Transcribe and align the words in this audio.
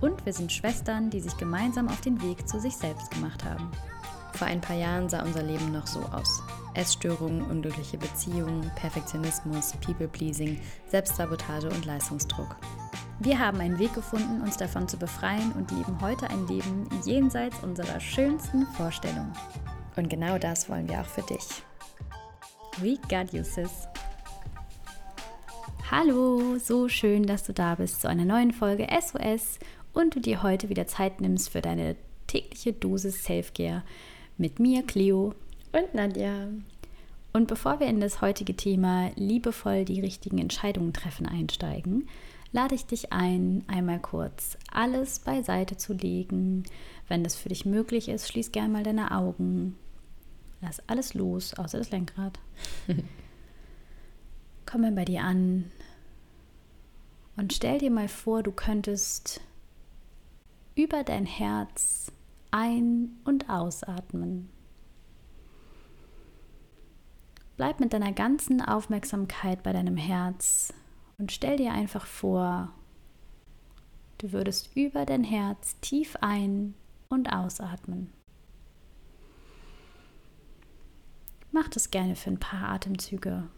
Und 0.00 0.24
wir 0.24 0.32
sind 0.32 0.50
Schwestern, 0.52 1.10
die 1.10 1.20
sich 1.20 1.36
gemeinsam 1.36 1.88
auf 1.88 2.00
den 2.00 2.20
Weg 2.22 2.48
zu 2.48 2.58
sich 2.60 2.76
selbst 2.76 3.10
gemacht 3.10 3.44
haben. 3.44 3.70
Vor 4.34 4.46
ein 4.46 4.60
paar 4.60 4.76
Jahren 4.76 5.08
sah 5.08 5.22
unser 5.22 5.42
Leben 5.42 5.72
noch 5.72 5.86
so 5.86 6.00
aus. 6.00 6.42
Essstörungen, 6.74 7.42
unglückliche 7.42 7.98
Beziehungen, 7.98 8.70
Perfektionismus, 8.76 9.74
People-Pleasing, 9.84 10.58
Selbstsabotage 10.88 11.68
und 11.68 11.84
Leistungsdruck. 11.84 12.56
Wir 13.20 13.38
haben 13.38 13.60
einen 13.60 13.78
Weg 13.78 13.94
gefunden, 13.94 14.40
uns 14.40 14.56
davon 14.56 14.88
zu 14.88 14.96
befreien 14.96 15.52
und 15.52 15.70
leben 15.70 16.00
heute 16.00 16.28
ein 16.30 16.46
Leben 16.48 16.88
jenseits 17.04 17.62
unserer 17.62 18.00
schönsten 18.00 18.66
Vorstellungen. 18.68 19.32
Und 19.96 20.08
genau 20.08 20.38
das 20.38 20.68
wollen 20.68 20.88
wir 20.88 21.00
auch 21.00 21.06
für 21.06 21.22
dich. 21.22 21.62
We 22.78 22.96
got 23.08 23.32
you, 23.32 23.44
sis. 23.44 23.86
Hallo, 25.90 26.56
so 26.58 26.88
schön, 26.88 27.26
dass 27.26 27.44
du 27.44 27.52
da 27.52 27.74
bist 27.74 28.00
zu 28.00 28.08
einer 28.08 28.24
neuen 28.24 28.52
Folge 28.52 28.88
SOS 28.90 29.58
und 29.92 30.14
du 30.14 30.20
dir 30.20 30.42
heute 30.42 30.68
wieder 30.68 30.86
Zeit 30.86 31.20
nimmst 31.20 31.50
für 31.50 31.62
deine 31.62 31.96
tägliche 32.26 32.72
Dosis 32.72 33.24
Selfcare 33.24 33.82
mit 34.38 34.58
mir, 34.58 34.82
Cleo 34.82 35.34
und 35.72 35.94
Nadja. 35.94 36.48
Und 37.32 37.48
bevor 37.48 37.80
wir 37.80 37.86
in 37.86 38.00
das 38.00 38.20
heutige 38.20 38.54
Thema 38.54 39.10
liebevoll 39.16 39.84
die 39.84 40.00
richtigen 40.00 40.38
Entscheidungen 40.38 40.92
treffen 40.92 41.26
einsteigen, 41.26 42.08
lade 42.52 42.74
ich 42.74 42.86
dich 42.86 43.12
ein, 43.12 43.64
einmal 43.66 44.00
kurz 44.00 44.58
alles 44.70 45.18
beiseite 45.18 45.76
zu 45.76 45.94
legen. 45.94 46.64
Wenn 47.08 47.24
das 47.24 47.34
für 47.34 47.48
dich 47.48 47.64
möglich 47.64 48.08
ist, 48.08 48.28
schließ 48.28 48.52
gerne 48.52 48.72
mal 48.72 48.82
deine 48.82 49.16
Augen. 49.16 49.76
Lass 50.60 50.86
alles 50.88 51.14
los, 51.14 51.54
außer 51.54 51.78
das 51.78 51.90
Lenkrad. 51.90 52.38
Komm 54.66 54.82
mal 54.82 54.92
bei 54.92 55.04
dir 55.04 55.22
an 55.22 55.64
und 57.36 57.52
stell 57.52 57.78
dir 57.78 57.90
mal 57.90 58.08
vor, 58.08 58.42
du 58.42 58.52
könntest 58.52 59.40
über 60.74 61.04
dein 61.04 61.26
Herz 61.26 62.12
ein- 62.50 63.18
und 63.24 63.48
ausatmen. 63.50 64.50
Bleib 67.56 67.80
mit 67.80 67.92
deiner 67.92 68.12
ganzen 68.12 68.62
Aufmerksamkeit 68.62 69.62
bei 69.62 69.72
deinem 69.72 69.96
Herz 69.96 70.72
und 71.18 71.32
stell 71.32 71.56
dir 71.56 71.72
einfach 71.72 72.06
vor, 72.06 72.72
du 74.18 74.32
würdest 74.32 74.74
über 74.74 75.04
dein 75.04 75.24
Herz 75.24 75.78
tief 75.80 76.16
ein- 76.20 76.74
und 77.08 77.32
ausatmen. 77.32 78.12
Mach 81.52 81.68
das 81.68 81.90
gerne 81.90 82.16
für 82.16 82.30
ein 82.30 82.40
paar 82.40 82.70
Atemzüge. 82.70 83.48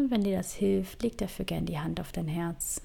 Und 0.00 0.10
wenn 0.10 0.24
dir 0.24 0.38
das 0.38 0.54
hilft, 0.54 1.02
leg 1.02 1.18
dafür 1.18 1.44
gern 1.44 1.66
die 1.66 1.78
Hand 1.78 2.00
auf 2.00 2.10
dein 2.10 2.26
Herz. 2.26 2.80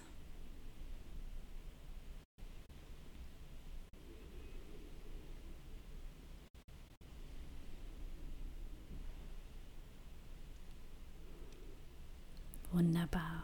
Wunderbar. 12.73 13.43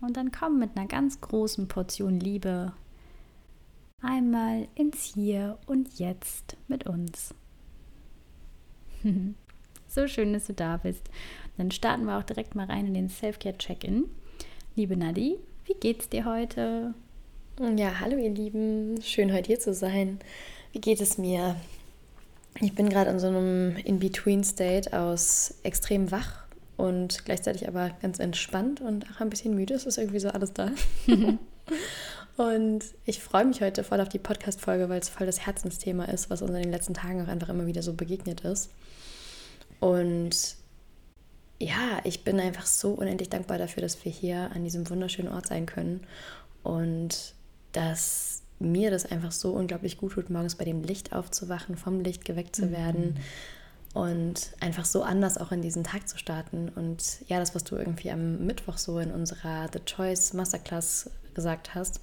Und 0.00 0.16
dann 0.16 0.32
komm 0.32 0.58
mit 0.58 0.76
einer 0.76 0.88
ganz 0.88 1.20
großen 1.20 1.68
Portion 1.68 2.18
Liebe 2.18 2.72
einmal 4.00 4.66
ins 4.74 5.04
Hier 5.14 5.60
und 5.66 5.96
Jetzt 5.96 6.56
mit 6.66 6.88
uns. 6.88 7.36
so 9.86 10.08
schön, 10.08 10.32
dass 10.32 10.48
du 10.48 10.54
da 10.54 10.78
bist. 10.78 11.08
Dann 11.56 11.70
starten 11.70 12.04
wir 12.04 12.18
auch 12.18 12.22
direkt 12.22 12.54
mal 12.54 12.66
rein 12.66 12.86
in 12.86 12.94
den 12.94 13.08
Self-Care-Check-In. 13.08 14.04
Liebe 14.74 14.96
Nadi, 14.96 15.36
wie 15.66 15.74
geht's 15.74 16.08
dir 16.08 16.24
heute? 16.24 16.94
Ja, 17.76 18.00
hallo 18.00 18.16
ihr 18.16 18.30
Lieben, 18.30 19.00
schön 19.02 19.32
heute 19.32 19.48
hier 19.48 19.60
zu 19.60 19.74
sein. 19.74 20.18
Wie 20.72 20.80
geht 20.80 21.00
es 21.02 21.18
mir? 21.18 21.56
Ich 22.60 22.74
bin 22.74 22.88
gerade 22.88 23.10
in 23.10 23.18
so 23.18 23.26
einem 23.26 23.76
In-Between-State 23.76 24.98
aus 24.98 25.54
extrem 25.62 26.10
wach 26.10 26.44
und 26.78 27.24
gleichzeitig 27.26 27.68
aber 27.68 27.90
ganz 28.00 28.18
entspannt 28.18 28.80
und 28.80 29.04
auch 29.10 29.20
ein 29.20 29.30
bisschen 29.30 29.54
müde. 29.54 29.74
Es 29.74 29.84
ist 29.84 29.98
irgendwie 29.98 30.20
so 30.20 30.30
alles 30.30 30.54
da. 30.54 30.70
und 32.38 32.84
ich 33.04 33.20
freue 33.20 33.44
mich 33.44 33.60
heute 33.60 33.84
voll 33.84 34.00
auf 34.00 34.08
die 34.08 34.18
Podcast-Folge, 34.18 34.88
weil 34.88 35.00
es 35.00 35.10
voll 35.10 35.26
das 35.26 35.44
Herzensthema 35.44 36.06
ist, 36.06 36.30
was 36.30 36.40
uns 36.40 36.52
in 36.52 36.62
den 36.62 36.72
letzten 36.72 36.94
Tagen 36.94 37.22
auch 37.22 37.28
einfach 37.28 37.50
immer 37.50 37.66
wieder 37.66 37.82
so 37.82 37.92
begegnet 37.92 38.40
ist. 38.40 38.70
Und 39.80 40.56
ja, 41.62 42.00
ich 42.02 42.24
bin 42.24 42.40
einfach 42.40 42.66
so 42.66 42.90
unendlich 42.90 43.30
dankbar 43.30 43.56
dafür, 43.56 43.82
dass 43.82 44.04
wir 44.04 44.10
hier 44.10 44.50
an 44.52 44.64
diesem 44.64 44.90
wunderschönen 44.90 45.32
Ort 45.32 45.46
sein 45.46 45.64
können 45.64 46.04
und 46.64 47.34
dass 47.70 48.42
mir 48.58 48.90
das 48.90 49.06
einfach 49.06 49.30
so 49.30 49.52
unglaublich 49.52 49.96
gut 49.98 50.12
tut, 50.12 50.28
morgens 50.28 50.56
bei 50.56 50.64
dem 50.64 50.82
Licht 50.82 51.12
aufzuwachen, 51.12 51.76
vom 51.76 52.00
Licht 52.00 52.24
geweckt 52.24 52.56
zu 52.56 52.72
werden 52.72 53.14
mhm. 53.94 54.00
und 54.00 54.52
einfach 54.60 54.84
so 54.84 55.04
anders 55.04 55.38
auch 55.38 55.52
in 55.52 55.62
diesen 55.62 55.84
Tag 55.84 56.08
zu 56.08 56.18
starten. 56.18 56.68
Und 56.74 57.20
ja, 57.28 57.38
das, 57.38 57.54
was 57.54 57.62
du 57.62 57.76
irgendwie 57.76 58.10
am 58.10 58.44
Mittwoch 58.44 58.78
so 58.78 58.98
in 58.98 59.12
unserer 59.12 59.68
The 59.72 59.80
Choice 59.84 60.32
Masterclass 60.32 61.10
gesagt 61.34 61.76
hast, 61.76 62.00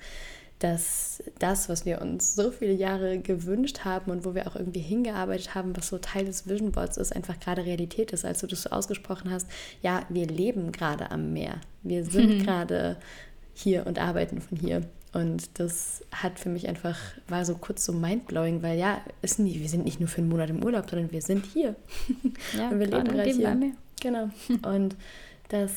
dass 0.59 1.23
das, 1.39 1.69
was 1.69 1.85
wir 1.85 2.01
uns 2.01 2.35
so 2.35 2.51
viele 2.51 2.73
Jahre 2.73 3.19
gewünscht 3.19 3.85
haben 3.85 4.11
und 4.11 4.25
wo 4.25 4.35
wir 4.35 4.45
auch 4.45 4.57
irgendwie 4.57 4.81
hingearbeitet 4.81 5.55
haben, 5.55 5.75
was 5.75 5.87
so 5.87 5.97
Teil 5.97 6.25
des 6.25 6.47
Vision 6.47 6.73
Boards 6.73 6.97
ist, 6.97 7.15
einfach 7.15 7.39
gerade 7.39 7.65
Realität 7.65 8.11
ist. 8.11 8.25
Als 8.25 8.41
du 8.41 8.47
das 8.47 8.63
so 8.63 8.69
ausgesprochen 8.69 9.31
hast, 9.31 9.47
ja, 9.81 10.03
wir 10.09 10.27
leben 10.27 10.73
gerade 10.73 11.11
am 11.11 11.31
Meer. 11.31 11.61
Wir 11.83 12.03
sind 12.03 12.39
mhm. 12.39 12.43
gerade 12.43 12.97
hier 13.53 13.87
und 13.87 13.99
arbeiten 13.99 14.41
von 14.41 14.57
hier. 14.57 14.83
Und 15.13 15.59
das 15.59 16.03
hat 16.11 16.39
für 16.39 16.49
mich 16.49 16.67
einfach, 16.67 16.99
war 17.27 17.43
so 17.45 17.55
kurz 17.55 17.85
so 17.85 17.93
mindblowing, 17.93 18.61
weil 18.61 18.77
ja, 18.77 19.01
ist 19.21 19.39
nie, 19.39 19.59
wir 19.59 19.69
sind 19.69 19.85
nicht 19.85 19.99
nur 19.99 20.09
für 20.09 20.19
einen 20.19 20.29
Monat 20.29 20.49
im 20.49 20.63
Urlaub, 20.63 20.89
sondern 20.89 21.11
wir 21.11 21.21
sind 21.21 21.45
hier. 21.45 21.75
Ja, 22.57 22.69
und 22.69 22.79
wir 22.79 22.87
leben 22.87 23.05
gerade 23.05 23.29
hier. 23.29 23.71
Genau. 24.01 24.29
Und 24.67 24.95
das 25.49 25.71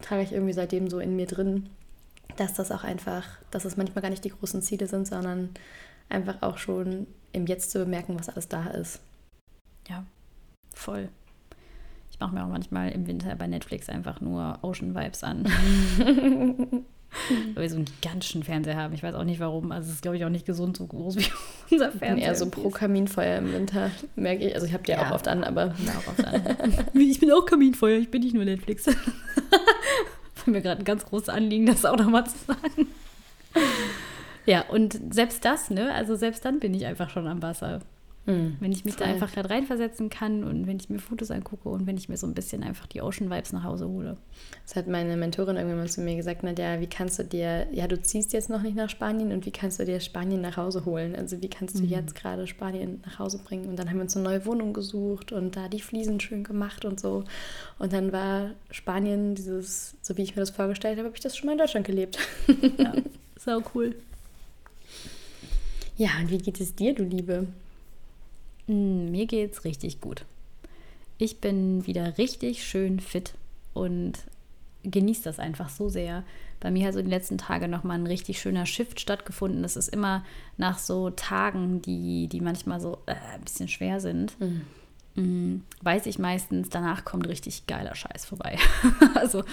trage 0.00 0.22
ich 0.22 0.32
irgendwie 0.32 0.52
seitdem 0.52 0.88
so 0.90 0.98
in 0.98 1.16
mir 1.16 1.26
drin 1.26 1.68
dass 2.36 2.54
das 2.54 2.70
auch 2.70 2.84
einfach, 2.84 3.24
dass 3.50 3.64
es 3.64 3.76
manchmal 3.76 4.02
gar 4.02 4.10
nicht 4.10 4.24
die 4.24 4.30
großen 4.30 4.62
Ziele 4.62 4.86
sind, 4.86 5.06
sondern 5.06 5.50
einfach 6.08 6.42
auch 6.42 6.58
schon 6.58 7.06
im 7.32 7.46
Jetzt 7.46 7.70
zu 7.70 7.78
bemerken, 7.78 8.18
was 8.18 8.28
alles 8.28 8.48
da 8.48 8.66
ist. 8.68 9.00
Ja, 9.88 10.04
voll. 10.74 11.08
Ich 12.10 12.20
mache 12.20 12.34
mir 12.34 12.44
auch 12.44 12.48
manchmal 12.48 12.92
im 12.92 13.06
Winter 13.06 13.34
bei 13.34 13.46
Netflix 13.46 13.88
einfach 13.88 14.20
nur 14.20 14.58
Ocean 14.62 14.94
Vibes 14.94 15.22
an. 15.22 15.44
Weil 17.54 17.62
wir 17.62 17.70
so 17.70 17.76
einen 17.76 17.84
gigantischen 17.84 18.42
Fernseher 18.42 18.76
haben. 18.76 18.92
Ich 18.94 19.02
weiß 19.02 19.14
auch 19.14 19.24
nicht 19.24 19.40
warum. 19.40 19.72
Also 19.72 19.88
es 19.88 19.96
ist, 19.96 20.02
glaube 20.02 20.16
ich, 20.16 20.24
auch 20.24 20.30
nicht 20.30 20.46
gesund, 20.46 20.76
so 20.76 20.86
groß 20.86 21.16
wie 21.16 21.26
unser 21.70 21.92
Fernseher. 21.92 22.28
Eher 22.28 22.34
so 22.34 22.48
pro 22.48 22.70
Kaminfeuer 22.70 23.38
im 23.38 23.52
Winter, 23.52 23.90
merke 24.16 24.44
ich. 24.46 24.54
Also 24.54 24.66
ich 24.66 24.72
habe 24.72 24.82
die 24.82 24.92
ja. 24.92 25.06
auch 25.06 25.14
oft 25.14 25.28
an, 25.28 25.44
aber... 25.44 25.74
Auch 25.98 26.08
oft 26.08 26.24
an. 26.24 26.42
ich 26.94 27.20
bin 27.20 27.30
auch 27.30 27.46
Kaminfeuer, 27.46 27.98
ich 27.98 28.10
bin 28.10 28.22
nicht 28.22 28.34
nur 28.34 28.44
Netflix 28.44 28.86
war 30.46 30.52
mir 30.52 30.62
gerade 30.62 30.80
ein 30.80 30.84
ganz 30.84 31.04
großes 31.04 31.28
Anliegen, 31.28 31.66
das 31.66 31.84
auch 31.84 31.96
nochmal 31.96 32.26
zu 32.26 32.38
sagen. 32.46 32.88
ja, 34.46 34.62
und 34.68 35.14
selbst 35.14 35.44
das, 35.44 35.70
ne? 35.70 35.92
Also 35.92 36.14
selbst 36.14 36.44
dann 36.44 36.60
bin 36.60 36.74
ich 36.74 36.86
einfach 36.86 37.10
schon 37.10 37.26
am 37.26 37.42
Wasser. 37.42 37.80
Mhm, 38.26 38.56
wenn 38.58 38.72
ich 38.72 38.84
mich 38.84 38.94
voll. 38.94 39.06
da 39.06 39.12
einfach 39.12 39.32
gerade 39.32 39.50
reinversetzen 39.50 40.10
kann 40.10 40.42
und 40.42 40.66
wenn 40.66 40.78
ich 40.78 40.90
mir 40.90 40.98
Fotos 40.98 41.30
angucke 41.30 41.68
und 41.68 41.86
wenn 41.86 41.96
ich 41.96 42.08
mir 42.08 42.16
so 42.16 42.26
ein 42.26 42.34
bisschen 42.34 42.64
einfach 42.64 42.86
die 42.86 43.00
Ocean 43.00 43.30
Vibes 43.30 43.52
nach 43.52 43.62
Hause 43.62 43.88
hole. 43.88 44.16
Das 44.64 44.74
hat 44.74 44.88
meine 44.88 45.16
Mentorin 45.16 45.56
irgendwann 45.56 45.78
mal 45.78 45.88
zu 45.88 46.00
mir 46.00 46.16
gesagt, 46.16 46.42
Nadja, 46.42 46.80
wie 46.80 46.88
kannst 46.88 47.18
du 47.20 47.24
dir, 47.24 47.68
ja, 47.72 47.86
du 47.86 48.00
ziehst 48.00 48.32
jetzt 48.32 48.50
noch 48.50 48.62
nicht 48.62 48.76
nach 48.76 48.90
Spanien 48.90 49.30
und 49.32 49.46
wie 49.46 49.52
kannst 49.52 49.78
du 49.78 49.84
dir 49.84 50.00
Spanien 50.00 50.40
nach 50.40 50.56
Hause 50.56 50.84
holen? 50.84 51.14
Also 51.14 51.40
wie 51.40 51.48
kannst 51.48 51.78
du 51.78 51.84
mhm. 51.84 51.88
jetzt 51.88 52.14
gerade 52.16 52.46
Spanien 52.48 53.00
nach 53.06 53.20
Hause 53.20 53.38
bringen? 53.38 53.66
Und 53.68 53.78
dann 53.78 53.88
haben 53.88 53.96
wir 53.96 54.02
uns 54.02 54.16
eine 54.16 54.24
neue 54.24 54.44
Wohnung 54.44 54.72
gesucht 54.72 55.30
und 55.30 55.56
da 55.56 55.68
die 55.68 55.80
Fliesen 55.80 56.18
schön 56.18 56.42
gemacht 56.42 56.84
und 56.84 56.98
so. 56.98 57.24
Und 57.78 57.92
dann 57.92 58.12
war 58.12 58.50
Spanien 58.72 59.36
dieses, 59.36 59.94
so 60.02 60.16
wie 60.16 60.22
ich 60.22 60.34
mir 60.34 60.40
das 60.40 60.50
vorgestellt 60.50 60.98
habe, 60.98 61.06
habe 61.06 61.16
ich 61.16 61.22
das 61.22 61.36
schon 61.36 61.46
mal 61.46 61.52
in 61.52 61.58
Deutschland 61.58 61.86
gelebt. 61.86 62.18
ja, 62.78 62.92
sau 63.36 63.62
cool. 63.74 63.94
Ja, 65.96 66.10
und 66.20 66.30
wie 66.30 66.38
geht 66.38 66.60
es 66.60 66.74
dir, 66.74 66.94
du 66.94 67.04
Liebe? 67.04 67.46
Hm, 68.66 69.10
mir 69.10 69.26
geht's 69.26 69.64
richtig 69.64 70.00
gut. 70.00 70.24
Ich 71.18 71.40
bin 71.40 71.86
wieder 71.86 72.18
richtig 72.18 72.64
schön 72.64 73.00
fit 73.00 73.34
und 73.72 74.14
genieße 74.82 75.22
das 75.24 75.38
einfach 75.38 75.68
so 75.68 75.88
sehr. 75.88 76.24
Bei 76.60 76.70
mir 76.70 76.86
hat 76.86 76.94
so 76.94 77.02
die 77.02 77.10
letzten 77.10 77.38
Tage 77.38 77.68
nochmal 77.68 77.98
ein 77.98 78.06
richtig 78.06 78.40
schöner 78.40 78.66
Shift 78.66 79.00
stattgefunden. 79.00 79.62
Das 79.62 79.76
ist 79.76 79.88
immer 79.88 80.24
nach 80.56 80.78
so 80.78 81.10
Tagen, 81.10 81.82
die, 81.82 82.28
die 82.28 82.40
manchmal 82.40 82.80
so 82.80 82.98
äh, 83.06 83.14
ein 83.34 83.42
bisschen 83.42 83.68
schwer 83.68 84.00
sind. 84.00 84.38
Mhm 84.40 84.62
mm, 85.16 85.62
weiß 85.82 86.06
ich 86.06 86.18
meistens, 86.18 86.68
danach 86.68 87.04
kommt 87.04 87.26
richtig 87.26 87.66
geiler 87.66 87.94
Scheiß 87.94 88.26
vorbei. 88.26 88.58
also 89.14 89.44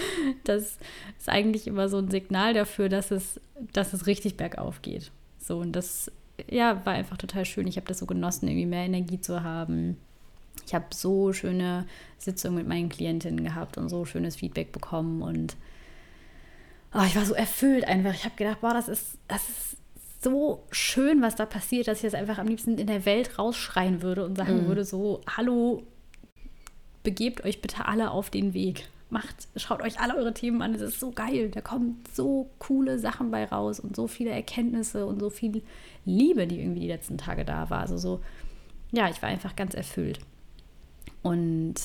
das 0.44 0.78
ist 1.18 1.30
eigentlich 1.30 1.68
immer 1.68 1.90
so 1.90 1.98
ein 1.98 2.12
Signal 2.12 2.54
dafür, 2.54 2.90
dass 2.90 3.12
es, 3.12 3.40
dass 3.72 3.94
es 3.94 4.06
richtig 4.06 4.38
bergauf 4.38 4.82
geht. 4.82 5.12
So, 5.40 5.60
und 5.60 5.74
das 5.74 6.12
ja, 6.50 6.86
war 6.86 6.94
einfach 6.94 7.18
total 7.18 7.46
schön. 7.46 7.68
Ich 7.68 7.78
habe 7.78 7.88
das 7.88 8.00
so 8.00 8.06
genossen, 8.06 8.48
irgendwie 8.48 8.66
mehr 8.66 8.86
Energie 8.86 9.22
zu 9.22 9.44
haben. 9.44 9.98
Ich 10.66 10.74
habe 10.74 10.86
so 10.94 11.34
schöne 11.34 11.86
Sitzungen 12.18 12.58
mit 12.58 12.68
meinen 12.68 12.90
Klientinnen 12.90 13.44
gehabt 13.44 13.78
und 13.78 13.90
so 13.90 14.06
schönes 14.06 14.36
Feedback 14.36 14.72
bekommen 14.72 15.22
und 15.22 15.56
oh, 16.94 17.04
ich 17.06 17.16
war 17.16 17.26
so 17.26 17.34
erfüllt 17.34 17.88
einfach. 17.88 18.14
Ich 18.14 18.24
habe 18.24 18.36
gedacht, 18.36 18.62
boah, 18.62 18.74
das 18.74 18.88
ist, 18.88 19.18
das 19.28 19.50
ist 19.50 19.78
so 20.22 20.64
schön, 20.72 21.22
was 21.22 21.36
da 21.36 21.46
passiert, 21.46 21.88
dass 21.88 21.98
ich 21.98 22.04
das 22.04 22.14
einfach 22.14 22.38
am 22.38 22.48
liebsten 22.48 22.78
in 22.78 22.88
der 22.88 23.06
Welt 23.06 23.38
rausschreien 23.38 24.02
würde 24.02 24.24
und 24.24 24.38
sagen 24.38 24.64
mhm. 24.64 24.68
würde, 24.68 24.86
so, 24.86 25.22
hallo, 25.28 25.84
begebt 27.04 27.44
euch 27.44 27.62
bitte 27.62 27.86
alle 27.86 28.12
auf 28.12 28.30
den 28.30 28.54
Weg. 28.54 28.88
Macht, 29.14 29.48
schaut 29.56 29.84
euch 29.84 30.00
alle 30.00 30.16
eure 30.16 30.34
Themen 30.34 30.62
an. 30.64 30.74
Es 30.74 30.82
ist 30.82 31.00
so 31.00 31.12
geil. 31.12 31.52
Da 31.52 31.62
kommen 31.62 32.04
so 32.12 32.50
coole 32.58 32.98
Sachen 32.98 33.30
bei 33.30 33.46
raus 33.46 33.80
und 33.80 33.96
so 33.96 34.08
viele 34.08 34.32
Erkenntnisse 34.32 35.06
und 35.06 35.20
so 35.20 35.30
viel 35.30 35.62
Liebe, 36.04 36.48
die 36.48 36.60
irgendwie 36.60 36.82
die 36.82 36.88
letzten 36.88 37.20
Tage 37.20 37.46
da 37.46 37.70
war. 37.70 37.82
Also 37.82 37.98
so, 37.98 38.22
ja, 38.92 39.10
ich 39.10 39.22
war 39.22 39.30
einfach 39.30 39.56
ganz 39.56 39.76
erfüllt. 39.76 40.20
Und 41.22 41.76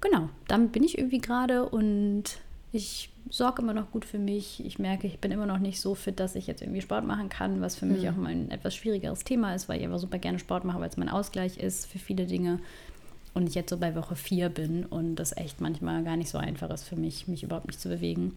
genau, 0.00 0.28
damit 0.48 0.72
bin 0.72 0.82
ich 0.82 0.98
irgendwie 0.98 1.20
gerade 1.20 1.68
und 1.68 2.40
ich 2.72 3.10
sorge 3.30 3.62
immer 3.62 3.72
noch 3.72 3.92
gut 3.92 4.04
für 4.04 4.18
mich. 4.18 4.64
Ich 4.64 4.80
merke, 4.80 5.06
ich 5.06 5.20
bin 5.20 5.30
immer 5.30 5.46
noch 5.46 5.58
nicht 5.58 5.80
so 5.80 5.94
fit, 5.94 6.18
dass 6.18 6.34
ich 6.34 6.48
jetzt 6.48 6.62
irgendwie 6.62 6.80
Sport 6.80 7.06
machen 7.06 7.28
kann, 7.28 7.60
was 7.60 7.76
für 7.76 7.86
mhm. 7.86 7.92
mich 7.92 8.08
auch 8.08 8.16
mal 8.16 8.30
ein 8.30 8.50
etwas 8.50 8.74
schwierigeres 8.74 9.22
Thema 9.22 9.54
ist, 9.54 9.68
weil 9.68 9.80
ich 9.80 9.86
aber 9.86 10.00
super 10.00 10.18
gerne 10.18 10.40
Sport 10.40 10.64
mache, 10.64 10.80
weil 10.80 10.88
es 10.88 10.96
mein 10.96 11.08
Ausgleich 11.08 11.58
ist 11.58 11.86
für 11.86 11.98
viele 11.98 12.26
Dinge. 12.26 12.58
Und 13.32 13.48
ich 13.48 13.54
jetzt 13.54 13.70
so 13.70 13.78
bei 13.78 13.94
Woche 13.94 14.16
4 14.16 14.48
bin 14.48 14.84
und 14.84 15.16
das 15.16 15.36
echt 15.36 15.60
manchmal 15.60 16.02
gar 16.02 16.16
nicht 16.16 16.30
so 16.30 16.38
einfach 16.38 16.70
ist 16.70 16.84
für 16.84 16.96
mich, 16.96 17.28
mich 17.28 17.42
überhaupt 17.42 17.68
nicht 17.68 17.80
zu 17.80 17.88
bewegen. 17.88 18.36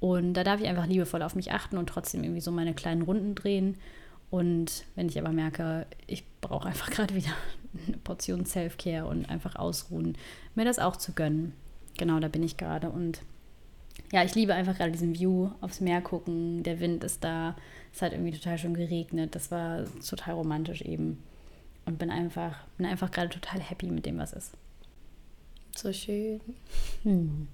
Und 0.00 0.34
da 0.34 0.44
darf 0.44 0.60
ich 0.60 0.68
einfach 0.68 0.86
liebevoll 0.86 1.22
auf 1.22 1.34
mich 1.34 1.52
achten 1.52 1.78
und 1.78 1.88
trotzdem 1.88 2.22
irgendwie 2.22 2.42
so 2.42 2.50
meine 2.50 2.74
kleinen 2.74 3.02
Runden 3.02 3.34
drehen. 3.34 3.76
Und 4.30 4.84
wenn 4.94 5.08
ich 5.08 5.18
aber 5.18 5.32
merke, 5.32 5.86
ich 6.06 6.24
brauche 6.40 6.68
einfach 6.68 6.90
gerade 6.90 7.14
wieder 7.14 7.32
eine 7.86 7.96
Portion 7.98 8.44
Self-Care 8.44 9.06
und 9.06 9.28
einfach 9.30 9.56
ausruhen, 9.56 10.16
mir 10.54 10.64
das 10.64 10.78
auch 10.78 10.96
zu 10.96 11.12
gönnen. 11.12 11.52
Genau, 11.98 12.20
da 12.20 12.28
bin 12.28 12.42
ich 12.42 12.56
gerade. 12.56 12.90
Und 12.90 13.22
ja, 14.12 14.22
ich 14.22 14.34
liebe 14.34 14.54
einfach 14.54 14.76
gerade 14.76 14.92
diesen 14.92 15.18
View, 15.18 15.50
aufs 15.60 15.80
Meer 15.80 16.02
gucken. 16.02 16.62
Der 16.62 16.80
Wind 16.80 17.02
ist 17.04 17.24
da. 17.24 17.56
Es 17.92 18.02
hat 18.02 18.12
irgendwie 18.12 18.32
total 18.32 18.58
schön 18.58 18.74
geregnet. 18.74 19.34
Das 19.34 19.50
war 19.50 19.84
total 20.06 20.34
romantisch 20.34 20.82
eben. 20.82 21.22
Und 21.86 21.98
bin 21.98 22.10
einfach, 22.10 22.56
bin 22.76 22.86
einfach 22.86 23.10
gerade 23.10 23.28
total 23.28 23.60
happy 23.60 23.86
mit 23.86 24.06
dem, 24.06 24.18
was 24.18 24.32
ist. 24.32 24.52
So 25.74 25.92
schön. 25.92 26.40
Hm. 27.02 27.48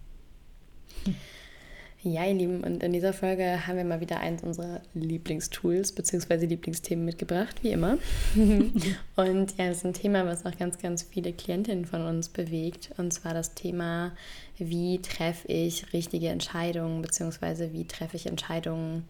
Ja, 2.05 2.25
ihr 2.25 2.35
Lieben, 2.35 2.65
und 2.65 2.83
in 2.83 2.93
dieser 2.93 3.13
Folge 3.13 3.65
haben 3.67 3.77
wir 3.77 3.85
mal 3.85 4.01
wieder 4.01 4.19
eins 4.19 4.43
unserer 4.43 4.81
Lieblingstools 4.95 5.93
bzw. 5.93 6.47
Lieblingsthemen 6.47 7.05
mitgebracht, 7.05 7.63
wie 7.63 7.71
immer. 7.71 7.99
und 8.35 9.57
ja, 9.57 9.69
das 9.69 9.79
ist 9.79 9.87
ein 9.87 9.95
Thema, 9.95 10.27
was 10.27 10.45
auch 10.45 10.57
ganz, 10.59 10.79
ganz 10.79 11.05
viele 11.05 11.33
Klientinnen 11.33 11.85
von 11.85 12.03
uns 12.03 12.29
bewegt. 12.29 12.91
Und 12.97 13.13
zwar 13.13 13.35
das 13.35 13.55
Thema, 13.55 14.13
wie 14.59 15.01
treffe 15.01 15.47
ich 15.47 15.93
richtige 15.93 16.29
Entscheidungen 16.29 17.03
bzw. 17.03 17.73
wie 17.73 17.87
treffe 17.87 18.17
ich 18.17 18.27
Entscheidungen, 18.27 19.05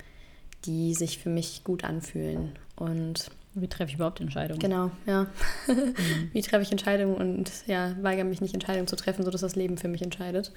die 0.66 0.92
sich 0.92 1.18
für 1.18 1.30
mich 1.30 1.64
gut 1.64 1.84
anfühlen. 1.84 2.52
Und 2.76 3.30
wie 3.54 3.68
treffe 3.68 3.90
ich 3.90 3.96
überhaupt 3.96 4.20
Entscheidungen? 4.20 4.58
Genau, 4.58 4.90
ja. 5.06 5.26
Mhm. 5.66 5.94
Wie 6.32 6.40
treffe 6.40 6.62
ich 6.62 6.70
Entscheidungen 6.70 7.14
und 7.14 7.50
ja, 7.66 7.94
weigere 8.00 8.24
mich 8.24 8.40
nicht, 8.40 8.54
Entscheidungen 8.54 8.86
zu 8.86 8.96
treffen, 8.96 9.24
sodass 9.24 9.42
das 9.42 9.56
Leben 9.56 9.76
für 9.76 9.88
mich 9.88 10.00
entscheidet. 10.00 10.52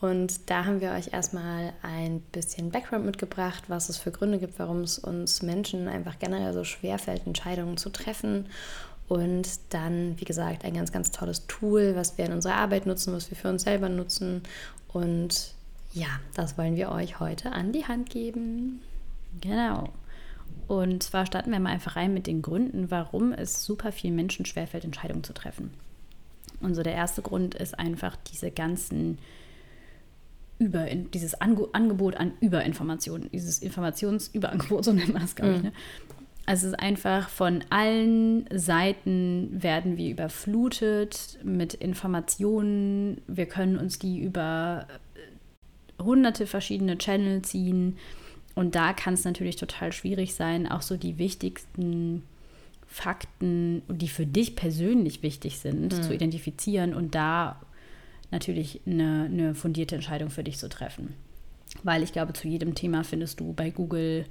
Und 0.00 0.48
da 0.48 0.64
haben 0.64 0.80
wir 0.80 0.92
euch 0.92 1.12
erstmal 1.12 1.74
ein 1.82 2.20
bisschen 2.32 2.70
Background 2.70 3.04
mitgebracht, 3.04 3.64
was 3.68 3.90
es 3.90 3.98
für 3.98 4.10
Gründe 4.10 4.38
gibt, 4.38 4.58
warum 4.58 4.80
es 4.80 4.98
uns 4.98 5.42
Menschen 5.42 5.88
einfach 5.88 6.18
generell 6.18 6.54
so 6.54 6.64
schwer 6.64 6.98
fällt, 6.98 7.26
Entscheidungen 7.26 7.76
zu 7.76 7.90
treffen. 7.90 8.46
Und 9.08 9.48
dann, 9.70 10.18
wie 10.18 10.24
gesagt, 10.24 10.64
ein 10.64 10.72
ganz, 10.72 10.92
ganz 10.92 11.10
tolles 11.10 11.46
Tool, 11.46 11.94
was 11.96 12.16
wir 12.16 12.24
in 12.24 12.32
unserer 12.32 12.54
Arbeit 12.54 12.86
nutzen, 12.86 13.12
was 13.12 13.30
wir 13.30 13.36
für 13.36 13.48
uns 13.48 13.64
selber 13.64 13.90
nutzen. 13.90 14.42
Und 14.88 15.54
ja, 15.92 16.08
das 16.34 16.56
wollen 16.56 16.76
wir 16.76 16.90
euch 16.90 17.20
heute 17.20 17.52
an 17.52 17.72
die 17.72 17.84
Hand 17.84 18.08
geben. 18.08 18.80
Genau. 19.40 19.90
Und 20.68 21.02
zwar 21.02 21.26
starten 21.26 21.50
wir 21.50 21.60
mal 21.60 21.70
einfach 21.70 21.96
rein 21.96 22.14
mit 22.14 22.26
den 22.26 22.42
Gründen, 22.42 22.90
warum 22.90 23.32
es 23.32 23.64
super 23.64 23.92
vielen 23.92 24.14
Menschen 24.14 24.46
schwerfällt, 24.46 24.84
Entscheidungen 24.84 25.24
zu 25.24 25.32
treffen. 25.32 25.70
Und 26.60 26.74
so 26.74 26.82
der 26.82 26.94
erste 26.94 27.22
Grund 27.22 27.54
ist 27.54 27.78
einfach 27.78 28.16
diese 28.16 28.50
ganzen 28.50 29.18
über 30.58 30.84
dieses 30.84 31.40
Angebot 31.40 32.16
an 32.16 32.32
Überinformationen, 32.40 33.30
dieses 33.32 33.60
Informationsüberangebot, 33.60 34.84
so 34.84 34.92
nennt 34.92 35.12
man 35.12 35.22
das, 35.22 35.34
glaube 35.34 35.52
ich. 35.54 35.58
Mhm. 35.58 35.64
Ne? 35.68 35.72
Also 36.46 36.66
es 36.66 36.72
ist 36.72 36.80
einfach 36.80 37.28
von 37.28 37.64
allen 37.70 38.44
Seiten 38.52 39.48
werden 39.52 39.96
wir 39.96 40.10
überflutet 40.10 41.38
mit 41.42 41.74
Informationen. 41.74 43.22
Wir 43.26 43.46
können 43.46 43.78
uns 43.78 43.98
die 43.98 44.20
über 44.20 44.86
hunderte 45.98 46.46
verschiedene 46.46 46.98
Channel 46.98 47.42
ziehen. 47.42 47.96
Und 48.60 48.74
da 48.74 48.92
kann 48.92 49.14
es 49.14 49.24
natürlich 49.24 49.56
total 49.56 49.90
schwierig 49.90 50.34
sein, 50.34 50.70
auch 50.70 50.82
so 50.82 50.98
die 50.98 51.16
wichtigsten 51.16 52.24
Fakten, 52.86 53.80
die 53.88 54.08
für 54.08 54.26
dich 54.26 54.54
persönlich 54.54 55.22
wichtig 55.22 55.60
sind, 55.60 55.96
mhm. 55.96 56.02
zu 56.02 56.12
identifizieren 56.12 56.92
und 56.92 57.14
da 57.14 57.58
natürlich 58.30 58.82
eine, 58.84 59.30
eine 59.30 59.54
fundierte 59.54 59.94
Entscheidung 59.94 60.28
für 60.28 60.44
dich 60.44 60.58
zu 60.58 60.68
treffen. 60.68 61.14
Weil 61.84 62.02
ich 62.02 62.12
glaube, 62.12 62.34
zu 62.34 62.48
jedem 62.48 62.74
Thema 62.74 63.02
findest 63.02 63.40
du 63.40 63.54
bei 63.54 63.70
Google 63.70 64.26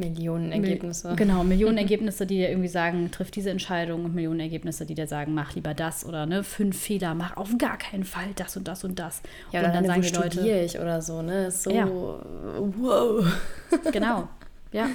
Millionen 0.00 0.50
Ergebnisse. 0.50 1.14
Genau, 1.14 1.44
Millionen 1.44 1.78
Ergebnisse, 1.78 2.26
die 2.26 2.36
dir 2.36 2.48
irgendwie 2.48 2.68
sagen, 2.68 3.10
triff 3.10 3.30
diese 3.30 3.50
Entscheidung 3.50 4.04
und 4.04 4.14
Millionen 4.14 4.40
Ergebnisse, 4.40 4.86
die 4.86 4.94
dir 4.94 5.06
sagen, 5.06 5.34
mach 5.34 5.54
lieber 5.54 5.74
das 5.74 6.04
oder 6.04 6.26
ne, 6.26 6.42
fünf 6.42 6.78
Fehler, 6.78 7.14
mach 7.14 7.36
auf 7.36 7.56
gar 7.58 7.78
keinen 7.78 8.04
Fall 8.04 8.28
das 8.34 8.56
und 8.56 8.66
das 8.66 8.82
und 8.82 8.98
das. 8.98 9.22
Ja, 9.52 9.64
und 9.64 9.74
dann 9.74 9.84
sagen 9.84 10.02
die 10.02 10.08
Leute, 10.08 10.48
ich 10.48 10.78
oder 10.78 11.00
so, 11.00 11.22
ne? 11.22 11.46
Ist 11.46 11.62
so 11.62 11.70
ja. 11.70 11.88
wow. 11.88 13.24
Genau. 13.92 14.28
Ja. 14.72 14.88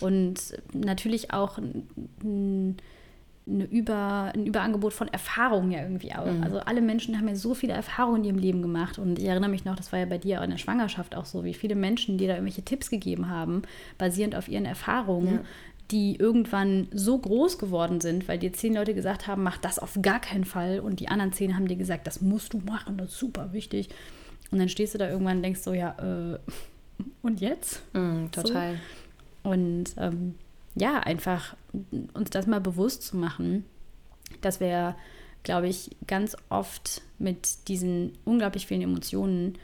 Und 0.00 0.38
natürlich 0.74 1.32
auch 1.32 1.56
ein 1.56 2.76
eine 3.46 3.64
Über, 3.64 4.30
ein 4.34 4.46
Überangebot 4.46 4.92
von 4.92 5.08
Erfahrungen 5.08 5.72
ja 5.72 5.82
irgendwie 5.82 6.14
auch. 6.14 6.26
Mhm. 6.26 6.44
Also 6.44 6.60
alle 6.60 6.80
Menschen 6.80 7.18
haben 7.18 7.28
ja 7.28 7.34
so 7.34 7.54
viele 7.54 7.72
Erfahrungen 7.72 8.18
in 8.18 8.24
ihrem 8.24 8.38
Leben 8.38 8.62
gemacht. 8.62 8.98
Und 8.98 9.18
ich 9.18 9.26
erinnere 9.26 9.50
mich 9.50 9.64
noch, 9.64 9.74
das 9.74 9.92
war 9.92 9.98
ja 9.98 10.06
bei 10.06 10.18
dir 10.18 10.40
auch 10.40 10.44
in 10.44 10.50
der 10.50 10.58
Schwangerschaft 10.58 11.16
auch 11.16 11.24
so, 11.24 11.44
wie 11.44 11.54
viele 11.54 11.74
Menschen, 11.74 12.18
die 12.18 12.26
da 12.26 12.34
irgendwelche 12.34 12.62
Tipps 12.62 12.88
gegeben 12.88 13.28
haben, 13.28 13.62
basierend 13.98 14.36
auf 14.36 14.48
ihren 14.48 14.64
Erfahrungen, 14.64 15.34
ja. 15.34 15.40
die 15.90 16.16
irgendwann 16.16 16.86
so 16.92 17.18
groß 17.18 17.58
geworden 17.58 18.00
sind, 18.00 18.28
weil 18.28 18.38
dir 18.38 18.52
zehn 18.52 18.74
Leute 18.74 18.94
gesagt 18.94 19.26
haben, 19.26 19.42
mach 19.42 19.58
das 19.58 19.80
auf 19.80 19.98
gar 20.00 20.20
keinen 20.20 20.44
Fall. 20.44 20.78
Und 20.78 21.00
die 21.00 21.08
anderen 21.08 21.32
zehn 21.32 21.56
haben 21.56 21.66
dir 21.66 21.76
gesagt, 21.76 22.06
das 22.06 22.20
musst 22.20 22.52
du 22.52 22.58
machen, 22.58 22.96
das 22.96 23.10
ist 23.10 23.18
super 23.18 23.52
wichtig. 23.52 23.88
Und 24.52 24.60
dann 24.60 24.68
stehst 24.68 24.94
du 24.94 24.98
da 24.98 25.08
irgendwann 25.08 25.38
und 25.38 25.42
denkst 25.42 25.60
so, 25.60 25.72
ja, 25.72 25.96
äh, 25.98 26.38
und 27.22 27.40
jetzt? 27.40 27.82
Mhm, 27.92 28.30
total. 28.30 28.74
So. 29.42 29.50
Und 29.50 29.84
ähm, 29.96 30.34
ja, 30.74 31.00
einfach 31.00 31.56
uns 32.14 32.30
das 32.30 32.46
mal 32.46 32.60
bewusst 32.60 33.02
zu 33.02 33.16
machen, 33.16 33.64
dass 34.40 34.60
wir, 34.60 34.96
glaube 35.42 35.68
ich, 35.68 35.90
ganz 36.06 36.36
oft 36.48 37.02
mit 37.18 37.68
diesen 37.68 38.12
unglaublich 38.24 38.66
vielen 38.66 38.82
Emotionen, 38.82 39.58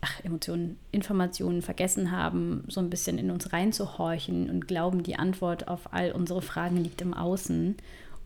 ach, 0.00 0.24
Emotionen, 0.24 0.78
Informationen 0.90 1.62
vergessen 1.62 2.10
haben, 2.10 2.64
so 2.68 2.80
ein 2.80 2.90
bisschen 2.90 3.18
in 3.18 3.30
uns 3.30 3.52
reinzuhorchen 3.52 4.48
und 4.50 4.66
glauben, 4.66 5.02
die 5.02 5.16
Antwort 5.16 5.68
auf 5.68 5.92
all 5.92 6.12
unsere 6.12 6.42
Fragen 6.42 6.78
liegt 6.78 7.02
im 7.02 7.14
Außen 7.14 7.76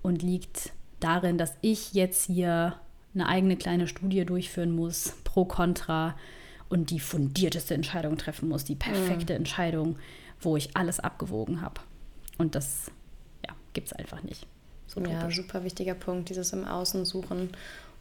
und 0.02 0.22
liegt 0.22 0.72
darin, 1.00 1.38
dass 1.38 1.56
ich 1.60 1.92
jetzt 1.92 2.26
hier 2.26 2.74
eine 3.14 3.28
eigene 3.28 3.56
kleine 3.56 3.88
Studie 3.88 4.24
durchführen 4.24 4.70
muss, 4.70 5.14
pro 5.24 5.44
kontra 5.44 6.14
und 6.68 6.90
die 6.90 7.00
fundierteste 7.00 7.74
Entscheidung 7.74 8.16
treffen 8.16 8.48
muss, 8.48 8.64
die 8.64 8.74
perfekte 8.74 9.32
mhm. 9.32 9.38
Entscheidung, 9.38 9.96
wo 10.40 10.56
ich 10.56 10.76
alles 10.76 11.00
abgewogen 11.00 11.62
habe. 11.62 11.80
Und 12.38 12.54
das 12.54 12.90
ja, 13.46 13.54
gibt 13.74 13.88
es 13.88 13.92
einfach 13.92 14.22
nicht. 14.22 14.46
So 14.86 15.00
ja, 15.02 15.30
super 15.30 15.64
wichtiger 15.64 15.94
Punkt, 15.94 16.30
dieses 16.30 16.52
im 16.52 16.64
Außen 16.64 17.04
suchen 17.04 17.50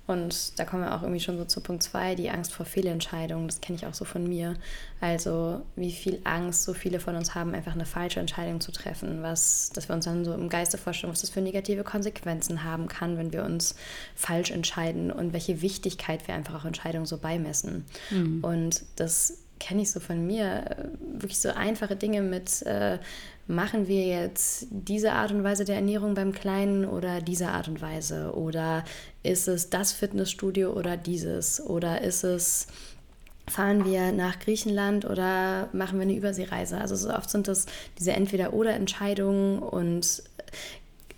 Und 0.08 0.58
da 0.58 0.64
kommen 0.64 0.84
wir 0.84 0.96
auch 0.96 1.02
irgendwie 1.02 1.20
schon 1.20 1.38
so 1.38 1.44
zu 1.44 1.60
Punkt 1.60 1.84
2, 1.84 2.16
die 2.16 2.30
Angst 2.30 2.54
vor 2.54 2.66
Fehlentscheidungen. 2.66 3.48
Das 3.48 3.60
kenne 3.60 3.78
ich 3.78 3.86
auch 3.86 3.94
so 3.94 4.06
von 4.06 4.26
mir. 4.26 4.56
Also 5.02 5.62
wie 5.76 5.92
viel 5.92 6.22
Angst 6.24 6.64
so 6.64 6.74
viele 6.74 7.02
von 7.02 7.18
uns 7.18 7.36
haben, 7.36 7.54
einfach 7.54 7.74
eine 7.74 7.86
falsche 7.86 8.22
Entscheidung 8.22 8.62
zu 8.62 8.72
treffen. 8.72 9.22
Was, 9.22 9.70
dass 9.74 9.90
wir 9.90 9.96
uns 9.96 10.06
dann 10.06 10.24
so 10.24 10.34
im 10.34 10.48
Geiste 10.48 10.78
vorstellen, 10.78 11.12
was 11.12 11.22
das 11.22 11.30
für 11.30 11.42
negative 11.42 11.84
Konsequenzen 11.84 12.64
haben 12.64 12.88
kann, 12.88 13.18
wenn 13.18 13.34
wir 13.34 13.44
uns 13.44 13.76
falsch 14.16 14.52
entscheiden 14.52 15.12
und 15.12 15.34
welche 15.34 15.62
Wichtigkeit 15.62 16.26
wir 16.26 16.36
einfach 16.36 16.56
auch 16.56 16.66
Entscheidungen 16.66 17.06
so 17.06 17.18
beimessen. 17.18 17.84
Mhm. 18.10 18.46
Und 18.46 18.84
das 18.96 19.40
kenne 19.60 19.82
ich 19.82 19.92
so 19.92 20.00
von 20.00 20.26
mir, 20.26 20.90
wirklich 21.00 21.40
so 21.40 21.50
einfache 21.50 21.96
Dinge 21.96 22.22
mit, 22.22 22.62
äh, 22.64 23.00
machen 23.48 23.88
wir 23.88 24.06
jetzt 24.06 24.68
diese 24.72 25.14
Art 25.14 25.32
und 25.32 25.44
Weise 25.44 25.66
der 25.66 25.76
Ernährung 25.76 26.14
beim 26.14 26.34
Kleinen 26.34 26.86
oder 26.86 27.22
diese 27.22 27.50
Art 27.50 27.68
und 27.68 27.82
Weise? 27.82 28.34
Oder 28.36 28.84
ist 29.24 29.48
es 29.48 29.70
das 29.70 29.94
Fitnessstudio 29.94 30.74
oder 30.74 30.98
dieses? 30.98 31.66
Oder 31.66 32.02
ist 32.02 32.24
es, 32.24 32.68
fahren 33.48 33.86
wir 33.86 34.12
nach 34.12 34.40
Griechenland 34.40 35.06
oder 35.06 35.70
machen 35.72 35.98
wir 35.98 36.04
eine 36.04 36.16
Überseereise? 36.16 36.78
Also 36.78 36.96
so 36.96 37.10
oft 37.10 37.30
sind 37.30 37.48
das 37.48 37.66
diese 37.98 38.12
Entweder-oder-Entscheidungen 38.12 39.60
und 39.60 40.24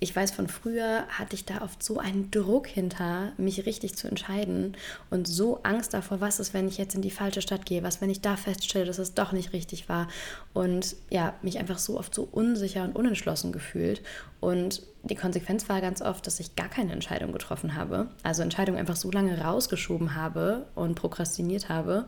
ich 0.01 0.15
weiß 0.15 0.31
von 0.31 0.47
früher 0.47 1.05
hatte 1.09 1.35
ich 1.35 1.45
da 1.45 1.61
oft 1.61 1.83
so 1.83 1.99
einen 1.99 2.31
Druck 2.31 2.67
hinter, 2.67 3.33
mich 3.37 3.65
richtig 3.65 3.95
zu 3.95 4.07
entscheiden 4.07 4.77
und 5.09 5.27
so 5.27 5.59
Angst 5.63 5.93
davor, 5.93 6.21
was 6.21 6.39
ist, 6.39 6.53
wenn 6.53 6.67
ich 6.67 6.77
jetzt 6.77 6.95
in 6.95 7.01
die 7.01 7.11
falsche 7.11 7.41
Stadt 7.41 7.65
gehe, 7.65 7.83
was, 7.83 7.99
wenn 7.99 8.09
ich 8.09 8.21
da 8.21 8.37
feststelle, 8.37 8.85
dass 8.85 8.97
es 8.97 9.13
doch 9.13 9.33
nicht 9.33 9.51
richtig 9.51 9.89
war 9.89 10.07
und 10.53 10.95
ja, 11.09 11.33
mich 11.41 11.59
einfach 11.59 11.79
so 11.79 11.99
oft 11.99 12.15
so 12.15 12.27
unsicher 12.31 12.83
und 12.83 12.95
unentschlossen 12.95 13.51
gefühlt 13.51 14.01
und 14.39 14.83
die 15.03 15.15
Konsequenz 15.15 15.67
war 15.69 15.81
ganz 15.81 16.01
oft, 16.01 16.25
dass 16.27 16.39
ich 16.39 16.55
gar 16.55 16.69
keine 16.69 16.93
Entscheidung 16.93 17.31
getroffen 17.31 17.75
habe, 17.75 18.07
also 18.23 18.41
Entscheidungen 18.41 18.79
einfach 18.79 18.95
so 18.95 19.11
lange 19.11 19.41
rausgeschoben 19.41 20.15
habe 20.15 20.67
und 20.75 20.95
prokrastiniert 20.95 21.69
habe, 21.69 22.05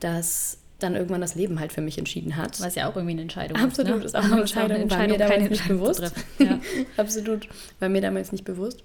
dass 0.00 0.58
dann 0.78 0.94
irgendwann 0.94 1.20
das 1.20 1.34
Leben 1.34 1.58
halt 1.58 1.72
für 1.72 1.80
mich 1.80 1.98
entschieden 1.98 2.36
hat. 2.36 2.60
Was 2.60 2.74
ja 2.74 2.88
auch 2.88 2.96
irgendwie 2.96 3.12
eine 3.12 3.22
Entscheidung 3.22 3.56
Absolut, 3.58 3.92
ist. 3.92 3.98
Ne? 3.98 4.04
ist 4.06 4.16
auch 4.16 4.24
eine 4.24 4.40
Entscheidung, 4.40 4.76
Entscheidung 4.76 5.18
war 5.18 5.28
mir 5.28 5.36
damals 5.36 5.50
nicht 5.50 5.68
bewusst. 5.68 6.12
Ja. 6.38 6.60
Absolut, 6.96 7.48
war 7.80 7.88
mir 7.88 8.02
damals 8.02 8.30
nicht 8.30 8.44
bewusst. 8.44 8.82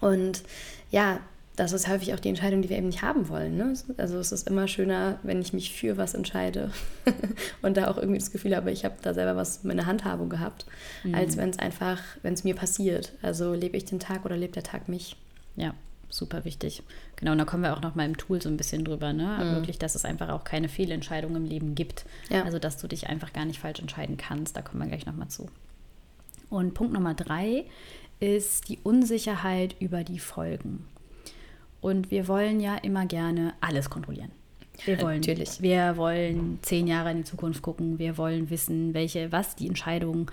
Und 0.00 0.42
ja, 0.90 1.20
das 1.56 1.72
ist 1.72 1.88
häufig 1.88 2.14
auch 2.14 2.20
die 2.20 2.28
Entscheidung, 2.28 2.62
die 2.62 2.70
wir 2.70 2.78
eben 2.78 2.86
nicht 2.86 3.02
haben 3.02 3.28
wollen. 3.28 3.56
Ne? 3.56 3.74
Also 3.98 4.18
es 4.18 4.32
ist 4.32 4.48
immer 4.48 4.68
schöner, 4.68 5.18
wenn 5.22 5.42
ich 5.42 5.52
mich 5.52 5.72
für 5.72 5.96
was 5.96 6.14
entscheide 6.14 6.70
und 7.62 7.76
da 7.76 7.88
auch 7.88 7.98
irgendwie 7.98 8.18
das 8.18 8.30
Gefühl 8.30 8.56
habe, 8.56 8.70
ich 8.70 8.84
habe 8.84 8.94
da 9.02 9.12
selber 9.12 9.36
was 9.36 9.64
meine 9.64 9.84
Handhabung 9.84 10.30
gehabt, 10.30 10.64
mhm. 11.02 11.14
als 11.14 11.36
wenn 11.36 11.50
es 11.50 11.58
einfach, 11.58 12.00
wenn 12.22 12.34
es 12.34 12.44
mir 12.44 12.54
passiert. 12.54 13.12
Also 13.20 13.52
lebe 13.52 13.76
ich 13.76 13.84
den 13.84 14.00
Tag 14.00 14.24
oder 14.24 14.36
lebt 14.36 14.56
der 14.56 14.62
Tag 14.62 14.88
mich. 14.88 15.16
Ja, 15.56 15.74
super 16.10 16.44
wichtig. 16.44 16.82
Genau, 17.16 17.32
und 17.32 17.38
da 17.38 17.44
kommen 17.44 17.62
wir 17.62 17.74
auch 17.74 17.80
noch 17.80 17.94
mal 17.94 18.04
im 18.04 18.16
Tool 18.16 18.42
so 18.42 18.48
ein 18.48 18.56
bisschen 18.56 18.84
drüber, 18.84 19.12
ne? 19.12 19.38
Mhm. 19.42 19.54
Wirklich, 19.56 19.78
dass 19.78 19.94
es 19.94 20.04
einfach 20.04 20.28
auch 20.28 20.44
keine 20.44 20.68
Fehlentscheidung 20.68 21.34
im 21.36 21.44
Leben 21.44 21.74
gibt. 21.74 22.04
Ja. 22.28 22.44
Also, 22.44 22.58
dass 22.58 22.76
du 22.76 22.88
dich 22.88 23.08
einfach 23.08 23.32
gar 23.32 23.44
nicht 23.44 23.60
falsch 23.60 23.80
entscheiden 23.80 24.16
kannst. 24.16 24.56
Da 24.56 24.62
kommen 24.62 24.82
wir 24.82 24.88
gleich 24.88 25.06
noch 25.06 25.16
mal 25.16 25.28
zu. 25.28 25.48
Und 26.50 26.74
Punkt 26.74 26.92
Nummer 26.92 27.14
drei 27.14 27.64
ist 28.18 28.68
die 28.68 28.78
Unsicherheit 28.82 29.76
über 29.80 30.04
die 30.04 30.18
Folgen. 30.18 30.84
Und 31.80 32.10
wir 32.10 32.28
wollen 32.28 32.60
ja 32.60 32.76
immer 32.76 33.06
gerne 33.06 33.54
alles 33.60 33.88
kontrollieren. 33.88 34.32
Wir 34.84 35.00
wollen, 35.02 35.20
Natürlich. 35.20 35.60
wir 35.60 35.96
wollen 35.96 36.58
zehn 36.62 36.86
Jahre 36.86 37.10
in 37.10 37.18
die 37.18 37.24
Zukunft 37.24 37.62
gucken. 37.62 37.98
Wir 37.98 38.16
wollen 38.18 38.50
wissen, 38.50 38.94
welche, 38.94 39.30
was 39.32 39.56
die 39.56 39.68
Entscheidung 39.68 40.30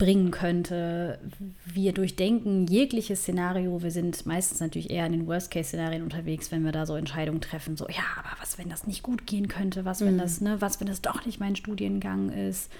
bringen 0.00 0.30
könnte. 0.30 1.18
Wir 1.66 1.92
durchdenken 1.92 2.66
jegliches 2.66 3.20
Szenario. 3.20 3.82
Wir 3.82 3.90
sind 3.90 4.24
meistens 4.24 4.58
natürlich 4.58 4.88
eher 4.88 5.04
in 5.04 5.12
den 5.12 5.26
Worst-Case-Szenarien 5.26 6.02
unterwegs, 6.02 6.50
wenn 6.50 6.64
wir 6.64 6.72
da 6.72 6.86
so 6.86 6.96
Entscheidungen 6.96 7.42
treffen. 7.42 7.76
So, 7.76 7.86
ja, 7.86 8.02
aber 8.18 8.30
was, 8.40 8.56
wenn 8.56 8.70
das 8.70 8.86
nicht 8.86 9.02
gut 9.02 9.26
gehen 9.26 9.46
könnte? 9.46 9.84
Was, 9.84 10.00
wenn 10.00 10.14
mhm. 10.14 10.20
das, 10.20 10.40
ne, 10.40 10.58
was, 10.60 10.80
wenn 10.80 10.86
das 10.86 11.02
doch 11.02 11.26
nicht 11.26 11.38
mein 11.38 11.54
Studiengang 11.54 12.30
ist? 12.30 12.72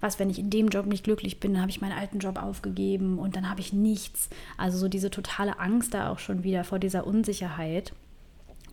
Was, 0.00 0.20
wenn 0.20 0.30
ich 0.30 0.38
in 0.38 0.48
dem 0.48 0.68
Job 0.68 0.86
nicht 0.86 1.02
glücklich 1.02 1.40
bin, 1.40 1.52
dann 1.54 1.62
habe 1.62 1.72
ich 1.72 1.80
meinen 1.80 1.98
alten 1.98 2.20
Job 2.20 2.40
aufgegeben 2.40 3.18
und 3.18 3.34
dann 3.34 3.50
habe 3.50 3.60
ich 3.60 3.72
nichts. 3.72 4.30
Also 4.56 4.78
so 4.78 4.88
diese 4.88 5.10
totale 5.10 5.58
Angst 5.58 5.92
da 5.92 6.08
auch 6.08 6.20
schon 6.20 6.44
wieder 6.44 6.62
vor 6.62 6.78
dieser 6.78 7.04
Unsicherheit. 7.04 7.92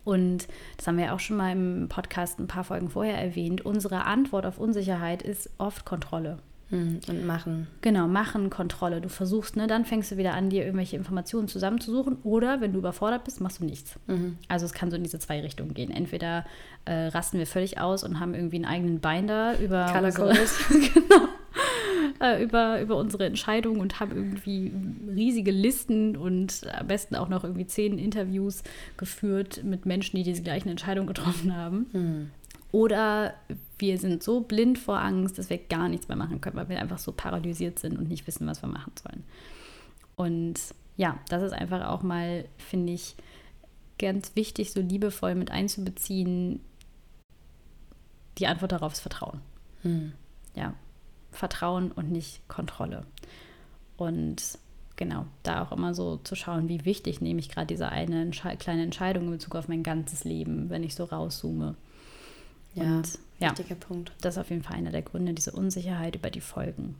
Und 0.04 0.46
das 0.76 0.86
haben 0.86 0.98
wir 0.98 1.06
ja 1.06 1.14
auch 1.16 1.20
schon 1.20 1.36
mal 1.36 1.50
im 1.50 1.88
Podcast 1.88 2.38
ein 2.38 2.46
paar 2.46 2.62
Folgen 2.62 2.90
vorher 2.90 3.20
erwähnt. 3.20 3.66
Unsere 3.66 4.04
Antwort 4.04 4.46
auf 4.46 4.58
Unsicherheit 4.58 5.20
ist 5.20 5.50
oft 5.58 5.84
Kontrolle. 5.84 6.38
Hm, 6.70 7.00
und 7.08 7.26
machen. 7.26 7.66
Genau, 7.80 8.08
machen, 8.08 8.50
Kontrolle. 8.50 9.00
Du 9.00 9.08
versuchst, 9.08 9.56
ne, 9.56 9.66
dann 9.66 9.86
fängst 9.86 10.10
du 10.10 10.18
wieder 10.18 10.34
an, 10.34 10.50
dir 10.50 10.64
irgendwelche 10.64 10.96
Informationen 10.96 11.48
zusammenzusuchen. 11.48 12.18
Oder 12.24 12.60
wenn 12.60 12.74
du 12.74 12.78
überfordert 12.78 13.24
bist, 13.24 13.40
machst 13.40 13.60
du 13.60 13.64
nichts. 13.64 13.98
Mhm. 14.06 14.36
Also 14.48 14.66
es 14.66 14.74
kann 14.74 14.90
so 14.90 14.96
in 14.96 15.02
diese 15.02 15.18
zwei 15.18 15.40
Richtungen 15.40 15.72
gehen. 15.72 15.90
Entweder 15.90 16.44
äh, 16.84 17.06
rasten 17.06 17.38
wir 17.38 17.46
völlig 17.46 17.80
aus 17.80 18.04
und 18.04 18.20
haben 18.20 18.34
irgendwie 18.34 18.56
einen 18.56 18.66
eigenen 18.66 19.00
Binder 19.00 19.58
über 19.58 19.90
unsere, 19.94 20.34
genau, 20.68 21.28
äh, 22.20 22.42
über, 22.42 22.82
über 22.82 22.96
unsere 22.96 23.24
Entscheidung 23.24 23.80
und 23.80 23.98
haben 23.98 24.12
irgendwie 24.14 24.70
riesige 25.14 25.50
Listen 25.50 26.18
und 26.18 26.66
am 26.78 26.86
besten 26.86 27.16
auch 27.16 27.30
noch 27.30 27.44
irgendwie 27.44 27.66
zehn 27.66 27.98
Interviews 27.98 28.62
geführt 28.98 29.64
mit 29.64 29.86
Menschen, 29.86 30.16
die 30.16 30.22
diese 30.22 30.42
gleichen 30.42 30.68
Entscheidungen 30.68 31.06
getroffen 31.06 31.56
haben. 31.56 31.86
Mhm. 31.92 32.30
Oder 32.70 33.34
wir 33.78 33.98
sind 33.98 34.22
so 34.22 34.40
blind 34.40 34.78
vor 34.78 35.00
Angst, 35.00 35.38
dass 35.38 35.50
wir 35.50 35.58
gar 35.58 35.88
nichts 35.88 36.08
mehr 36.08 36.16
machen 36.16 36.40
können, 36.40 36.56
weil 36.56 36.68
wir 36.68 36.80
einfach 36.80 36.98
so 36.98 37.12
paralysiert 37.12 37.78
sind 37.78 37.96
und 37.96 38.08
nicht 38.08 38.26
wissen, 38.26 38.46
was 38.46 38.62
wir 38.62 38.68
machen 38.68 38.92
sollen. 39.02 39.24
Und 40.16 40.60
ja, 40.96 41.18
das 41.28 41.42
ist 41.42 41.52
einfach 41.52 41.88
auch 41.88 42.02
mal, 42.02 42.44
finde 42.58 42.92
ich, 42.92 43.16
ganz 43.98 44.34
wichtig, 44.34 44.72
so 44.72 44.80
liebevoll 44.80 45.34
mit 45.34 45.50
einzubeziehen. 45.50 46.60
Die 48.36 48.46
Antwort 48.46 48.72
darauf 48.72 48.92
ist 48.92 49.00
Vertrauen. 49.00 49.40
Hm. 49.82 50.12
Ja, 50.54 50.74
Vertrauen 51.30 51.92
und 51.92 52.10
nicht 52.10 52.46
Kontrolle. 52.48 53.06
Und 53.96 54.58
genau, 54.96 55.26
da 55.42 55.62
auch 55.62 55.72
immer 55.72 55.94
so 55.94 56.16
zu 56.18 56.34
schauen, 56.34 56.68
wie 56.68 56.84
wichtig 56.84 57.20
nehme 57.20 57.40
ich 57.40 57.48
gerade 57.48 57.66
diese 57.66 57.88
eine 57.88 58.30
kleine 58.30 58.82
Entscheidung 58.82 59.24
in 59.24 59.30
Bezug 59.30 59.54
auf 59.54 59.68
mein 59.68 59.82
ganzes 59.82 60.24
Leben, 60.24 60.68
wenn 60.68 60.82
ich 60.82 60.94
so 60.94 61.04
rauszoome. 61.04 61.76
Ja, 62.78 62.96
und, 62.96 63.18
ja, 63.38 63.50
wichtiger 63.50 63.74
Punkt. 63.74 64.12
Das 64.20 64.34
ist 64.34 64.38
auf 64.38 64.50
jeden 64.50 64.62
Fall 64.62 64.76
einer 64.76 64.90
der 64.90 65.02
Gründe, 65.02 65.34
diese 65.34 65.52
Unsicherheit 65.52 66.16
über 66.16 66.30
die 66.30 66.40
Folgen. 66.40 66.96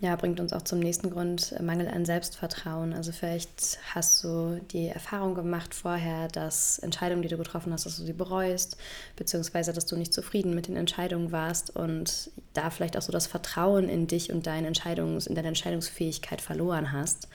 Ja, 0.00 0.14
bringt 0.14 0.38
uns 0.38 0.52
auch 0.52 0.62
zum 0.62 0.78
nächsten 0.78 1.10
Grund, 1.10 1.52
äh, 1.58 1.62
Mangel 1.62 1.88
an 1.88 2.04
Selbstvertrauen. 2.04 2.92
Also 2.92 3.10
vielleicht 3.10 3.80
hast 3.94 4.22
du 4.22 4.60
die 4.70 4.86
Erfahrung 4.86 5.34
gemacht 5.34 5.74
vorher, 5.74 6.28
dass 6.28 6.78
Entscheidungen, 6.78 7.22
die 7.22 7.28
du 7.28 7.36
getroffen 7.36 7.72
hast, 7.72 7.84
dass 7.84 7.96
du 7.96 8.04
sie 8.04 8.12
bereust, 8.12 8.76
beziehungsweise 9.16 9.72
dass 9.72 9.86
du 9.86 9.96
nicht 9.96 10.14
zufrieden 10.14 10.54
mit 10.54 10.68
den 10.68 10.76
Entscheidungen 10.76 11.32
warst 11.32 11.74
und 11.74 12.30
da 12.52 12.70
vielleicht 12.70 12.96
auch 12.96 13.02
so 13.02 13.10
das 13.10 13.26
Vertrauen 13.26 13.88
in 13.88 14.06
dich 14.06 14.30
und 14.30 14.46
deine 14.46 14.68
Entscheidungs-, 14.68 15.26
in 15.26 15.34
deine 15.34 15.48
Entscheidungsfähigkeit 15.48 16.40
verloren 16.40 16.92
hast. 16.92 17.26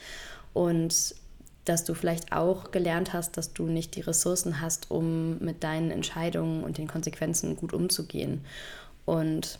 Und 0.54 1.14
dass 1.64 1.84
du 1.84 1.94
vielleicht 1.94 2.32
auch 2.32 2.70
gelernt 2.70 3.12
hast, 3.12 3.36
dass 3.36 3.52
du 3.52 3.66
nicht 3.66 3.96
die 3.96 4.02
Ressourcen 4.02 4.60
hast, 4.60 4.90
um 4.90 5.38
mit 5.38 5.64
deinen 5.64 5.90
Entscheidungen 5.90 6.62
und 6.62 6.78
den 6.78 6.88
Konsequenzen 6.88 7.56
gut 7.56 7.72
umzugehen. 7.72 8.44
Und 9.06 9.58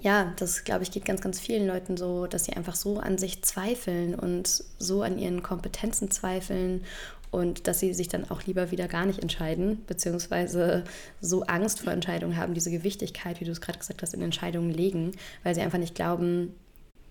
ja, 0.00 0.32
das 0.36 0.64
glaube 0.64 0.82
ich 0.82 0.90
geht 0.90 1.04
ganz, 1.04 1.20
ganz 1.20 1.38
vielen 1.38 1.66
Leuten 1.66 1.96
so, 1.96 2.26
dass 2.26 2.44
sie 2.44 2.54
einfach 2.54 2.74
so 2.74 2.98
an 2.98 3.18
sich 3.18 3.42
zweifeln 3.42 4.14
und 4.14 4.64
so 4.78 5.02
an 5.02 5.18
ihren 5.18 5.42
Kompetenzen 5.42 6.10
zweifeln 6.10 6.84
und 7.30 7.66
dass 7.66 7.80
sie 7.80 7.94
sich 7.94 8.08
dann 8.08 8.28
auch 8.30 8.42
lieber 8.42 8.70
wieder 8.70 8.88
gar 8.88 9.06
nicht 9.06 9.20
entscheiden, 9.20 9.82
beziehungsweise 9.86 10.84
so 11.20 11.44
Angst 11.44 11.80
vor 11.80 11.92
Entscheidungen 11.92 12.36
haben, 12.36 12.52
diese 12.52 12.70
Gewichtigkeit, 12.70 13.40
wie 13.40 13.46
du 13.46 13.52
es 13.52 13.60
gerade 13.60 13.78
gesagt 13.78 14.02
hast, 14.02 14.12
in 14.12 14.22
Entscheidungen 14.22 14.70
legen, 14.70 15.12
weil 15.42 15.54
sie 15.54 15.62
einfach 15.62 15.78
nicht 15.78 15.94
glauben, 15.94 16.54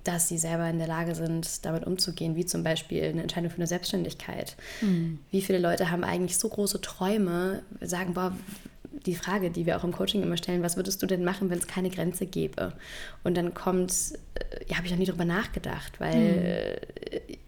dass 0.04 0.28
sie 0.28 0.38
selber 0.38 0.70
in 0.70 0.78
der 0.78 0.88
Lage 0.88 1.16
sind, 1.16 1.66
damit 1.66 1.86
umzugehen, 1.86 2.36
wie 2.36 2.46
zum 2.46 2.64
Beispiel 2.64 3.04
eine 3.04 3.22
Entscheidung 3.22 3.50
für 3.50 3.58
eine 3.58 3.68
Selbstständigkeit. 3.68 4.56
Mhm. 4.82 5.20
Wie 5.30 5.42
viele 5.42 5.60
Leute 5.60 5.92
haben 5.92 6.04
eigentlich 6.04 6.38
so 6.38 6.50
große 6.50 6.82
Träume, 6.82 7.62
sagen, 7.82 8.14
boah, 8.14 8.34
die 9.06 9.16
Frage, 9.16 9.50
die 9.50 9.66
wir 9.66 9.78
auch 9.78 9.84
im 9.84 9.92
Coaching 9.92 10.22
immer 10.22 10.38
stellen, 10.38 10.64
was 10.64 10.76
würdest 10.76 11.02
du 11.02 11.08
denn 11.08 11.24
machen, 11.24 11.50
wenn 11.50 11.58
es 11.58 11.68
keine 11.68 11.90
Grenze 11.90 12.26
gäbe? 12.26 12.74
Und 13.24 13.36
dann 13.36 13.54
kommt, 13.54 13.92
äh, 14.36 14.66
ja, 14.68 14.78
habe 14.78 14.86
ich 14.86 14.92
noch 14.92 15.00
nie 15.00 15.06
drüber 15.06 15.26
nachgedacht, 15.26 16.00
weil, 16.00 16.80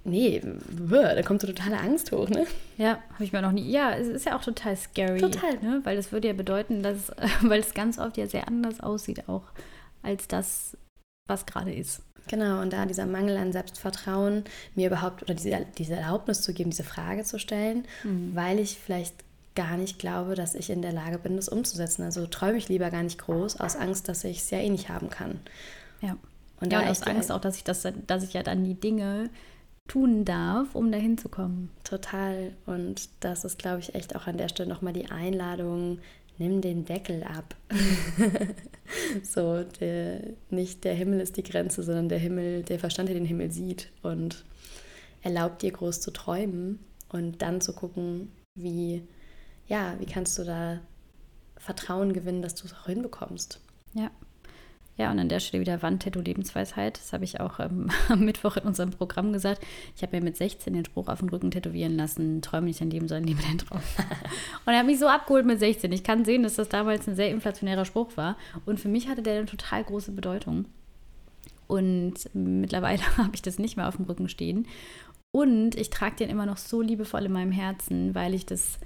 mhm. 0.06 0.12
nee, 0.12 0.42
da 0.90 1.22
kommt 1.22 1.42
so 1.42 1.48
totale 1.48 1.80
Angst 1.80 2.12
hoch, 2.12 2.30
ne? 2.30 2.46
Ja, 2.78 3.00
habe 3.14 3.24
ich 3.24 3.34
mir 3.34 3.42
noch 3.42 3.52
nie, 3.52 3.70
ja, 3.70 3.92
es 3.96 4.08
ist 4.08 4.26
ja 4.26 4.38
auch 4.38 4.44
total 4.44 4.76
scary. 4.76 5.20
Total. 5.20 5.58
Ne? 5.62 5.82
Weil 5.84 5.96
das 5.96 6.12
würde 6.12 6.28
ja 6.28 6.34
bedeuten, 6.34 6.82
dass, 6.82 7.12
weil 7.42 7.60
es 7.60 7.74
ganz 7.74 8.00
oft 8.00 8.18
ja 8.18 8.28
sehr 8.28 8.48
anders 8.48 8.80
aussieht 8.80 9.28
auch, 9.28 9.44
als 10.02 10.28
das, 10.28 10.78
was 11.28 11.46
gerade 11.46 11.74
ist. 11.74 12.02
Genau, 12.28 12.62
und 12.62 12.72
da 12.74 12.86
dieser 12.86 13.06
Mangel 13.06 13.38
an 13.38 13.52
Selbstvertrauen, 13.52 14.44
mir 14.76 14.88
überhaupt 14.88 15.24
oder 15.24 15.34
diese, 15.34 15.66
diese 15.78 15.96
Erlaubnis 15.96 16.42
zu 16.42 16.54
geben, 16.54 16.70
diese 16.70 16.84
Frage 16.84 17.24
zu 17.24 17.38
stellen, 17.40 17.86
mhm. 18.04 18.32
weil 18.34 18.60
ich 18.60 18.78
vielleicht 18.78 19.16
gar 19.56 19.78
nicht 19.78 20.00
glaube, 20.00 20.36
dass 20.36 20.56
ich 20.56 20.70
in 20.70 20.82
der 20.82 20.94
Lage 20.94 21.20
bin, 21.20 21.36
das 21.36 21.50
umzusetzen. 21.50 22.04
Also 22.04 22.26
träume 22.26 22.58
ich 22.58 22.70
lieber 22.70 22.90
gar 22.90 23.04
nicht 23.04 23.20
groß, 23.20 23.60
aus 23.60 23.76
Angst, 23.76 24.08
dass 24.08 24.24
ich 24.24 24.40
es 24.40 24.50
ja 24.50 24.60
eh 24.60 24.70
nicht 24.70 24.90
haben 24.90 25.10
kann. 25.10 25.40
Ja. 26.02 26.18
Und, 26.60 26.72
ja, 26.72 26.80
und 26.80 26.88
aus 26.88 27.04
Angst 27.04 27.32
auch, 27.32 27.42
dass 27.42 27.58
ich, 27.58 27.64
das, 27.64 27.86
dass 28.08 28.24
ich 28.24 28.34
ja 28.34 28.42
dann 28.42 28.64
die 28.64 28.76
Dinge, 28.76 29.30
tun 29.88 30.26
darf, 30.26 30.76
um 30.76 30.92
dahin 30.92 31.18
zu 31.18 31.30
kommen. 31.30 31.70
Total. 31.84 32.54
Und 32.66 33.10
das 33.20 33.44
ist, 33.44 33.60
glaube 33.60 33.80
ich, 33.80 33.96
echt 33.96 34.16
auch 34.16 34.28
an 34.28 34.38
der 34.38 34.48
Stelle 34.48 34.70
nochmal 34.70 34.94
die 34.94 35.12
Einladung, 35.12 36.00
nimm 36.38 36.62
den 36.62 36.86
Deckel 36.86 37.24
ab. 37.24 37.56
so, 39.24 39.64
der, 39.64 40.22
nicht 40.50 40.84
der 40.84 40.94
Himmel 40.94 41.20
ist 41.20 41.38
die 41.38 41.44
Grenze, 41.44 41.84
sondern 41.84 42.10
der 42.10 42.20
Himmel, 42.20 42.64
der 42.64 42.80
Verstand, 42.80 43.10
der 43.10 43.16
den 43.16 43.26
Himmel 43.26 43.52
sieht 43.52 43.92
und 44.02 44.46
erlaubt 45.22 45.62
dir 45.62 45.72
groß 45.72 46.02
zu 46.02 46.12
träumen 46.12 46.80
und 47.10 47.42
dann 47.42 47.62
zu 47.62 47.74
gucken, 47.74 48.32
wie, 48.56 49.04
ja, 49.68 49.96
wie 50.00 50.06
kannst 50.06 50.38
du 50.38 50.44
da 50.44 50.82
Vertrauen 51.58 52.14
gewinnen, 52.14 52.42
dass 52.42 52.56
du 52.56 52.66
es 52.66 52.74
auch 52.74 52.88
hinbekommst. 52.88 53.62
Ja. 53.94 54.12
Ja, 54.96 55.10
und 55.10 55.18
an 55.18 55.28
der 55.28 55.40
Stelle 55.40 55.62
wieder 55.62 55.82
Wandtattoo 55.82 56.20
Lebensweisheit. 56.20 57.00
Das 57.00 57.14
habe 57.14 57.24
ich 57.24 57.40
auch 57.40 57.60
ähm, 57.60 57.90
am 58.10 58.20
Mittwoch 58.26 58.58
in 58.58 58.64
unserem 58.64 58.92
Programm 58.92 59.34
gesagt. 59.34 59.62
Ich 59.96 60.04
habe 60.04 60.16
mir 60.16 60.24
mit 60.24 60.38
16 60.38 60.74
den 60.74 60.86
Spruch 60.86 61.08
auf 61.08 61.20
den 61.20 61.30
Rücken 61.30 61.50
tätowieren 61.50 61.96
lassen: 61.98 62.42
Träume 62.42 62.68
nicht 62.68 62.80
dein 62.80 62.92
Leben, 62.92 63.08
sondern 63.08 63.28
lebe 63.28 63.42
dein 63.42 63.58
Traum. 63.58 63.82
und 64.66 64.74
er 64.74 64.80
hat 64.80 64.86
mich 64.86 65.00
so 65.00 65.08
abgeholt 65.08 65.46
mit 65.46 65.60
16. 65.60 65.92
Ich 65.92 66.04
kann 66.04 66.26
sehen, 66.26 66.44
dass 66.44 66.56
das 66.56 66.70
damals 66.70 67.08
ein 67.08 67.16
sehr 67.16 67.32
inflationärer 67.32 67.86
Spruch 67.86 68.16
war. 68.18 68.38
Und 68.66 68.80
für 68.80 68.90
mich 68.90 69.08
hatte 69.08 69.24
der 69.24 69.38
eine 69.38 69.46
total 69.46 69.84
große 69.84 70.12
Bedeutung. 70.12 70.66
Und 71.66 72.14
mittlerweile 72.34 73.02
habe 73.18 73.32
ich 73.34 73.42
das 73.42 73.58
nicht 73.58 73.78
mehr 73.78 73.88
auf 73.88 73.96
dem 73.96 74.06
Rücken 74.06 74.30
stehen. 74.30 74.68
Und 75.32 75.76
ich 75.76 75.90
trage 75.90 76.18
den 76.18 76.30
immer 76.30 76.46
noch 76.46 76.58
so 76.58 76.82
liebevoll 76.82 77.26
in 77.26 77.32
meinem 77.32 77.52
Herzen, 77.52 78.14
weil 78.14 78.36
ich 78.36 78.46
das, 78.46 78.78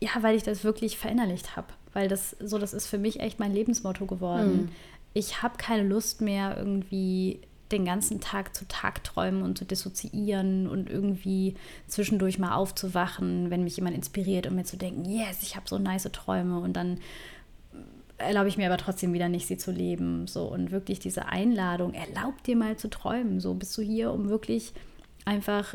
ja, 0.00 0.10
weil 0.20 0.36
ich 0.36 0.42
das 0.42 0.64
wirklich 0.64 0.98
verinnerlicht 0.98 1.56
habe. 1.56 1.68
Weil 1.94 2.08
das 2.08 2.36
so, 2.40 2.58
das 2.58 2.74
ist 2.74 2.86
für 2.86 2.98
mich 2.98 3.20
echt 3.20 3.38
mein 3.38 3.54
Lebensmotto 3.54 4.04
geworden. 4.04 4.64
Mhm 4.64 4.68
ich 5.14 5.42
habe 5.42 5.56
keine 5.56 5.88
Lust 5.88 6.20
mehr, 6.20 6.56
irgendwie 6.56 7.40
den 7.72 7.84
ganzen 7.84 8.20
Tag 8.20 8.54
zu 8.54 8.66
Tagträumen 8.68 9.42
und 9.42 9.56
zu 9.56 9.64
dissoziieren 9.64 10.68
und 10.68 10.90
irgendwie 10.90 11.54
zwischendurch 11.86 12.38
mal 12.38 12.54
aufzuwachen, 12.54 13.50
wenn 13.50 13.64
mich 13.64 13.76
jemand 13.76 13.96
inspiriert 13.96 14.46
und 14.46 14.54
mir 14.54 14.64
zu 14.64 14.76
denken, 14.76 15.04
yes, 15.04 15.42
ich 15.42 15.56
habe 15.56 15.68
so 15.68 15.78
nice 15.78 16.08
Träume 16.12 16.58
und 16.58 16.74
dann 16.74 16.98
erlaube 18.18 18.48
ich 18.48 18.56
mir 18.56 18.66
aber 18.66 18.76
trotzdem 18.76 19.12
wieder 19.12 19.28
nicht, 19.28 19.46
sie 19.46 19.56
zu 19.56 19.72
leben. 19.72 20.26
So 20.26 20.44
und 20.44 20.70
wirklich 20.70 20.98
diese 20.98 21.26
Einladung, 21.26 21.94
erlaub 21.94 22.42
dir 22.44 22.56
mal 22.56 22.76
zu 22.76 22.88
träumen. 22.88 23.40
So 23.40 23.54
bist 23.54 23.76
du 23.78 23.82
hier, 23.82 24.12
um 24.12 24.28
wirklich 24.28 24.72
einfach 25.24 25.74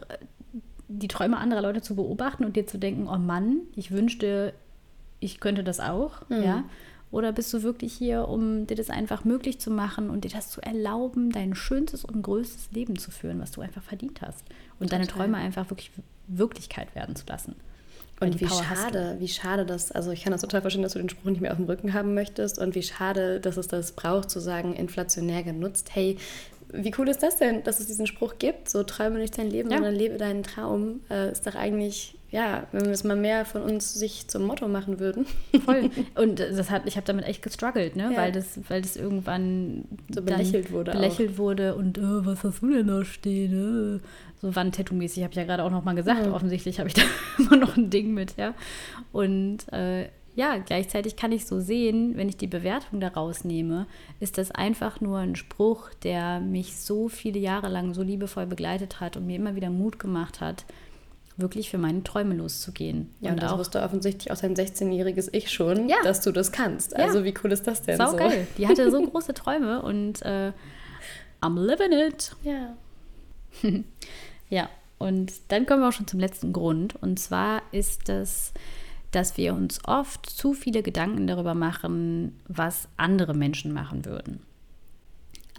die 0.87 1.07
Träume 1.07 1.37
anderer 1.37 1.61
Leute 1.61 1.81
zu 1.81 1.95
beobachten 1.95 2.45
und 2.45 2.55
dir 2.55 2.65
zu 2.65 2.77
denken, 2.77 3.07
oh 3.07 3.17
Mann, 3.17 3.61
ich 3.75 3.91
wünschte, 3.91 4.53
ich 5.19 5.39
könnte 5.39 5.63
das 5.63 5.79
auch, 5.79 6.27
mhm. 6.29 6.43
ja. 6.43 6.63
Oder 7.11 7.31
bist 7.31 7.51
du 7.53 7.63
wirklich 7.63 7.93
hier, 7.93 8.27
um 8.27 8.67
dir 8.67 8.75
das 8.75 8.89
einfach 8.89 9.25
möglich 9.25 9.59
zu 9.59 9.71
machen 9.71 10.09
und 10.09 10.25
dir 10.25 10.31
das 10.31 10.49
zu 10.49 10.61
erlauben, 10.61 11.31
dein 11.31 11.55
schönstes 11.55 12.05
und 12.05 12.21
größtes 12.21 12.71
Leben 12.71 12.99
zu 12.99 13.09
führen, 13.09 13.39
was 13.39 13.51
du 13.51 13.61
einfach 13.61 13.81
verdient 13.81 14.21
hast? 14.21 14.43
Und 14.79 14.87
Total. 14.87 14.99
deine 14.99 15.07
Träume 15.07 15.37
einfach 15.37 15.69
wirklich 15.71 15.91
Wirklichkeit 16.27 16.93
werden 16.93 17.15
zu 17.15 17.25
lassen. 17.27 17.55
Und 18.19 18.39
wie 18.39 18.45
Power 18.45 18.63
schade, 18.63 19.15
wie 19.19 19.27
schade 19.27 19.65
das, 19.65 19.91
also 19.91 20.11
ich 20.11 20.23
kann 20.23 20.31
das 20.31 20.41
total 20.41 20.61
verstehen, 20.61 20.83
dass 20.83 20.93
du 20.93 20.99
den 20.99 21.09
Spruch 21.09 21.29
nicht 21.29 21.41
mehr 21.41 21.51
auf 21.51 21.57
dem 21.57 21.67
Rücken 21.67 21.93
haben 21.93 22.13
möchtest 22.13 22.59
und 22.59 22.75
wie 22.75 22.83
schade, 22.83 23.39
dass 23.39 23.55
es 23.57 23.67
das 23.67 23.93
braucht, 23.93 24.29
zu 24.29 24.39
sagen, 24.39 24.75
inflationär 24.75 25.43
genutzt. 25.43 25.91
Hey, 25.93 26.17
wie 26.71 26.93
cool 26.97 27.07
ist 27.07 27.23
das 27.23 27.37
denn, 27.37 27.63
dass 27.63 27.79
es 27.79 27.87
diesen 27.87 28.07
Spruch 28.07 28.35
gibt? 28.37 28.69
So 28.69 28.83
träume 28.83 29.19
nicht 29.19 29.37
dein 29.37 29.49
Leben, 29.49 29.71
ja. 29.71 29.77
sondern 29.77 29.95
lebe 29.95 30.17
deinen 30.17 30.43
Traum. 30.43 30.99
Äh, 31.09 31.31
ist 31.31 31.47
doch 31.47 31.55
eigentlich, 31.55 32.15
ja, 32.31 32.67
wenn 32.71 32.85
wir 32.85 32.91
es 32.91 33.03
mal 33.03 33.15
mehr 33.15 33.43
von 33.43 33.63
uns 33.63 33.93
sich 33.93 34.27
zum 34.27 34.43
Motto 34.43 34.67
machen 34.67 34.99
würden. 34.99 35.25
Voll. 35.65 35.89
Und 36.15 36.39
das 36.39 36.69
hat, 36.69 36.83
ich 36.85 36.95
habe 36.95 37.05
damit 37.05 37.25
echt 37.25 37.41
gestruggelt, 37.41 37.95
ne? 37.95 38.11
Ja. 38.11 38.17
weil, 38.17 38.31
das, 38.31 38.59
weil 38.69 38.81
das 38.81 38.95
irgendwann 38.95 39.85
so 40.13 40.21
belächelt 40.21 40.71
wurde. 40.71 40.91
Belächelt 40.91 41.33
auch. 41.33 41.37
wurde 41.37 41.75
und 41.75 41.97
oh, 41.97 42.25
was 42.25 42.43
hast 42.43 42.61
du 42.61 42.71
denn 42.71 42.87
da 42.87 43.03
stehen? 43.03 43.99
Äh? 43.99 44.07
So 44.41 44.55
Wandtattoo-mäßig, 44.55 45.23
habe 45.23 45.31
ich 45.31 45.37
ja 45.37 45.43
gerade 45.43 45.63
auch 45.63 45.71
noch 45.71 45.83
mal 45.83 45.95
gesagt. 45.95 46.25
Ja. 46.25 46.33
Offensichtlich 46.33 46.79
habe 46.79 46.89
ich 46.89 46.93
da 46.95 47.01
immer 47.37 47.57
noch 47.57 47.75
ein 47.75 47.89
Ding 47.89 48.13
mit, 48.13 48.37
ja. 48.37 48.53
Und 49.11 49.71
äh, 49.73 50.07
ja, 50.35 50.57
gleichzeitig 50.57 51.15
kann 51.15 51.31
ich 51.31 51.45
so 51.45 51.59
sehen, 51.59 52.15
wenn 52.15 52.29
ich 52.29 52.37
die 52.37 52.47
Bewertung 52.47 52.99
daraus 52.99 53.43
nehme, 53.43 53.87
ist 54.19 54.37
das 54.37 54.51
einfach 54.51 55.01
nur 55.01 55.17
ein 55.17 55.35
Spruch, 55.35 55.89
der 56.03 56.39
mich 56.39 56.77
so 56.77 57.09
viele 57.09 57.39
Jahre 57.39 57.67
lang 57.67 57.93
so 57.93 58.03
liebevoll 58.03 58.45
begleitet 58.45 59.01
hat 59.01 59.17
und 59.17 59.25
mir 59.25 59.35
immer 59.35 59.55
wieder 59.55 59.69
Mut 59.69 59.99
gemacht 59.99 60.39
hat, 60.39 60.65
wirklich 61.39 61.69
für 61.69 61.77
meine 61.77 62.03
Träume 62.03 62.35
loszugehen. 62.35 63.09
Ja, 63.21 63.31
und, 63.31 63.41
das 63.41 63.51
auch, 63.51 63.57
wusste 63.57 63.81
offensichtlich 63.81 64.31
auch 64.31 64.37
dein 64.37 64.55
16-jähriges 64.55 65.29
Ich 65.31 65.51
schon, 65.51 65.89
ja. 65.89 65.97
dass 66.03 66.21
du 66.21 66.31
das 66.31 66.51
kannst. 66.51 66.95
Also 66.95 67.19
ja. 67.19 67.23
wie 67.25 67.33
cool 67.43 67.51
ist 67.51 67.67
das 67.67 67.81
denn? 67.81 67.97
Sau 67.97 68.11
so? 68.11 68.17
geil. 68.17 68.47
Die 68.57 68.67
hatte 68.67 68.89
so 68.91 69.01
große 69.01 69.33
Träume 69.33 69.81
und 69.81 70.21
äh, 70.23 70.51
I'm 71.41 71.59
living 71.59 71.91
it. 71.91 72.35
Ja. 72.43 72.75
ja, 74.49 74.69
und 74.97 75.31
dann 75.47 75.65
kommen 75.65 75.81
wir 75.81 75.89
auch 75.89 75.93
schon 75.93 76.07
zum 76.07 76.19
letzten 76.19 76.53
Grund. 76.53 76.95
Und 77.01 77.19
zwar 77.19 77.61
ist 77.71 78.09
das 78.09 78.53
dass 79.11 79.37
wir 79.37 79.53
uns 79.53 79.83
oft 79.85 80.25
zu 80.29 80.53
viele 80.53 80.83
Gedanken 80.83 81.27
darüber 81.27 81.55
machen, 81.55 82.39
was 82.47 82.87
andere 82.97 83.33
Menschen 83.33 83.73
machen 83.73 84.05
würden. 84.05 84.41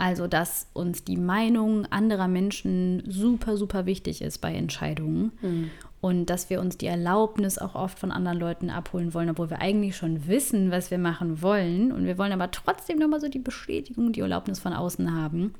Also, 0.01 0.29
dass 0.29 0.67
uns 0.73 1.05
die 1.05 1.19
Meinung 1.19 1.85
anderer 1.85 2.27
Menschen 2.27 3.03
super, 3.07 3.59
super 3.59 3.85
wichtig 3.85 4.23
ist 4.23 4.39
bei 4.39 4.55
Entscheidungen 4.55 5.33
mhm. 5.43 5.71
und 6.01 6.31
dass 6.31 6.49
wir 6.49 6.63
uns 6.63 6.79
die 6.79 6.87
Erlaubnis 6.87 7.59
auch 7.59 7.75
oft 7.75 7.99
von 7.99 8.11
anderen 8.11 8.39
Leuten 8.39 8.71
abholen 8.71 9.13
wollen, 9.13 9.29
obwohl 9.29 9.51
wir 9.51 9.61
eigentlich 9.61 9.99
schon 9.99 10.27
wissen, 10.27 10.71
was 10.71 10.91
wir 10.91 10.97
machen 10.97 11.43
wollen 11.43 11.93
und 11.93 12.07
wir 12.07 12.17
wollen 12.17 12.33
aber 12.33 12.51
trotzdem 12.51 12.99
nochmal 12.99 13.21
so 13.21 13.29
die 13.29 13.41
Bestätigung, 13.41 14.15
die 14.15 14.21
Erlaubnis 14.21 14.59
von 14.59 14.73
außen 14.73 15.15
haben. 15.15 15.53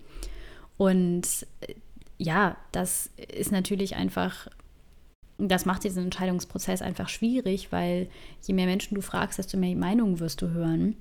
Und 0.79 1.47
äh, 1.61 1.75
ja, 2.17 2.57
das 2.73 3.11
ist 3.37 3.53
natürlich 3.53 3.97
einfach 3.97 4.49
das 5.37 5.67
macht 5.67 5.85
diesen 5.85 6.05
Entscheidungsprozess 6.05 6.81
einfach 6.81 7.11
schwierig, 7.11 7.73
weil 7.73 8.09
je 8.43 8.55
mehr 8.55 8.67
Menschen 8.67 8.95
du 8.95 9.03
fragst, 9.03 9.39
desto 9.39 9.59
mehr 9.59 9.75
Meinungen 9.77 10.19
wirst 10.19 10.41
du 10.41 10.51
hören. 10.51 10.97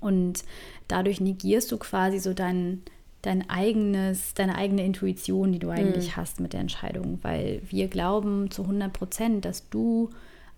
Und 0.00 0.44
dadurch 0.88 1.20
negierst 1.20 1.70
du 1.72 1.78
quasi 1.78 2.18
so 2.18 2.34
dein, 2.34 2.82
dein 3.22 3.48
eigenes, 3.48 4.34
deine 4.34 4.56
eigene 4.56 4.84
Intuition, 4.84 5.52
die 5.52 5.58
du 5.58 5.70
eigentlich 5.70 6.08
mhm. 6.08 6.16
hast 6.16 6.40
mit 6.40 6.52
der 6.52 6.60
Entscheidung. 6.60 7.18
Weil 7.22 7.62
wir 7.68 7.88
glauben 7.88 8.50
zu 8.50 8.62
100 8.62 8.92
Prozent, 8.92 9.44
dass 9.44 9.68
du 9.70 10.10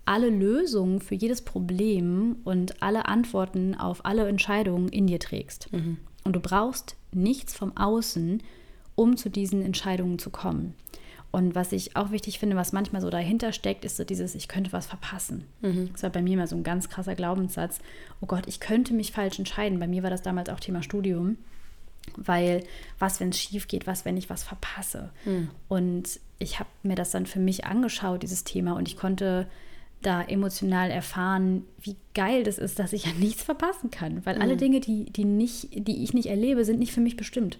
alle 0.05 0.29
Lösungen 0.29 0.99
für 0.99 1.15
jedes 1.15 1.41
Problem 1.41 2.37
und 2.43 2.81
alle 2.81 3.07
Antworten 3.07 3.75
auf 3.75 4.05
alle 4.05 4.27
Entscheidungen 4.27 4.89
in 4.89 5.07
dir 5.07 5.19
trägst. 5.19 5.71
Mhm. 5.71 5.97
Und 6.23 6.35
du 6.35 6.39
brauchst 6.39 6.95
nichts 7.11 7.53
vom 7.53 7.75
Außen, 7.77 8.41
um 8.95 9.17
zu 9.17 9.29
diesen 9.29 9.63
Entscheidungen 9.63 10.19
zu 10.19 10.29
kommen. 10.29 10.73
Und 11.31 11.55
was 11.55 11.71
ich 11.71 11.95
auch 11.95 12.11
wichtig 12.11 12.39
finde, 12.39 12.57
was 12.57 12.73
manchmal 12.73 13.01
so 13.01 13.09
dahinter 13.09 13.53
steckt, 13.53 13.85
ist 13.85 13.95
so 13.95 14.03
dieses, 14.03 14.35
ich 14.35 14.49
könnte 14.49 14.73
was 14.73 14.85
verpassen. 14.85 15.45
Mhm. 15.61 15.89
Das 15.93 16.03
war 16.03 16.09
bei 16.09 16.21
mir 16.21 16.37
mal 16.37 16.47
so 16.47 16.57
ein 16.57 16.63
ganz 16.63 16.89
krasser 16.89 17.15
Glaubenssatz. 17.15 17.79
Oh 18.19 18.25
Gott, 18.25 18.47
ich 18.47 18.59
könnte 18.59 18.93
mich 18.93 19.13
falsch 19.13 19.39
entscheiden. 19.39 19.79
Bei 19.79 19.87
mir 19.87 20.03
war 20.03 20.09
das 20.09 20.21
damals 20.21 20.49
auch 20.49 20.59
Thema 20.59 20.83
Studium. 20.83 21.37
Weil 22.17 22.63
was, 22.99 23.19
wenn 23.19 23.29
es 23.29 23.39
schief 23.39 23.67
geht, 23.67 23.87
was, 23.87 24.03
wenn 24.03 24.17
ich 24.17 24.29
was 24.29 24.43
verpasse? 24.43 25.11
Mhm. 25.23 25.49
Und 25.69 26.19
ich 26.39 26.59
habe 26.59 26.69
mir 26.83 26.95
das 26.95 27.11
dann 27.11 27.25
für 27.25 27.39
mich 27.39 27.65
angeschaut, 27.65 28.23
dieses 28.23 28.43
Thema, 28.43 28.73
und 28.73 28.87
ich 28.87 28.97
konnte 28.97 29.47
da 30.01 30.21
emotional 30.23 30.89
erfahren, 30.89 31.63
wie 31.79 31.95
geil 32.15 32.43
das 32.43 32.57
ist, 32.57 32.79
dass 32.79 32.91
ich 32.91 33.05
ja 33.07 33.13
nichts 33.13 33.43
verpassen 33.43 33.89
kann. 33.89 34.25
Weil 34.25 34.35
mhm. 34.35 34.41
alle 34.41 34.57
Dinge, 34.57 34.81
die, 34.81 35.05
die, 35.05 35.25
nicht, 35.25 35.69
die 35.87 36.03
ich 36.03 36.13
nicht 36.13 36.27
erlebe, 36.27 36.65
sind 36.65 36.79
nicht 36.79 36.91
für 36.91 37.01
mich 37.01 37.15
bestimmt. 37.15 37.57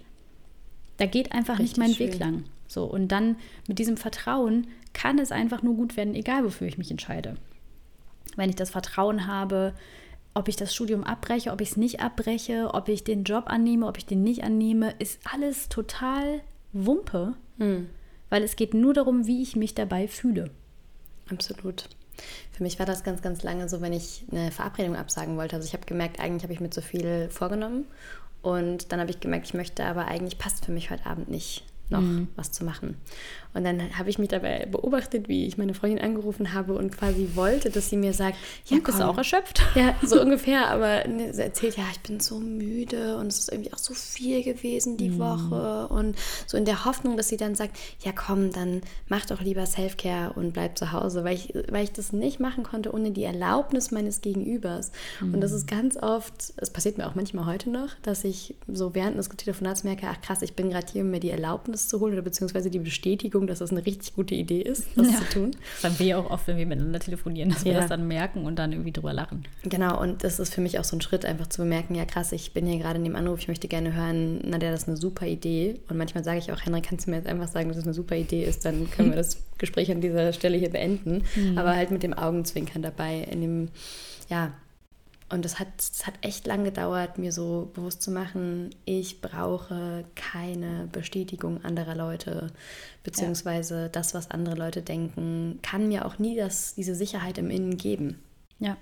Da 0.98 1.06
geht 1.06 1.32
einfach 1.32 1.58
Richtig 1.58 1.78
nicht 1.78 1.78
mein 1.78 1.94
schön. 1.94 2.12
Weg 2.12 2.18
lang. 2.18 2.44
So, 2.72 2.84
und 2.84 3.08
dann 3.08 3.36
mit 3.68 3.78
diesem 3.78 3.96
Vertrauen 3.96 4.66
kann 4.92 5.18
es 5.18 5.32
einfach 5.32 5.62
nur 5.62 5.74
gut 5.74 5.96
werden, 5.96 6.14
egal 6.14 6.44
wofür 6.44 6.66
ich 6.66 6.78
mich 6.78 6.90
entscheide. 6.90 7.36
Wenn 8.36 8.50
ich 8.50 8.56
das 8.56 8.70
Vertrauen 8.70 9.26
habe, 9.26 9.74
ob 10.34 10.48
ich 10.48 10.56
das 10.56 10.74
Studium 10.74 11.04
abbreche, 11.04 11.52
ob 11.52 11.60
ich 11.60 11.72
es 11.72 11.76
nicht 11.76 12.00
abbreche, 12.00 12.70
ob 12.72 12.88
ich 12.88 13.04
den 13.04 13.24
Job 13.24 13.44
annehme, 13.46 13.86
ob 13.86 13.98
ich 13.98 14.06
den 14.06 14.22
nicht 14.22 14.42
annehme, 14.42 14.94
ist 14.98 15.20
alles 15.30 15.68
total 15.68 16.40
Wumpe, 16.72 17.34
hm. 17.58 17.88
weil 18.30 18.42
es 18.42 18.56
geht 18.56 18.72
nur 18.72 18.94
darum, 18.94 19.26
wie 19.26 19.42
ich 19.42 19.56
mich 19.56 19.74
dabei 19.74 20.08
fühle. 20.08 20.50
Absolut. 21.30 21.88
Für 22.52 22.62
mich 22.62 22.78
war 22.78 22.86
das 22.86 23.04
ganz, 23.04 23.20
ganz 23.22 23.42
lange 23.42 23.68
so, 23.68 23.80
wenn 23.80 23.92
ich 23.92 24.24
eine 24.30 24.50
Verabredung 24.50 24.96
absagen 24.96 25.36
wollte. 25.36 25.56
Also 25.56 25.66
ich 25.66 25.74
habe 25.74 25.86
gemerkt, 25.86 26.20
eigentlich 26.20 26.42
habe 26.44 26.52
ich 26.52 26.60
mir 26.60 26.70
zu 26.70 26.82
viel 26.82 27.28
vorgenommen 27.30 27.86
und 28.40 28.92
dann 28.92 29.00
habe 29.00 29.10
ich 29.10 29.20
gemerkt, 29.20 29.46
ich 29.46 29.54
möchte 29.54 29.84
aber 29.84 30.06
eigentlich 30.06 30.38
passt 30.38 30.64
für 30.64 30.72
mich 30.72 30.90
heute 30.90 31.06
Abend 31.06 31.28
nicht 31.28 31.64
noch 31.92 32.00
mhm. 32.00 32.28
was 32.36 32.50
zu 32.52 32.64
machen. 32.64 32.96
Und 33.54 33.64
dann 33.64 33.98
habe 33.98 34.08
ich 34.10 34.18
mich 34.18 34.28
dabei 34.28 34.66
beobachtet, 34.70 35.28
wie 35.28 35.46
ich 35.46 35.58
meine 35.58 35.74
Freundin 35.74 36.00
angerufen 36.00 36.52
habe 36.54 36.74
und 36.74 36.96
quasi 36.96 37.30
wollte, 37.34 37.70
dass 37.70 37.90
sie 37.90 37.96
mir 37.96 38.12
sagt, 38.12 38.36
ja, 38.66 38.78
bist 38.78 38.98
du 38.98 39.08
auch 39.08 39.18
erschöpft? 39.18 39.62
Ja, 39.74 39.94
so 40.02 40.20
ungefähr, 40.20 40.68
aber 40.68 41.08
ne, 41.08 41.32
sie 41.32 41.42
erzählt, 41.42 41.76
ja, 41.76 41.84
ich 41.90 42.00
bin 42.00 42.20
so 42.20 42.38
müde 42.38 43.16
und 43.16 43.28
es 43.28 43.38
ist 43.38 43.52
irgendwie 43.52 43.72
auch 43.72 43.78
so 43.78 43.94
viel 43.94 44.42
gewesen 44.42 44.96
die 44.96 45.10
mhm. 45.10 45.18
Woche 45.18 45.88
und 45.88 46.16
so 46.46 46.58
in 46.58 46.66
der 46.66 46.84
Hoffnung, 46.84 47.16
dass 47.16 47.28
sie 47.28 47.38
dann 47.38 47.54
sagt, 47.54 47.78
ja, 48.00 48.12
komm, 48.12 48.52
dann 48.52 48.82
mach 49.08 49.24
doch 49.26 49.40
lieber 49.40 49.64
Selfcare 49.64 50.34
und 50.34 50.52
bleib 50.52 50.76
zu 50.78 50.92
Hause, 50.92 51.24
weil 51.24 51.36
ich, 51.36 51.54
weil 51.70 51.84
ich 51.84 51.92
das 51.92 52.12
nicht 52.12 52.38
machen 52.38 52.64
konnte 52.64 52.92
ohne 52.92 53.12
die 53.12 53.24
Erlaubnis 53.24 53.90
meines 53.90 54.20
Gegenübers. 54.20 54.92
Mhm. 55.20 55.34
Und 55.34 55.40
das 55.40 55.52
ist 55.52 55.66
ganz 55.66 55.96
oft, 55.96 56.52
es 56.56 56.70
passiert 56.70 56.98
mir 56.98 57.06
auch 57.06 57.14
manchmal 57.14 57.46
heute 57.46 57.70
noch, 57.70 57.88
dass 58.02 58.24
ich 58.24 58.54
so 58.68 58.94
während 58.94 59.16
des 59.16 59.28
Telefonats 59.28 59.84
merke, 59.84 60.06
ach 60.10 60.20
krass, 60.20 60.42
ich 60.42 60.54
bin 60.54 60.70
gerade 60.70 60.86
hier, 60.92 61.02
um 61.02 61.10
mir 61.10 61.20
die 61.20 61.30
Erlaubnis 61.30 61.88
zu 61.88 62.00
holen 62.00 62.12
oder 62.12 62.22
beziehungsweise 62.22 62.70
die 62.70 62.78
Bestätigung, 62.78 63.41
dass 63.46 63.58
das 63.60 63.70
eine 63.70 63.84
richtig 63.84 64.14
gute 64.14 64.34
Idee 64.34 64.60
ist, 64.62 64.86
das 64.96 65.10
Ja. 65.10 65.18
zu 65.18 65.24
tun. 65.32 65.50
Das 65.80 65.90
haben 65.90 65.98
wir 65.98 66.06
ja 66.06 66.16
auch 66.18 66.30
oft, 66.30 66.46
wenn 66.46 66.56
wir 66.56 66.66
miteinander 66.66 66.98
telefonieren, 67.00 67.50
dass 67.50 67.64
wir 67.64 67.72
Ja. 67.72 67.80
das 67.80 67.88
dann 67.88 68.06
merken 68.08 68.44
und 68.44 68.56
dann 68.58 68.72
irgendwie 68.72 68.92
drüber 68.92 69.12
lachen. 69.12 69.44
Genau, 69.64 70.00
und 70.00 70.24
das 70.24 70.38
ist 70.38 70.54
für 70.54 70.60
mich 70.60 70.78
auch 70.78 70.84
so 70.84 70.96
ein 70.96 71.00
Schritt, 71.00 71.24
einfach 71.24 71.46
zu 71.48 71.62
bemerken, 71.62 71.94
ja 71.94 72.04
krass, 72.04 72.32
ich 72.32 72.52
bin 72.52 72.66
hier 72.66 72.78
gerade 72.78 72.98
in 72.98 73.04
dem 73.04 73.16
Anruf, 73.16 73.38
ich 73.40 73.48
möchte 73.48 73.68
gerne 73.68 73.94
hören, 73.94 74.40
na 74.44 74.58
der, 74.58 74.70
das 74.72 74.82
ist 74.82 74.88
eine 74.88 74.96
super 74.96 75.26
Idee. 75.26 75.80
Und 75.88 75.96
manchmal 75.98 76.24
sage 76.24 76.38
ich 76.38 76.50
auch, 76.52 76.60
Henrik, 76.64 76.84
kannst 76.88 77.06
du 77.06 77.10
mir 77.10 77.16
jetzt 77.18 77.26
einfach 77.28 77.48
sagen, 77.48 77.68
dass 77.68 77.78
es 77.78 77.84
eine 77.84 77.94
super 77.94 78.16
Idee 78.16 78.44
ist, 78.44 78.64
dann 78.64 78.90
können 78.90 79.10
wir 79.10 79.16
das 79.16 79.38
Gespräch 79.58 79.90
an 79.90 80.00
dieser 80.00 80.32
Stelle 80.32 80.56
hier 80.58 80.70
beenden. 80.70 81.22
Aber 81.56 81.76
halt 81.76 81.90
mit 81.90 82.02
dem 82.02 82.12
Augenzwinkern 82.14 82.82
dabei, 82.82 83.26
in 83.30 83.40
dem, 83.40 83.68
ja, 84.28 84.52
und 85.32 85.44
das 85.44 85.58
hat, 85.58 85.68
das 85.78 86.06
hat 86.06 86.14
echt 86.20 86.46
lang 86.46 86.62
gedauert, 86.62 87.16
mir 87.16 87.32
so 87.32 87.70
bewusst 87.74 88.02
zu 88.02 88.10
machen, 88.10 88.70
ich 88.84 89.22
brauche 89.22 90.04
keine 90.14 90.88
Bestätigung 90.92 91.64
anderer 91.64 91.94
Leute, 91.94 92.52
beziehungsweise 93.02 93.88
das, 93.90 94.12
was 94.12 94.30
andere 94.30 94.56
Leute 94.56 94.82
denken, 94.82 95.58
kann 95.62 95.88
mir 95.88 96.04
auch 96.04 96.18
nie 96.18 96.36
das, 96.36 96.74
diese 96.74 96.94
Sicherheit 96.94 97.38
im 97.38 97.50
Innen 97.50 97.78
geben. 97.78 98.18
Ja. 98.58 98.76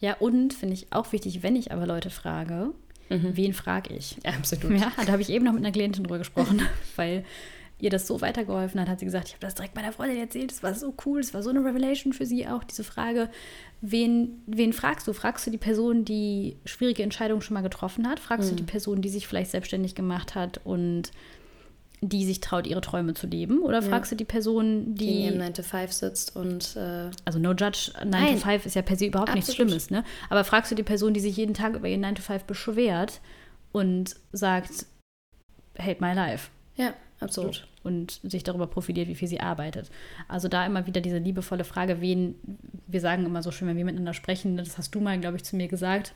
Ja, 0.00 0.14
und 0.14 0.54
finde 0.54 0.74
ich 0.74 0.92
auch 0.92 1.12
wichtig, 1.12 1.42
wenn 1.42 1.56
ich 1.56 1.72
aber 1.72 1.86
Leute 1.86 2.10
frage, 2.10 2.72
wen 3.08 3.54
frage 3.54 3.94
ich? 3.94 4.16
Ja, 4.24 4.32
absolut. 4.32 4.78
Ja, 4.78 4.92
da 5.06 5.12
habe 5.12 5.22
ich 5.22 5.30
eben 5.30 5.44
noch 5.44 5.52
mit 5.52 5.64
einer 5.64 5.72
Klientin 5.72 6.04
drüber 6.04 6.18
gesprochen, 6.18 6.62
weil 6.96 7.24
ihr 7.80 7.90
das 7.90 8.06
so 8.06 8.20
weitergeholfen 8.20 8.80
hat, 8.80 8.88
hat 8.88 8.98
sie 8.98 9.04
gesagt, 9.04 9.28
ich 9.28 9.34
habe 9.34 9.40
das 9.46 9.54
direkt 9.54 9.76
meiner 9.76 9.92
Freundin 9.92 10.18
erzählt, 10.18 10.50
es 10.50 10.62
war 10.62 10.74
so 10.74 10.94
cool, 11.06 11.20
es 11.20 11.32
war 11.32 11.42
so 11.42 11.50
eine 11.50 11.64
Revelation 11.64 12.12
für 12.12 12.26
sie 12.26 12.46
auch, 12.46 12.64
diese 12.64 12.82
Frage, 12.84 13.28
wen, 13.80 14.42
wen 14.46 14.72
fragst 14.72 15.06
du? 15.06 15.12
Fragst 15.12 15.46
du 15.46 15.50
die 15.50 15.58
Person, 15.58 16.04
die 16.04 16.56
schwierige 16.64 17.02
Entscheidungen 17.04 17.40
schon 17.42 17.54
mal 17.54 17.62
getroffen 17.62 18.08
hat? 18.08 18.18
Fragst 18.18 18.50
du 18.50 18.56
die 18.56 18.64
Person, 18.64 19.00
die 19.00 19.08
sich 19.08 19.26
vielleicht 19.28 19.52
selbstständig 19.52 19.94
gemacht 19.94 20.34
hat 20.34 20.60
und 20.64 21.12
die 22.00 22.24
sich 22.24 22.40
traut, 22.40 22.66
ihre 22.66 22.80
Träume 22.80 23.14
zu 23.14 23.26
leben? 23.26 23.60
Oder 23.62 23.80
fragst 23.82 24.10
du 24.12 24.16
die 24.16 24.24
Person, 24.24 24.94
die 24.94 25.06
die... 25.06 25.24
neben 25.26 25.38
9 25.38 25.54
to 25.54 25.62
5 25.62 25.92
sitzt 25.92 26.34
und 26.36 26.76
äh, 26.76 27.10
Also 27.24 27.38
no 27.38 27.52
judge, 27.52 27.92
9 27.98 28.10
Nein. 28.10 28.34
to 28.34 28.40
5 28.40 28.66
ist 28.66 28.74
ja 28.74 28.82
per 28.82 28.96
se 28.96 29.06
überhaupt 29.06 29.34
nichts. 29.34 29.54
Schlimmes, 29.54 29.90
ne? 29.90 30.04
Aber 30.30 30.42
fragst 30.44 30.70
du 30.70 30.74
die 30.74 30.82
Person, 30.84 31.14
die 31.14 31.20
sich 31.20 31.36
jeden 31.36 31.54
Tag 31.54 31.74
über 31.74 31.88
ihren 31.88 32.00
9 32.00 32.16
to 32.16 32.22
5 32.22 32.44
beschwert 32.44 33.20
und 33.72 34.16
sagt, 34.32 34.86
hate 35.78 36.00
my 36.00 36.12
life. 36.12 36.50
ja, 36.76 36.94
So, 37.20 37.24
absolut. 37.24 37.66
Und 37.88 38.20
sich 38.22 38.44
darüber 38.44 38.68
profiliert, 38.68 39.08
wie 39.08 39.16
viel 39.16 39.26
sie 39.26 39.40
arbeitet. 39.40 39.90
Also 40.28 40.46
da 40.46 40.64
immer 40.64 40.86
wieder 40.86 41.00
diese 41.00 41.18
liebevolle 41.18 41.64
Frage, 41.64 42.00
wen, 42.00 42.36
wir 42.86 43.00
sagen 43.00 43.26
immer 43.26 43.42
so 43.42 43.50
schön, 43.50 43.66
wenn 43.66 43.76
wir 43.76 43.84
miteinander 43.84 44.14
sprechen, 44.14 44.56
das 44.56 44.78
hast 44.78 44.94
du 44.94 45.00
mal, 45.00 45.18
glaube 45.18 45.36
ich, 45.36 45.44
zu 45.44 45.56
mir 45.56 45.66
gesagt, 45.66 46.14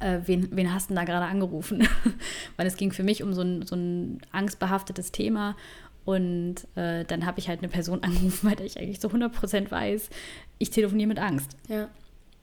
äh, 0.00 0.18
wen, 0.26 0.48
wen 0.52 0.74
hast 0.74 0.90
du 0.90 0.94
denn 0.94 0.96
da 0.96 1.10
gerade 1.10 1.26
angerufen? 1.26 1.88
Weil 2.56 2.66
es 2.66 2.76
ging 2.76 2.92
für 2.92 3.02
mich 3.02 3.22
um 3.22 3.32
so 3.32 3.40
ein, 3.40 3.62
so 3.62 3.74
ein 3.74 4.20
angstbehaftetes 4.32 5.12
Thema 5.12 5.56
und 6.04 6.66
äh, 6.74 7.04
dann 7.04 7.24
habe 7.24 7.38
ich 7.38 7.48
halt 7.48 7.60
eine 7.60 7.68
Person 7.68 8.02
angerufen, 8.02 8.54
der 8.54 8.66
ich 8.66 8.78
eigentlich 8.78 9.00
zu 9.00 9.08
100% 9.08 9.70
weiß, 9.70 10.10
ich 10.58 10.70
telefoniere 10.70 11.08
mit 11.08 11.18
Angst. 11.18 11.56
Ja, 11.68 11.88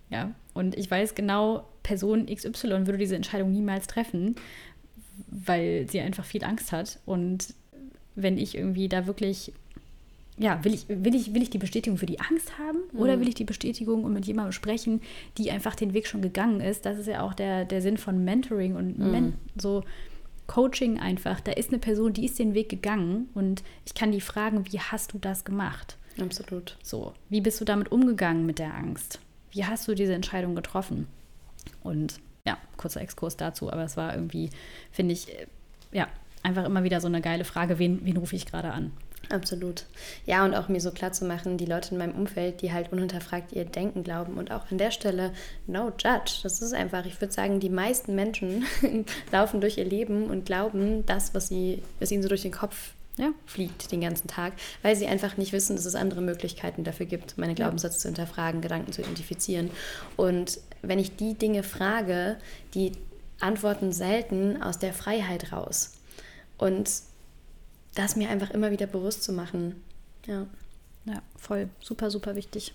Ja, 0.10 0.32
und 0.54 0.78
ich 0.78 0.90
weiß 0.90 1.16
genau, 1.16 1.68
Person 1.84 2.28
XY 2.28 2.86
würde 2.86 2.98
diese 2.98 3.16
Entscheidung 3.16 3.52
niemals 3.52 3.88
treffen, 3.88 4.36
weil 5.28 5.88
sie 5.90 6.00
einfach 6.00 6.26
viel 6.26 6.44
Angst 6.44 6.72
hat. 6.72 7.00
Und 7.06 7.54
wenn 8.16 8.38
ich 8.38 8.56
irgendwie 8.56 8.90
da 8.90 9.08
wirklich, 9.08 9.54
ja, 10.38 10.64
will 10.64 10.74
ich, 10.74 10.88
will 10.90 11.16
ich, 11.16 11.34
will 11.34 11.42
ich 11.42 11.50
die 11.50 11.58
Bestätigung 11.58 11.98
für 11.98 12.06
die 12.06 12.20
Angst 12.20 12.58
haben 12.58 12.80
oder 12.94 13.20
will 13.20 13.28
ich 13.28 13.36
die 13.36 13.46
Bestätigung 13.46 14.04
und 14.04 14.14
mit 14.14 14.26
jemandem 14.26 14.52
sprechen, 14.52 15.02
die 15.38 15.52
einfach 15.52 15.76
den 15.76 15.94
Weg 15.94 16.08
schon 16.08 16.22
gegangen 16.22 16.62
ist? 16.62 16.86
Das 16.86 16.98
ist 16.98 17.08
ja 17.08 17.22
auch 17.22 17.34
der, 17.34 17.66
der 17.66 17.82
Sinn 17.82 17.98
von 17.98 18.24
Mentoring 18.24 18.76
und 18.76 18.98
Men 18.98 19.36
so 19.56 19.84
Coaching 20.48 21.00
einfach. 21.00 21.40
Da 21.40 21.52
ist 21.54 21.70
eine 21.70 21.80
Person, 21.80 22.14
die 22.14 22.26
ist 22.26 22.40
den 22.40 22.54
Weg 22.54 22.70
gegangen 22.70 23.30
und 23.34 23.64
ich 23.86 23.94
kann 23.94 24.12
die 24.12 24.22
fragen, 24.22 24.66
wie 24.72 24.80
hast 24.80 25.14
du 25.14 25.18
das 25.18 25.44
gemacht? 25.46 25.98
absolut. 26.22 26.78
So, 26.82 27.14
wie 27.30 27.42
bist 27.42 27.60
du 27.60 27.66
damit 27.66 27.92
umgegangen 27.92 28.46
mit 28.46 28.60
der 28.60 28.74
Angst? 28.74 29.20
Wie 29.52 29.66
hast 29.66 29.88
du 29.88 29.96
diese 29.96 30.14
Entscheidung 30.14 30.56
getroffen? 30.56 31.08
Und 31.84 32.22
ja, 32.46 32.58
kurzer 32.78 33.02
Exkurs 33.02 33.36
dazu, 33.38 33.72
aber 33.72 33.84
es 33.84 33.98
war 33.98 34.14
irgendwie, 34.14 34.50
finde 34.92 35.14
ich, 35.14 35.30
äh, 35.30 35.48
ja, 35.92 36.08
einfach 36.46 36.66
immer 36.66 36.84
wieder 36.84 37.02
so 37.02 37.08
eine 37.08 37.22
geile 37.22 37.44
Frage, 37.44 37.80
wen, 37.80 38.06
wen 38.06 38.18
rufe 38.18 38.36
ich 38.36 38.46
gerade 38.46 38.72
an? 38.72 38.92
Absolut. 39.30 39.86
Ja, 40.28 40.46
und 40.46 40.54
auch 40.54 40.68
mir 40.70 40.80
so 40.80 40.92
klar 40.92 41.12
zu 41.12 41.26
machen, 41.26 41.58
die 41.58 41.66
Leute 41.66 41.92
in 41.92 41.98
meinem 41.98 42.14
Umfeld, 42.16 42.62
die 42.62 42.72
halt 42.72 42.92
unhinterfragt 42.92 43.54
ihr 43.54 43.66
Denken 43.66 44.04
glauben 44.04 44.38
und 44.38 44.52
auch 44.52 44.70
an 44.70 44.78
der 44.78 44.92
Stelle 44.92 45.34
no 45.66 45.88
judge. 45.98 46.42
Das 46.44 46.62
ist 46.62 46.74
einfach, 46.74 47.06
ich 47.06 47.20
würde 47.20 47.34
sagen, 47.34 47.60
die 47.60 47.70
meisten 47.70 48.14
Menschen 48.14 48.66
laufen 49.32 49.62
durch 49.62 49.78
ihr 49.80 49.86
Leben 49.86 50.26
und 50.30 50.46
glauben 50.46 51.06
das, 51.08 51.34
was 51.34 51.48
sie, 51.48 51.82
was 52.00 52.12
ihnen 52.12 52.22
so 52.22 52.30
durch 52.30 52.44
den 52.44 52.52
Kopf 52.52 52.94
Ja. 53.18 53.32
fliegt 53.48 53.92
den 53.92 54.02
ganzen 54.02 54.28
Tag, 54.28 54.54
weil 54.84 54.96
sie 54.96 55.08
einfach 55.08 55.38
nicht 55.38 55.54
wissen, 55.54 55.76
dass 55.76 55.86
es 55.86 55.96
andere 55.96 56.22
Möglichkeiten 56.22 56.84
dafür 56.84 57.08
gibt, 57.08 57.40
meine 57.40 57.56
Glaubenssätze 57.56 57.98
zu 57.98 58.08
hinterfragen, 58.10 58.62
Gedanken 58.62 58.92
zu 58.92 59.02
identifizieren. 59.02 59.72
Und 60.18 60.60
wenn 60.84 61.00
ich 61.00 61.16
die 61.16 61.34
Dinge 61.34 61.64
frage, 61.64 62.38
die 62.76 62.92
antworten 63.40 63.92
selten 63.92 64.62
aus 64.62 64.78
der 64.78 64.94
Freiheit 64.94 65.52
raus. 65.52 65.95
Und 66.58 66.90
das 67.96 68.16
mir 68.16 68.30
einfach 68.30 68.52
immer 68.52 68.72
wieder 68.72 68.88
bewusst 68.88 69.24
zu 69.24 69.34
machen. 69.34 69.82
Ja. 70.26 70.48
Ja, 71.06 71.22
voll, 71.38 71.70
super, 71.82 72.10
super 72.10 72.36
wichtig. 72.36 72.74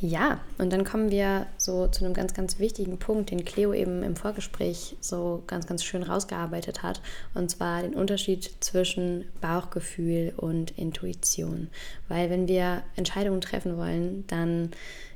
Ja, 0.00 0.40
und 0.58 0.72
dann 0.72 0.84
kommen 0.84 1.10
wir 1.10 1.46
so 1.56 1.86
zu 1.86 2.04
einem 2.04 2.14
ganz, 2.14 2.34
ganz 2.34 2.58
wichtigen 2.58 2.98
Punkt, 2.98 3.30
den 3.30 3.44
Cleo 3.44 3.72
eben 3.72 4.02
im 4.02 4.16
Vorgespräch 4.16 4.96
so 5.00 5.44
ganz, 5.46 5.66
ganz 5.66 5.84
schön 5.84 6.02
rausgearbeitet 6.02 6.82
hat. 6.82 7.00
Und 7.32 7.50
zwar 7.50 7.82
den 7.82 7.94
Unterschied 7.94 8.50
zwischen 8.60 9.24
Bauchgefühl 9.40 10.34
und 10.36 10.72
Intuition. 10.72 11.68
Weil 12.08 12.28
wenn 12.28 12.48
wir 12.48 12.82
Entscheidungen 12.96 13.40
treffen 13.40 13.76
wollen, 13.76 14.26
dann 14.26 14.72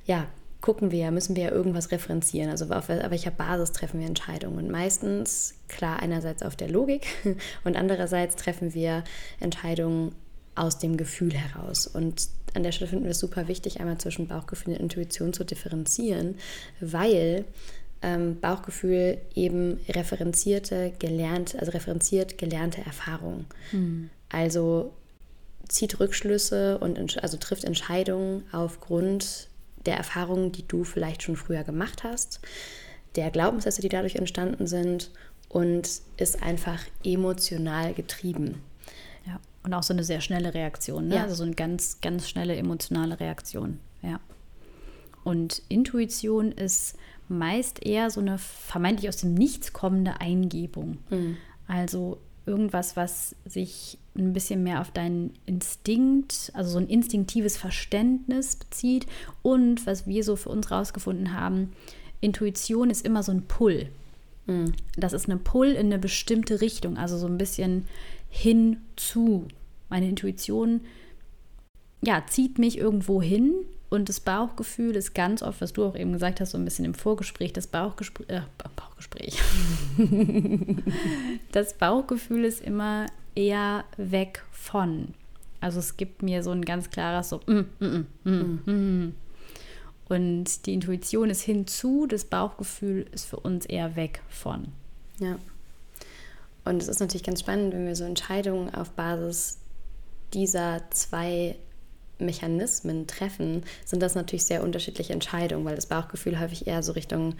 ja, 0.06 0.26
gucken 0.68 0.90
wir, 0.90 1.10
müssen 1.12 1.34
wir 1.34 1.44
ja 1.44 1.50
irgendwas 1.50 1.92
referenzieren. 1.92 2.50
Also 2.50 2.66
auf 2.66 2.90
welcher 2.90 3.30
Basis 3.30 3.72
treffen 3.72 4.00
wir 4.00 4.06
Entscheidungen? 4.06 4.58
Und 4.58 4.70
meistens, 4.70 5.54
klar, 5.66 5.98
einerseits 6.00 6.42
auf 6.42 6.56
der 6.56 6.68
Logik 6.68 7.06
und 7.64 7.74
andererseits 7.74 8.36
treffen 8.36 8.74
wir 8.74 9.02
Entscheidungen 9.40 10.14
aus 10.56 10.78
dem 10.78 10.98
Gefühl 10.98 11.32
heraus. 11.32 11.86
Und 11.86 12.28
an 12.52 12.64
der 12.64 12.72
Stelle 12.72 12.90
finden 12.90 13.06
wir 13.06 13.12
es 13.12 13.18
super 13.18 13.48
wichtig, 13.48 13.80
einmal 13.80 13.96
zwischen 13.96 14.28
Bauchgefühl 14.28 14.74
und 14.74 14.80
Intuition 14.80 15.32
zu 15.32 15.42
differenzieren, 15.42 16.34
weil 16.80 17.46
ähm, 18.02 18.38
Bauchgefühl 18.38 19.16
eben 19.34 19.80
referenzierte, 19.88 20.92
gelernt, 20.98 21.56
also 21.58 21.72
referenziert 21.72 22.36
gelernte 22.36 22.82
Erfahrungen. 22.82 23.46
Also 24.28 24.92
zieht 25.66 25.98
Rückschlüsse 25.98 26.76
und 26.76 27.22
also 27.22 27.38
trifft 27.38 27.64
Entscheidungen 27.64 28.42
aufgrund 28.52 29.47
der 29.88 29.96
Erfahrungen, 29.96 30.52
die 30.52 30.68
du 30.68 30.84
vielleicht 30.84 31.22
schon 31.22 31.34
früher 31.34 31.64
gemacht 31.64 32.04
hast, 32.04 32.40
der 33.16 33.30
Glaubenssätze, 33.30 33.80
die 33.80 33.88
dadurch 33.88 34.16
entstanden 34.16 34.66
sind 34.66 35.10
und 35.48 35.88
ist 36.18 36.42
einfach 36.42 36.78
emotional 37.02 37.94
getrieben. 37.94 38.60
Ja, 39.26 39.40
und 39.64 39.72
auch 39.72 39.82
so 39.82 39.94
eine 39.94 40.04
sehr 40.04 40.20
schnelle 40.20 40.52
Reaktion, 40.52 41.08
ne? 41.08 41.16
Ja. 41.16 41.22
Also 41.22 41.36
so 41.36 41.44
eine 41.44 41.54
ganz, 41.54 42.02
ganz 42.02 42.28
schnelle 42.28 42.54
emotionale 42.54 43.18
Reaktion, 43.18 43.80
ja. 44.02 44.20
Und 45.24 45.62
Intuition 45.70 46.52
ist 46.52 46.98
meist 47.28 47.84
eher 47.84 48.10
so 48.10 48.20
eine 48.20 48.36
vermeintlich 48.36 49.08
aus 49.08 49.16
dem 49.16 49.32
Nichts 49.32 49.72
kommende 49.72 50.20
Eingebung. 50.20 50.98
Also 51.66 52.20
irgendwas, 52.48 52.96
was 52.96 53.36
sich 53.44 53.98
ein 54.16 54.32
bisschen 54.32 54.62
mehr 54.62 54.80
auf 54.80 54.90
deinen 54.90 55.34
Instinkt, 55.46 56.50
also 56.54 56.70
so 56.70 56.78
ein 56.78 56.88
instinktives 56.88 57.56
Verständnis 57.56 58.56
bezieht 58.56 59.06
und 59.42 59.86
was 59.86 60.06
wir 60.06 60.24
so 60.24 60.34
für 60.34 60.48
uns 60.48 60.70
rausgefunden 60.70 61.34
haben, 61.34 61.72
Intuition 62.20 62.90
ist 62.90 63.06
immer 63.06 63.22
so 63.22 63.30
ein 63.30 63.42
Pull. 63.42 63.88
Das 64.96 65.12
ist 65.12 65.28
eine 65.28 65.36
Pull 65.36 65.68
in 65.68 65.86
eine 65.86 65.98
bestimmte 65.98 66.62
Richtung, 66.62 66.96
also 66.96 67.18
so 67.18 67.26
ein 67.26 67.36
bisschen 67.38 67.86
hinzu. 68.30 69.46
Meine 69.90 70.08
Intuition 70.08 70.80
ja, 72.00 72.24
zieht 72.26 72.58
mich 72.58 72.78
irgendwo 72.78 73.20
hin 73.20 73.52
und 73.90 74.08
das 74.08 74.20
Bauchgefühl 74.20 74.96
ist 74.96 75.14
ganz 75.14 75.42
oft, 75.42 75.60
was 75.60 75.72
du 75.72 75.84
auch 75.84 75.96
eben 75.96 76.12
gesagt 76.12 76.40
hast, 76.40 76.50
so 76.50 76.58
ein 76.58 76.64
bisschen 76.64 76.84
im 76.84 76.94
Vorgespräch, 76.94 77.54
das 77.54 77.66
Bauchgespräch, 77.66 78.28
äh, 78.28 78.42
Bauchgespräch. 78.76 79.38
das 81.52 81.74
Bauchgefühl 81.74 82.44
ist 82.44 82.60
immer 82.60 83.06
eher 83.34 83.84
weg 83.96 84.44
von. 84.52 85.14
Also 85.60 85.78
es 85.78 85.96
gibt 85.96 86.22
mir 86.22 86.42
so 86.42 86.50
ein 86.50 86.64
ganz 86.64 86.90
klares 86.90 87.30
so 87.30 87.40
mm, 87.46 87.64
mm, 87.80 88.06
mm, 88.24 88.30
mm, 88.30 88.70
mm. 88.70 89.14
und 90.08 90.66
die 90.66 90.74
Intuition 90.74 91.30
ist 91.30 91.42
hinzu, 91.42 92.06
das 92.06 92.24
Bauchgefühl 92.26 93.06
ist 93.12 93.24
für 93.24 93.40
uns 93.40 93.64
eher 93.64 93.96
weg 93.96 94.20
von. 94.28 94.68
Ja. 95.18 95.38
Und 96.64 96.82
es 96.82 96.88
ist 96.88 97.00
natürlich 97.00 97.24
ganz 97.24 97.40
spannend, 97.40 97.72
wenn 97.72 97.86
wir 97.86 97.96
so 97.96 98.04
Entscheidungen 98.04 98.72
auf 98.74 98.90
Basis 98.90 99.58
dieser 100.34 100.82
zwei 100.90 101.56
Mechanismen 102.18 103.06
treffen, 103.06 103.62
sind 103.84 104.02
das 104.02 104.14
natürlich 104.14 104.44
sehr 104.44 104.62
unterschiedliche 104.62 105.12
Entscheidungen, 105.12 105.64
weil 105.64 105.76
das 105.76 105.86
Bauchgefühl 105.86 106.40
häufig 106.40 106.66
eher 106.66 106.82
so 106.82 106.92
Richtung 106.92 107.34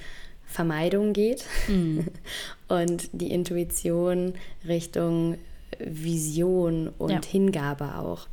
Vermeidung 0.47 1.12
geht 1.12 1.45
mm. 1.69 2.01
und 2.69 3.11
die 3.12 3.31
Intuition 3.31 4.35
Richtung 4.67 5.37
Vision 5.79 6.88
und 6.99 7.11
ja. 7.11 7.21
Hingabe 7.23 7.97
auch. 7.97 8.27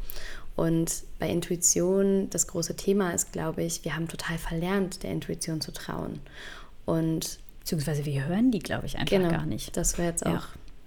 Und 0.55 1.03
bei 1.19 1.29
Intuition, 1.29 2.29
das 2.29 2.47
große 2.47 2.77
Thema 2.77 3.11
ist, 3.11 3.33
glaube 3.33 3.63
ich, 3.63 3.83
wir 3.83 3.95
haben 3.95 4.07
total 4.07 4.37
verlernt, 4.37 5.03
der 5.03 5.11
Intuition 5.11 5.59
zu 5.59 5.73
trauen. 5.73 6.21
Und 6.85 7.39
Beziehungsweise 7.65 8.05
wir 8.05 8.27
hören 8.27 8.51
die, 8.51 8.59
glaube 8.59 8.85
ich, 8.85 8.95
einfach 8.95 9.17
genau, 9.17 9.31
gar 9.31 9.47
nicht. 9.47 9.75
Das 9.75 9.97
wäre 9.97 10.09
jetzt 10.09 10.23
auch. 10.23 10.29
Ja. 10.29 10.43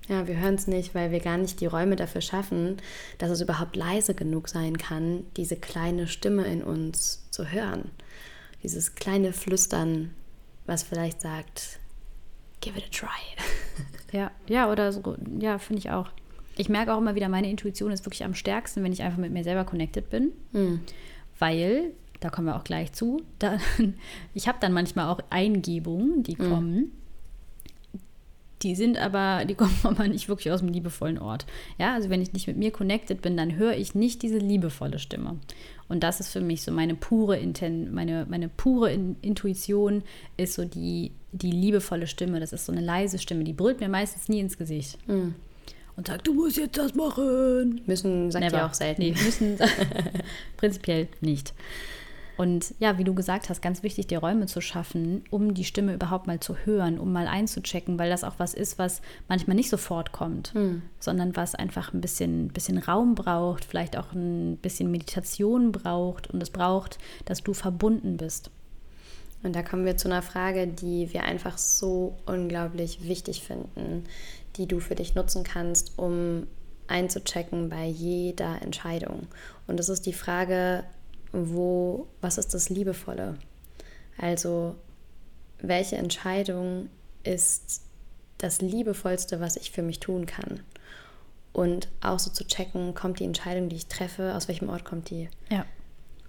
Ja, 0.09 0.27
wir 0.27 0.39
hören 0.39 0.55
es 0.55 0.67
nicht, 0.67 0.95
weil 0.95 1.11
wir 1.11 1.21
gar 1.21 1.37
nicht 1.37 1.61
die 1.61 1.67
Räume 1.67 1.95
dafür 1.95 2.23
schaffen, 2.23 2.79
dass 3.19 3.31
es 3.31 3.43
überhaupt 3.43 3.77
leise 3.77 4.15
genug 4.15 4.49
sein 4.49 4.79
kann, 4.79 5.25
diese 5.37 5.57
kleine 5.57 6.07
Stimme 6.07 6.47
in 6.47 6.63
uns 6.63 7.29
zu 7.31 7.51
hören. 7.51 7.91
Dieses 8.63 8.95
kleine 8.95 9.35
Flüstern, 9.35 10.11
was 10.67 10.83
vielleicht 10.83 11.21
sagt, 11.21 11.79
give 12.61 12.79
it 12.79 12.85
a 12.87 12.91
try. 12.91 13.09
ja, 14.17 14.31
ja, 14.49 14.73
oder 14.73 14.93
so, 14.93 15.17
ja, 15.39 15.59
finde 15.59 15.81
ich 15.81 15.91
auch. 15.91 16.09
Ich 16.57 16.71
merke 16.71 16.95
auch 16.95 16.99
immer 16.99 17.15
wieder, 17.15 17.29
meine 17.29 17.51
Intuition 17.51 17.93
ist 17.93 18.05
wirklich 18.05 18.25
am 18.25 18.35
stärksten, 18.35 18.83
wenn 18.83 18.93
ich 18.93 19.03
einfach 19.03 19.19
mit 19.19 19.33
mir 19.33 19.45
selber 19.45 19.65
connected 19.65 20.09
bin. 20.09 20.33
Mhm. 20.53 20.81
Weil, 21.39 21.93
da 22.21 22.31
kommen 22.31 22.49
wir 22.49 22.57
auch 22.57 22.65
gleich 22.65 22.93
zu, 22.93 23.23
da, 23.39 23.59
ich 24.35 24.49
habe 24.49 24.59
dann 24.61 24.73
manchmal 24.73 25.09
auch 25.09 25.21
Eingebungen, 25.29 26.23
die 26.23 26.35
mhm. 26.37 26.51
kommen. 26.51 26.93
Die 28.63 28.75
sind 28.75 28.99
aber, 28.99 29.45
die 29.45 29.55
kommen 29.57 29.79
aber 29.85 30.09
nicht 30.09 30.29
wirklich 30.29 30.53
aus 30.53 30.61
dem 30.61 30.69
liebevollen 30.69 31.19
Ort. 31.19 31.47
Ja, 31.79 31.95
also 31.95 32.11
wenn 32.11 32.23
ich 32.23 32.33
nicht 32.33 32.47
mit 32.47 32.57
mir 32.57 32.71
connected 32.71 33.23
bin, 33.23 33.37
dann 33.37 33.57
höre 33.57 33.77
ich 33.77 33.95
nicht 33.95 34.23
diese 34.23 34.39
liebevolle 34.39 34.99
Stimme. 34.99 35.37
Und 35.89 36.03
das 36.03 36.21
ist 36.21 36.31
für 36.31 36.41
mich 36.41 36.63
so 36.63 36.71
meine 36.71 36.95
pure 36.95 37.39
Inten 37.39 37.95
meine, 37.95 38.27
meine 38.29 38.49
pure 38.49 38.93
Intuition 39.23 40.03
ist 40.37 40.55
so 40.55 40.65
die, 40.65 41.13
die 41.33 41.51
liebevolle 41.51 42.07
Stimme. 42.07 42.41
Das 42.41 42.53
ist 42.53 42.67
so 42.67 42.73
eine 42.73 42.83
leise 42.83 43.19
Stimme, 43.19 43.45
die 43.45 43.55
brüllt 43.55 43.81
mir 43.81 43.89
meistens 43.89 44.29
nie 44.29 44.41
ins 44.41 44.59
Gesicht. 44.59 44.99
Mhm. 45.09 45.35
Und 45.97 46.07
sagt, 46.07 46.29
du 46.29 46.35
musst 46.35 46.57
jetzt 46.57 46.79
das 46.79 46.95
machen. 46.95 47.81
Müssen 47.87 48.31
sagt 48.31 48.45
Never. 48.45 48.59
ja 48.59 48.69
auch 48.69 48.75
selten. 48.75 49.03
Nee, 49.03 49.13
müssen 49.13 49.59
prinzipiell 50.57 51.09
nicht. 51.21 51.55
Und 52.39 52.73
ja, 52.79 52.99
wie 52.99 53.05
du 53.05 53.15
gesagt 53.15 53.51
hast, 53.51 53.61
ganz 53.61 53.83
wichtig, 53.83 54.07
die 54.07 54.15
Räume 54.15 54.47
zu 54.47 54.61
schaffen, 54.61 55.25
um 55.29 55.55
die 55.55 55.65
Stimme 55.65 55.93
überhaupt 55.93 56.29
mal 56.29 56.39
zu 56.39 56.55
hören, 56.57 57.01
um 57.01 57.13
mal 57.13 57.27
einzuchecken, 57.27 57.99
weil 57.99 58.11
das 58.11 58.23
auch 58.23 58.35
was 58.39 58.55
ist, 58.55 58.79
was 58.79 59.03
manchmal 59.27 59.57
nicht 59.57 59.69
sofort 59.69 60.13
kommt, 60.13 60.55
hm. 60.55 60.83
sondern 61.01 61.35
was 61.35 61.57
einfach 61.57 61.93
ein 61.93 62.01
bisschen, 62.01 62.49
bisschen 62.49 62.79
Raum 62.79 63.17
braucht, 63.17 63.65
vielleicht 63.65 63.97
auch 63.97 64.13
ein 64.13 64.57
bisschen 64.59 64.89
Meditation 64.93 65.73
braucht 65.73 66.31
und 66.31 66.41
es 66.41 66.51
braucht, 66.51 66.99
dass 67.25 67.43
du 67.43 67.55
verbunden 67.55 68.17
bist. 68.19 68.53
Und 69.43 69.57
da 69.57 69.63
kommen 69.63 69.85
wir 69.85 69.97
zu 69.97 70.07
einer 70.07 70.23
Frage, 70.23 70.69
die 70.69 71.13
wir 71.13 71.25
einfach 71.25 71.59
so 71.59 72.17
unglaublich 72.25 73.03
wichtig 73.03 73.43
finden, 73.43 74.05
die 74.55 74.69
du 74.69 74.79
für 74.79 74.95
dich 74.95 75.17
nutzen 75.17 75.43
kannst, 75.43 75.99
um 75.99 76.47
einzuchecken 76.87 77.69
bei 77.69 77.87
jeder 77.87 78.63
Entscheidung. 78.63 79.27
Und 79.67 79.81
das 79.81 79.89
ist 79.89 80.07
die 80.07 80.13
Frage, 80.13 80.85
wo, 81.33 82.07
was 82.21 82.39
ist 82.39 82.55
das 82.55 82.69
Liebevolle? 82.69 83.39
Also, 84.19 84.75
welche 85.61 85.97
Entscheidung 85.97 86.89
ist 87.25 87.83
das 88.39 88.61
Liebevollste, 88.61 89.41
was 89.41 89.57
ich 89.57 89.71
für 89.71 89.83
mich 89.83 90.01
tun 90.01 90.27
kann? 90.27 90.61
Und 91.53 91.89
auch 92.01 92.19
so 92.19 92.31
zu 92.31 92.47
checken, 92.47 92.95
kommt 92.95 93.21
die 93.21 93.25
Entscheidung, 93.25 93.69
die 93.69 93.77
ich 93.77 93.87
treffe, 93.87 94.35
aus 94.35 94.49
welchem 94.49 94.69
Ort 94.69 94.85
kommt 94.85 95.11
die? 95.11 95.29
Ja. 95.51 95.65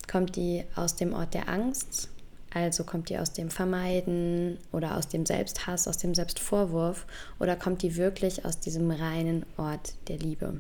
Kommt 0.10 0.36
die 0.36 0.64
aus 0.76 0.96
dem 0.96 1.14
Ort 1.14 1.34
der 1.34 1.50
Angst? 1.50 2.10
Also 2.52 2.84
kommt 2.84 3.10
die 3.10 3.18
aus 3.20 3.32
dem 3.32 3.52
Vermeiden 3.52 4.58
oder 4.72 4.98
aus 4.98 5.08
dem 5.08 5.26
Selbsthass, 5.26 5.88
aus 5.88 5.98
dem 5.98 6.16
Selbstvorwurf? 6.16 7.06
Oder 7.40 7.56
kommt 7.56 7.84
die 7.84 7.96
wirklich 7.96 8.44
aus 8.44 8.60
diesem 8.60 8.90
reinen 8.90 9.46
Ort 9.58 9.94
der 10.08 10.18
Liebe? 10.18 10.60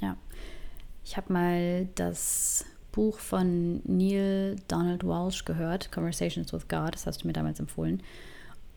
Ja. 0.00 0.16
Ich 1.04 1.16
habe 1.16 1.32
mal 1.32 1.86
das 1.94 2.64
Buch 2.92 3.18
von 3.18 3.80
Neil 3.84 4.56
Donald 4.68 5.04
Walsh 5.04 5.44
gehört, 5.44 5.90
Conversations 5.90 6.52
with 6.52 6.68
God, 6.68 6.94
das 6.94 7.06
hast 7.06 7.22
du 7.22 7.26
mir 7.26 7.32
damals 7.32 7.58
empfohlen, 7.58 8.02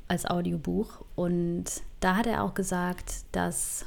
als 0.08 0.26
Audiobuch. 0.26 1.06
Und 1.16 1.66
da 2.00 2.16
hat 2.16 2.26
er 2.26 2.44
auch 2.44 2.54
gesagt, 2.54 3.26
dass 3.34 3.86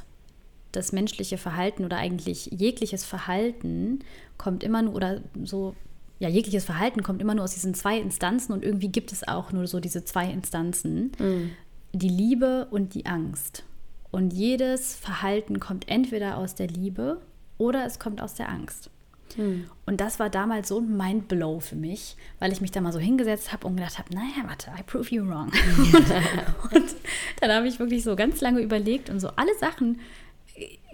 das 0.71 0.91
menschliche 0.91 1.37
Verhalten 1.37 1.83
oder 1.83 1.97
eigentlich 1.97 2.45
jegliches 2.47 3.03
Verhalten 3.03 3.99
kommt 4.37 4.63
immer 4.63 4.83
nur, 4.83 4.95
oder 4.95 5.21
so, 5.43 5.75
ja, 6.19 6.29
jegliches 6.29 6.63
Verhalten 6.63 7.01
kommt 7.01 7.21
immer 7.21 7.33
nur 7.33 7.43
aus 7.43 7.53
diesen 7.53 7.73
zwei 7.73 7.99
Instanzen 7.99 8.53
und 8.53 8.63
irgendwie 8.63 8.89
gibt 8.89 9.11
es 9.11 9.27
auch 9.27 9.51
nur 9.51 9.65
so 9.67 9.79
diese 9.79 10.05
zwei 10.05 10.29
Instanzen, 10.29 11.11
mhm. 11.17 11.51
die 11.93 12.09
Liebe 12.09 12.67
und 12.69 12.93
die 12.93 13.07
Angst. 13.07 13.63
Und 14.11 14.33
jedes 14.33 14.95
Verhalten 14.95 15.59
kommt 15.59 15.87
entweder 15.87 16.37
aus 16.37 16.55
der 16.55 16.67
Liebe 16.67 17.21
oder 17.57 17.85
es 17.85 17.99
kommt 17.99 18.21
aus 18.21 18.35
der 18.35 18.49
Angst. 18.49 18.89
Hm. 19.35 19.69
Und 19.85 20.01
das 20.01 20.19
war 20.19 20.29
damals 20.29 20.69
so 20.69 20.79
ein 20.79 20.95
Mindblow 20.95 21.59
für 21.59 21.75
mich, 21.75 22.15
weil 22.39 22.51
ich 22.51 22.61
mich 22.61 22.71
da 22.71 22.81
mal 22.81 22.93
so 22.93 22.99
hingesetzt 22.99 23.51
habe 23.51 23.67
und 23.67 23.75
gedacht 23.77 23.97
habe, 23.97 24.13
naja, 24.13 24.47
warte, 24.47 24.71
I 24.77 24.83
prove 24.83 25.09
you 25.13 25.27
wrong. 25.27 25.47
und 26.73 26.95
dann 27.41 27.51
habe 27.51 27.67
ich 27.67 27.79
wirklich 27.79 28.03
so 28.03 28.15
ganz 28.15 28.41
lange 28.41 28.61
überlegt 28.61 29.09
und 29.09 29.19
so 29.19 29.29
alle 29.35 29.55
Sachen 29.59 29.99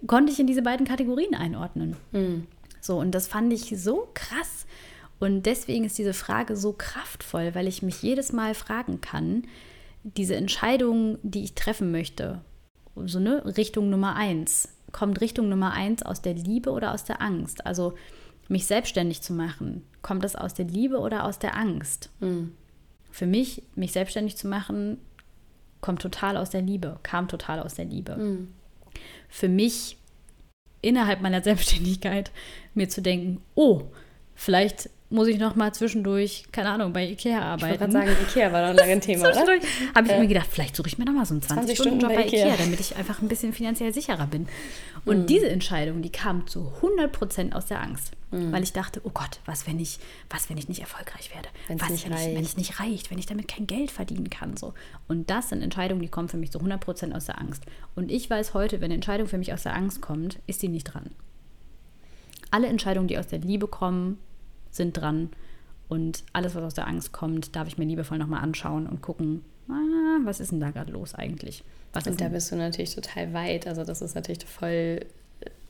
konnte 0.08 0.32
ich 0.32 0.40
in 0.40 0.48
diese 0.48 0.62
beiden 0.62 0.86
Kategorien 0.86 1.36
einordnen. 1.36 1.96
Hm. 2.12 2.48
So, 2.82 3.00
und 3.00 3.12
das 3.12 3.28
fand 3.28 3.52
ich 3.52 3.74
so 3.82 4.08
krass. 4.14 4.66
Und 5.20 5.46
deswegen 5.46 5.86
ist 5.86 5.98
diese 5.98 6.14
Frage 6.14 6.56
so 6.56 6.74
kraftvoll, 6.74 7.56
weil 7.56 7.68
ich 7.68 7.82
mich 7.82 8.02
jedes 8.02 8.32
Mal 8.32 8.54
fragen 8.54 9.02
kann, 9.02 9.44
diese 10.04 10.36
Entscheidung, 10.36 11.18
die 11.24 11.44
ich 11.44 11.56
treffen 11.56 11.92
möchte, 11.92 12.42
so 12.96 13.18
eine 13.18 13.58
Richtung 13.58 13.90
Nummer 13.90 14.16
eins, 14.16 14.70
kommt 14.92 15.20
Richtung 15.20 15.50
Nummer 15.50 15.74
eins 15.74 16.04
aus 16.04 16.22
der 16.22 16.34
Liebe 16.34 16.72
oder 16.72 16.94
aus 16.94 17.04
der 17.04 17.22
Angst? 17.22 17.66
Also 17.66 17.96
mich 18.48 18.66
selbstständig 18.66 19.22
zu 19.22 19.34
machen, 19.34 19.84
kommt 20.02 20.24
das 20.24 20.36
aus 20.36 20.54
der 20.54 20.66
Liebe 20.66 21.00
oder 21.00 21.26
aus 21.26 21.40
der 21.40 21.56
Angst? 21.56 22.10
Mhm. 22.20 22.52
Für 23.12 23.26
mich, 23.26 23.64
mich 23.76 23.92
selbstständig 23.92 24.38
zu 24.38 24.48
machen, 24.48 24.98
kommt 25.82 26.02
total 26.02 26.38
aus 26.38 26.50
der 26.50 26.62
Liebe, 26.62 27.00
kam 27.04 27.28
total 27.28 27.60
aus 27.60 27.76
der 27.76 27.86
Liebe. 27.86 28.16
Mhm. 28.16 28.54
Für 29.30 29.48
mich 29.48 29.98
innerhalb 30.82 31.22
meiner 31.22 31.42
Selbstständigkeit 31.44 32.32
mir 32.74 32.90
zu 32.90 33.02
denken, 33.02 33.42
oh, 33.56 33.84
vielleicht 34.36 34.90
muss 35.10 35.28
ich 35.28 35.38
noch 35.38 35.56
mal 35.56 35.72
zwischendurch, 35.74 36.46
keine 36.52 36.70
Ahnung, 36.70 36.92
bei 36.92 37.08
Ikea 37.08 37.40
arbeiten. 37.40 37.76
Ich 37.76 37.80
wollte 37.80 37.94
sagen, 37.94 38.12
Ikea 38.28 38.52
war 38.52 38.68
doch 38.68 38.80
lange 38.80 38.94
ein 38.94 39.02
Thema, 39.02 39.30
oder? 39.30 39.60
Habe 39.94 40.08
ich 40.08 40.12
äh, 40.12 40.20
mir 40.20 40.28
gedacht, 40.28 40.48
vielleicht 40.50 40.76
suche 40.76 40.88
ich 40.88 40.98
mir 40.98 41.06
noch 41.06 41.14
mal 41.14 41.26
so 41.26 41.36
einen 41.36 41.42
20-Stunden-Job 41.42 42.12
20 42.12 42.16
bei, 42.16 42.26
Ikea. 42.26 42.46
Ikea, 42.48 42.58
damit 42.58 42.80
ich 42.80 42.96
einfach 42.96 43.22
ein 43.22 43.28
bisschen 43.28 43.54
finanziell 43.54 43.94
sicherer 43.94 44.26
bin. 44.26 44.48
Und 45.06 45.22
mhm. 45.22 45.26
diese 45.28 45.48
Entscheidung, 45.48 46.02
die 46.02 46.12
kam 46.12 46.48
zu 46.48 46.72
100 46.78 47.12
Prozent 47.12 47.56
aus 47.56 47.68
der 47.68 47.82
Angst. 47.82 48.14
Mhm. 48.32 48.52
Weil 48.52 48.64
ich 48.64 48.74
dachte, 48.74 49.00
oh 49.04 49.12
Gott, 49.14 49.40
was, 49.46 49.68
wenn 49.68 49.80
ich, 49.80 50.00
was, 50.30 50.50
wenn 50.50 50.58
ich 50.58 50.68
nicht 50.68 50.82
erfolgreich 50.82 51.34
werde? 51.34 51.50
Wenn's 51.68 51.84
was, 51.84 51.90
nicht 51.92 52.06
wenn, 52.06 52.14
reicht. 52.14 52.28
Ich, 52.28 52.36
wenn 52.36 52.44
es 52.44 52.58
nicht 52.58 52.80
reicht? 52.80 53.12
Wenn 53.12 53.20
ich 53.20 53.28
damit 53.28 53.48
kein 53.48 53.68
Geld 53.68 53.92
verdienen 53.92 54.32
kann? 54.32 54.58
So. 54.58 54.74
Und 55.08 55.30
das 55.30 55.50
sind 55.50 55.62
Entscheidungen, 55.62 56.02
die 56.02 56.10
kommen 56.10 56.30
für 56.30 56.38
mich 56.38 56.52
zu 56.52 56.58
100 56.58 56.82
Prozent 56.82 57.14
aus 57.14 57.26
der 57.26 57.40
Angst. 57.40 57.64
Und 57.96 58.12
ich 58.12 58.28
weiß 58.28 58.56
heute, 58.56 58.78
wenn 58.78 58.86
eine 58.86 58.96
Entscheidung 58.96 59.28
für 59.28 59.38
mich 59.38 59.54
aus 59.54 59.64
der 59.64 59.76
Angst 59.76 60.02
kommt, 60.02 60.40
ist 60.48 60.62
sie 60.62 60.70
nicht 60.70 60.86
dran. 60.86 61.12
Alle 62.50 62.68
Entscheidungen, 62.68 63.08
die 63.08 63.18
aus 63.20 63.28
der 63.28 63.40
Liebe 63.40 63.68
kommen, 63.68 64.18
sind 64.76 64.94
dran. 64.94 65.30
Und 65.88 66.24
alles, 66.34 66.56
was 66.56 66.64
aus 66.64 66.74
der 66.74 66.88
Angst 66.88 67.12
kommt, 67.12 67.56
darf 67.56 67.68
ich 67.68 67.78
mir 67.78 67.86
liebevoll 67.86 68.18
nochmal 68.18 68.42
anschauen 68.42 68.88
und 68.88 69.02
gucken, 69.02 69.44
ah, 69.70 70.20
was 70.24 70.40
ist 70.40 70.52
denn 70.52 70.60
da 70.60 70.72
gerade 70.72 70.92
los 70.92 71.14
eigentlich? 71.14 71.64
Was 71.94 72.08
und 72.08 72.20
da 72.20 72.30
bist 72.30 72.52
du 72.52 72.56
natürlich 72.56 72.96
total 72.96 73.34
weit. 73.34 73.68
Also 73.68 73.84
das 73.84 74.02
ist 74.02 74.16
natürlich 74.16 74.46
voll 74.46 75.00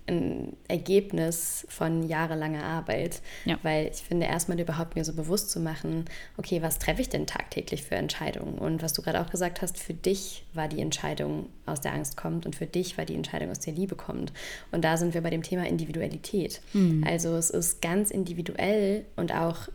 ein 0.07 0.55
Ergebnis 0.67 1.65
von 1.69 2.03
jahrelanger 2.03 2.63
Arbeit. 2.63 3.21
Ja. 3.45 3.57
Weil 3.63 3.87
ich 3.87 4.01
finde, 4.01 4.27
erstmal 4.27 4.59
überhaupt 4.59 4.95
mir 4.95 5.03
so 5.03 5.13
bewusst 5.13 5.49
zu 5.49 5.59
machen, 5.59 6.05
okay, 6.37 6.61
was 6.61 6.79
treffe 6.79 7.01
ich 7.01 7.09
denn 7.09 7.25
tagtäglich 7.25 7.83
für 7.83 7.95
Entscheidungen? 7.95 8.57
Und 8.57 8.83
was 8.83 8.93
du 8.93 9.01
gerade 9.01 9.21
auch 9.21 9.29
gesagt 9.29 9.61
hast, 9.61 9.77
für 9.77 9.93
dich 9.93 10.45
war 10.53 10.67
die 10.67 10.81
Entscheidung 10.81 11.49
aus 11.65 11.81
der 11.81 11.93
Angst 11.93 12.17
kommt 12.17 12.45
und 12.45 12.55
für 12.55 12.67
dich 12.67 12.97
war 12.97 13.05
die 13.05 13.15
Entscheidung 13.15 13.49
aus 13.49 13.59
der 13.59 13.73
Liebe 13.73 13.95
kommt. 13.95 14.31
Und 14.71 14.83
da 14.83 14.97
sind 14.97 15.13
wir 15.13 15.21
bei 15.21 15.29
dem 15.29 15.43
Thema 15.43 15.67
Individualität. 15.67 16.61
Mhm. 16.73 17.03
Also 17.07 17.35
es 17.35 17.49
ist 17.49 17.81
ganz 17.81 18.11
individuell 18.11 19.05
und 19.15 19.33
auch 19.33 19.67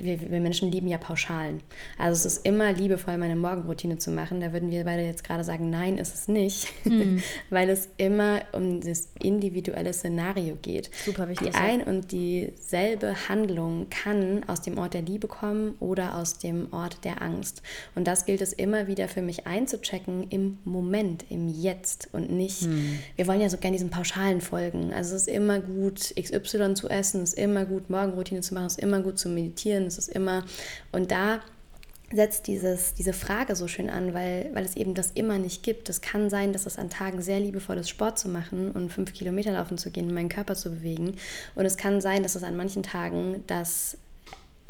wir, 0.00 0.30
wir 0.30 0.40
Menschen 0.40 0.70
lieben 0.70 0.88
ja 0.88 0.98
Pauschalen. 0.98 1.60
Also 1.98 2.26
es 2.26 2.36
ist 2.36 2.46
immer 2.46 2.72
liebevoll, 2.72 3.18
meine 3.18 3.36
Morgenroutine 3.36 3.98
zu 3.98 4.10
machen. 4.10 4.40
Da 4.40 4.52
würden 4.52 4.70
wir 4.70 4.84
beide 4.84 5.02
jetzt 5.02 5.24
gerade 5.24 5.44
sagen, 5.44 5.70
nein, 5.70 5.98
ist 5.98 6.14
es 6.14 6.28
nicht, 6.28 6.68
mhm. 6.84 7.22
weil 7.50 7.70
es 7.70 7.88
immer 7.96 8.40
um 8.52 8.80
das 8.80 9.08
individuelle 9.22 9.92
Szenario 9.92 10.56
geht. 10.60 10.90
Super 11.04 11.28
wichtig. 11.28 11.50
Die 11.50 11.54
ein 11.54 11.82
und 11.82 12.12
dieselbe 12.12 13.28
Handlung 13.28 13.88
kann 13.90 14.44
aus 14.46 14.62
dem 14.62 14.78
Ort 14.78 14.94
der 14.94 15.02
Liebe 15.02 15.28
kommen 15.28 15.74
oder 15.80 16.16
aus 16.16 16.38
dem 16.38 16.72
Ort 16.72 17.04
der 17.04 17.22
Angst. 17.22 17.62
Und 17.94 18.06
das 18.06 18.24
gilt 18.24 18.40
es 18.40 18.52
immer 18.52 18.86
wieder 18.86 19.08
für 19.08 19.22
mich 19.22 19.46
einzuchecken 19.46 20.26
im 20.30 20.58
Moment, 20.64 21.24
im 21.30 21.48
Jetzt 21.48 22.08
und 22.12 22.30
nicht, 22.30 22.62
mhm. 22.62 22.98
wir 23.16 23.26
wollen 23.26 23.40
ja 23.40 23.48
so 23.48 23.56
gerne 23.56 23.76
diesen 23.76 23.90
pauschalen 23.90 24.40
folgen. 24.40 24.92
Also 24.92 25.16
es 25.16 25.22
ist 25.22 25.28
immer 25.28 25.60
gut, 25.60 26.14
XY 26.20 26.74
zu 26.74 26.88
essen, 26.88 27.22
es 27.22 27.34
ist 27.34 27.38
immer 27.38 27.64
gut, 27.64 27.90
Morgenroutine 27.90 28.40
zu 28.40 28.54
machen, 28.54 28.66
es 28.66 28.72
ist 28.72 28.82
immer 28.82 29.00
gut 29.00 29.18
zu 29.18 29.28
meditieren, 29.28 29.87
es 29.88 29.98
ist 29.98 30.08
immer, 30.08 30.44
und 30.92 31.10
da 31.10 31.40
setzt 32.10 32.46
dieses, 32.46 32.94
diese 32.94 33.12
Frage 33.12 33.54
so 33.54 33.68
schön 33.68 33.90
an, 33.90 34.14
weil, 34.14 34.50
weil 34.54 34.64
es 34.64 34.76
eben 34.76 34.94
das 34.94 35.10
immer 35.10 35.38
nicht 35.38 35.62
gibt. 35.62 35.88
Es 35.90 36.00
kann 36.00 36.30
sein, 36.30 36.52
dass 36.52 36.64
es 36.64 36.78
an 36.78 36.88
Tagen 36.88 37.20
sehr 37.20 37.38
liebevoll 37.38 37.76
ist, 37.76 37.90
Sport 37.90 38.18
zu 38.18 38.28
machen 38.28 38.70
und 38.70 38.90
fünf 38.90 39.12
Kilometer 39.12 39.52
laufen 39.52 39.76
zu 39.76 39.90
gehen, 39.90 40.14
meinen 40.14 40.30
Körper 40.30 40.54
zu 40.54 40.70
bewegen. 40.70 41.16
Und 41.54 41.66
es 41.66 41.76
kann 41.76 42.00
sein, 42.00 42.22
dass 42.22 42.34
es 42.34 42.42
an 42.44 42.56
manchen 42.56 42.82
Tagen 42.82 43.44
das 43.46 43.98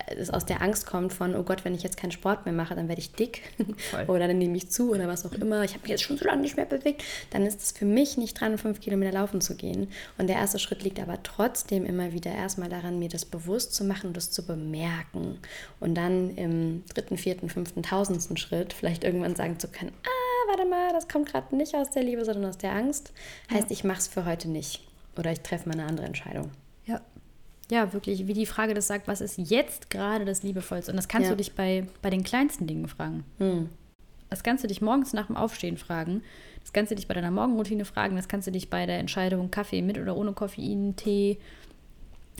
es 0.06 0.30
aus 0.30 0.46
der 0.46 0.62
Angst 0.62 0.86
kommt 0.86 1.12
von, 1.12 1.34
oh 1.34 1.42
Gott, 1.42 1.64
wenn 1.64 1.74
ich 1.74 1.82
jetzt 1.82 1.96
keinen 1.96 2.12
Sport 2.12 2.44
mehr 2.44 2.54
mache, 2.54 2.74
dann 2.74 2.88
werde 2.88 3.00
ich 3.00 3.12
dick 3.12 3.42
oder 4.06 4.28
dann 4.28 4.38
nehme 4.38 4.56
ich 4.56 4.70
zu 4.70 4.90
oder 4.90 5.08
was 5.08 5.26
auch 5.26 5.32
immer. 5.32 5.64
Ich 5.64 5.72
habe 5.72 5.82
mich 5.82 5.90
jetzt 5.90 6.02
schon 6.02 6.16
so 6.16 6.24
lange 6.24 6.42
nicht 6.42 6.56
mehr 6.56 6.66
bewegt. 6.66 7.02
Dann 7.30 7.44
ist 7.44 7.60
es 7.60 7.72
für 7.72 7.84
mich 7.84 8.16
nicht 8.16 8.40
dran, 8.40 8.58
fünf 8.58 8.80
Kilometer 8.80 9.12
laufen 9.12 9.40
zu 9.40 9.56
gehen. 9.56 9.90
Und 10.16 10.28
der 10.28 10.36
erste 10.36 10.58
Schritt 10.58 10.82
liegt 10.82 11.00
aber 11.00 11.22
trotzdem 11.22 11.84
immer 11.84 12.12
wieder 12.12 12.32
erstmal 12.32 12.68
daran, 12.68 12.98
mir 12.98 13.08
das 13.08 13.24
bewusst 13.24 13.74
zu 13.74 13.84
machen 13.84 14.08
und 14.08 14.16
das 14.16 14.30
zu 14.30 14.46
bemerken. 14.46 15.38
Und 15.80 15.94
dann 15.94 16.36
im 16.36 16.84
dritten, 16.94 17.18
vierten, 17.18 17.48
fünften, 17.48 17.82
tausendsten 17.82 18.36
Schritt 18.36 18.72
vielleicht 18.72 19.04
irgendwann 19.04 19.36
sagen 19.36 19.58
zu 19.58 19.68
können, 19.68 19.92
ah, 20.04 20.48
warte 20.48 20.68
mal, 20.68 20.92
das 20.92 21.08
kommt 21.08 21.30
gerade 21.30 21.54
nicht 21.56 21.74
aus 21.74 21.90
der 21.90 22.02
Liebe, 22.02 22.24
sondern 22.24 22.46
aus 22.46 22.58
der 22.58 22.72
Angst. 22.72 23.12
Heißt, 23.52 23.70
ich 23.70 23.84
mache 23.84 23.98
es 23.98 24.08
für 24.08 24.24
heute 24.24 24.48
nicht. 24.48 24.84
Oder 25.16 25.32
ich 25.32 25.40
treffe 25.40 25.68
mal 25.68 25.74
eine 25.74 25.86
andere 25.86 26.06
Entscheidung. 26.06 26.50
Ja, 27.70 27.92
wirklich, 27.92 28.26
wie 28.26 28.32
die 28.32 28.46
Frage 28.46 28.74
das 28.74 28.86
sagt, 28.86 29.08
was 29.08 29.20
ist 29.20 29.36
jetzt 29.38 29.90
gerade 29.90 30.24
das 30.24 30.42
Liebevollste? 30.42 30.90
Und 30.90 30.96
das 30.96 31.08
kannst 31.08 31.26
ja. 31.26 31.34
du 31.34 31.36
dich 31.36 31.54
bei, 31.54 31.86
bei 32.00 32.10
den 32.10 32.24
kleinsten 32.24 32.66
Dingen 32.66 32.88
fragen. 32.88 33.24
Hm. 33.38 33.68
Das 34.30 34.42
kannst 34.42 34.64
du 34.64 34.68
dich 34.68 34.80
morgens 34.80 35.12
nach 35.12 35.26
dem 35.26 35.36
Aufstehen 35.36 35.76
fragen. 35.76 36.22
Das 36.60 36.72
kannst 36.72 36.90
du 36.90 36.96
dich 36.96 37.08
bei 37.08 37.14
deiner 37.14 37.30
Morgenroutine 37.30 37.84
fragen. 37.84 38.16
Das 38.16 38.28
kannst 38.28 38.46
du 38.46 38.52
dich 38.52 38.70
bei 38.70 38.86
der 38.86 38.98
Entscheidung 38.98 39.50
Kaffee 39.50 39.82
mit 39.82 39.98
oder 39.98 40.16
ohne 40.16 40.32
Koffein, 40.32 40.96
Tee, 40.96 41.38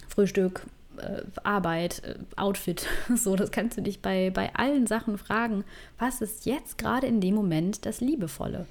Frühstück, 0.07 0.67
äh, 0.99 1.23
Arbeit, 1.43 2.03
äh, 2.05 2.15
Outfit. 2.37 2.87
So, 3.17 3.37
das 3.37 3.51
kannst 3.51 3.77
du 3.79 3.83
dich 3.83 4.01
bei, 4.01 4.31
bei 4.31 4.55
allen 4.55 4.87
Sachen 4.87 5.19
fragen. 5.19 5.65
Was 5.99 6.21
ist 6.21 6.47
jetzt 6.47 6.79
gerade 6.79 7.07
in 7.07 7.21
dem 7.21 7.35
Moment 7.35 7.87
das 7.87 8.01
Liebevolle? 8.01 8.67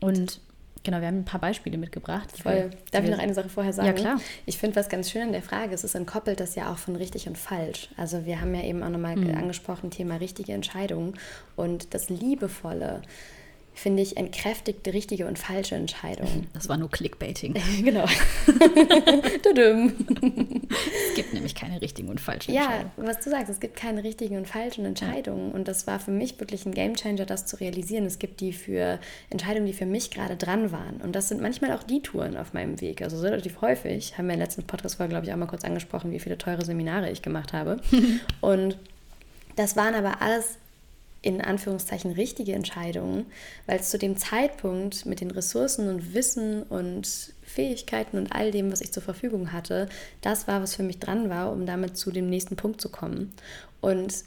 Und 0.00 0.40
Genau, 0.84 1.00
wir 1.00 1.06
haben 1.06 1.18
ein 1.18 1.24
paar 1.24 1.40
Beispiele 1.40 1.78
mitgebracht. 1.78 2.28
Voll. 2.42 2.70
Darf 2.90 3.04
ich 3.04 3.10
noch 3.10 3.18
eine 3.18 3.34
Sache 3.34 3.48
vorher 3.48 3.72
sagen? 3.72 3.86
Ja, 3.86 3.92
klar. 3.92 4.20
Ich 4.46 4.58
finde, 4.58 4.76
was 4.76 4.88
ganz 4.88 5.10
schön 5.10 5.22
an 5.22 5.32
der 5.32 5.42
Frage 5.42 5.74
ist, 5.74 5.84
es 5.84 5.94
entkoppelt 5.94 6.40
das 6.40 6.54
ja 6.56 6.72
auch 6.72 6.78
von 6.78 6.96
richtig 6.96 7.28
und 7.28 7.38
falsch. 7.38 7.88
Also 7.96 8.26
wir 8.26 8.40
haben 8.40 8.54
ja 8.54 8.62
eben 8.62 8.82
auch 8.82 8.88
nochmal 8.88 9.16
mhm. 9.16 9.36
angesprochen, 9.36 9.90
Thema 9.90 10.16
richtige 10.16 10.52
Entscheidungen 10.52 11.14
und 11.54 11.94
das 11.94 12.08
Liebevolle 12.08 13.02
finde 13.74 14.02
ich, 14.02 14.16
entkräftigt 14.16 14.86
richtige 14.88 15.26
und 15.26 15.38
falsche 15.38 15.74
Entscheidungen. 15.74 16.46
Das 16.52 16.68
war 16.68 16.76
nur 16.76 16.90
Clickbaiting. 16.90 17.54
genau. 17.82 18.04
es 18.46 18.52
gibt 21.14 21.32
nämlich 21.32 21.54
keine 21.54 21.80
richtigen 21.80 22.08
und 22.08 22.20
falschen 22.20 22.52
ja, 22.52 22.62
Entscheidungen. 22.62 22.92
Ja, 22.98 23.06
was 23.06 23.20
du 23.20 23.30
sagst, 23.30 23.50
es 23.50 23.58
gibt 23.58 23.74
keine 23.76 24.04
richtigen 24.04 24.36
und 24.36 24.46
falschen 24.46 24.84
Entscheidungen. 24.84 25.48
Ja. 25.48 25.54
Und 25.54 25.66
das 25.66 25.86
war 25.86 25.98
für 25.98 26.10
mich 26.10 26.38
wirklich 26.38 26.66
ein 26.66 26.72
Gamechanger, 26.72 27.24
das 27.24 27.46
zu 27.46 27.56
realisieren. 27.56 28.04
Es 28.04 28.18
gibt 28.18 28.40
die 28.40 28.52
für 28.52 29.00
Entscheidungen, 29.30 29.66
die 29.66 29.72
für 29.72 29.86
mich 29.86 30.10
gerade 30.10 30.36
dran 30.36 30.70
waren. 30.72 31.00
Und 31.02 31.16
das 31.16 31.28
sind 31.28 31.40
manchmal 31.40 31.72
auch 31.72 31.82
die 31.82 32.02
Touren 32.02 32.36
auf 32.36 32.52
meinem 32.52 32.80
Weg. 32.80 33.02
Also 33.02 33.20
relativ 33.20 33.60
häufig. 33.60 34.16
Haben 34.18 34.26
wir 34.26 34.34
in 34.34 34.40
der 34.40 34.46
letzten 34.46 34.64
Podcast-Folge, 34.64 35.10
glaube 35.10 35.26
ich, 35.26 35.32
auch 35.32 35.38
mal 35.38 35.46
kurz 35.46 35.64
angesprochen, 35.64 36.12
wie 36.12 36.20
viele 36.20 36.38
teure 36.38 36.64
Seminare 36.64 37.10
ich 37.10 37.22
gemacht 37.22 37.52
habe. 37.52 37.80
und 38.40 38.78
das 39.56 39.76
waren 39.76 39.94
aber 39.94 40.22
alles 40.22 40.58
in 41.22 41.40
Anführungszeichen 41.40 42.12
richtige 42.12 42.52
Entscheidungen, 42.52 43.26
weil 43.66 43.78
es 43.78 43.90
zu 43.90 43.98
dem 43.98 44.16
Zeitpunkt 44.16 45.06
mit 45.06 45.20
den 45.20 45.30
Ressourcen 45.30 45.88
und 45.88 46.14
Wissen 46.14 46.64
und 46.64 47.32
Fähigkeiten 47.42 48.18
und 48.18 48.32
all 48.32 48.50
dem, 48.50 48.72
was 48.72 48.80
ich 48.80 48.92
zur 48.92 49.02
Verfügung 49.02 49.52
hatte, 49.52 49.88
das 50.20 50.48
war, 50.48 50.60
was 50.60 50.74
für 50.74 50.82
mich 50.82 50.98
dran 50.98 51.30
war, 51.30 51.52
um 51.52 51.64
damit 51.64 51.96
zu 51.96 52.10
dem 52.10 52.28
nächsten 52.28 52.56
Punkt 52.56 52.80
zu 52.80 52.88
kommen. 52.88 53.32
Und 53.80 54.24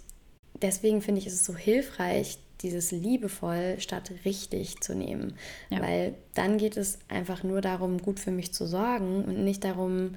deswegen 0.62 1.01
finde 1.01 1.19
ich 1.19 1.27
es 1.27 1.45
so 1.45 1.55
hilfreich, 1.55 2.39
dieses 2.62 2.91
liebevoll 2.91 3.75
statt 3.79 4.12
richtig 4.23 4.79
zu 4.79 4.95
nehmen, 4.95 5.38
ja. 5.69 5.81
weil 5.81 6.15
dann 6.34 6.58
geht 6.58 6.77
es 6.77 6.99
einfach 7.10 7.43
nur 7.43 7.60
darum, 7.60 8.01
gut 8.01 8.19
für 8.19 8.31
mich 8.31 8.53
zu 8.53 8.65
sorgen 8.65 9.25
und 9.25 9.43
nicht 9.43 9.65
darum, 9.65 10.15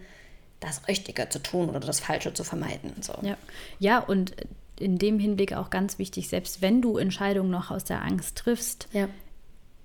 das 0.60 0.86
Richtige 0.88 1.28
zu 1.28 1.40
tun 1.40 1.68
oder 1.68 1.80
das 1.80 2.00
Falsche 2.00 2.32
zu 2.32 2.44
vermeiden. 2.44 2.92
So. 3.00 3.14
Ja. 3.22 3.36
ja, 3.78 3.98
und 3.98 4.34
in 4.80 4.98
dem 4.98 5.18
Hinblick 5.18 5.52
auch 5.52 5.70
ganz 5.70 5.98
wichtig, 5.98 6.28
selbst 6.28 6.62
wenn 6.62 6.82
du 6.82 6.98
Entscheidungen 6.98 7.50
noch 7.50 7.70
aus 7.70 7.84
der 7.84 8.02
Angst 8.02 8.38
triffst, 8.38 8.88
ja. 8.92 9.08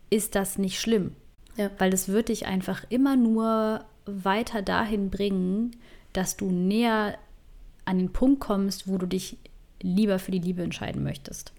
ist 0.09 0.35
das 0.35 0.57
nicht 0.57 0.79
schlimm. 0.79 1.15
Ja. 1.55 1.69
Weil 1.77 1.93
es 1.93 2.07
wird 2.07 2.29
dich 2.29 2.45
einfach 2.45 2.83
immer 2.89 3.15
nur 3.15 3.85
weiter 4.05 4.61
dahin 4.61 5.09
bringen, 5.09 5.75
dass 6.13 6.37
du 6.37 6.51
näher 6.51 7.17
an 7.85 7.97
den 7.97 8.11
Punkt 8.11 8.39
kommst, 8.39 8.87
wo 8.87 8.97
du 8.97 9.05
dich 9.05 9.37
lieber 9.81 10.19
für 10.19 10.31
die 10.31 10.39
Liebe 10.39 10.63
entscheiden 10.63 11.03
möchtest. 11.03 11.53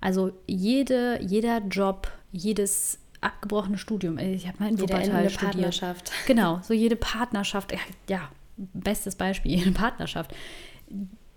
Also 0.00 0.32
jede, 0.46 1.20
jeder 1.22 1.58
Job, 1.66 2.10
jedes 2.32 2.98
abgebrochene 3.20 3.78
Studium, 3.78 4.18
ich 4.18 4.46
habe 4.46 4.58
mal 4.60 4.70
in 4.70 4.80
Wuppertal 4.80 5.28
studiert. 5.28 5.52
Partnerschaft. 5.52 6.12
Genau, 6.26 6.60
so 6.62 6.72
jede 6.72 6.96
Partnerschaft, 6.96 7.74
ja, 8.08 8.30
bestes 8.56 9.16
Beispiel, 9.16 9.56
jede 9.56 9.72
Partnerschaft 9.72 10.34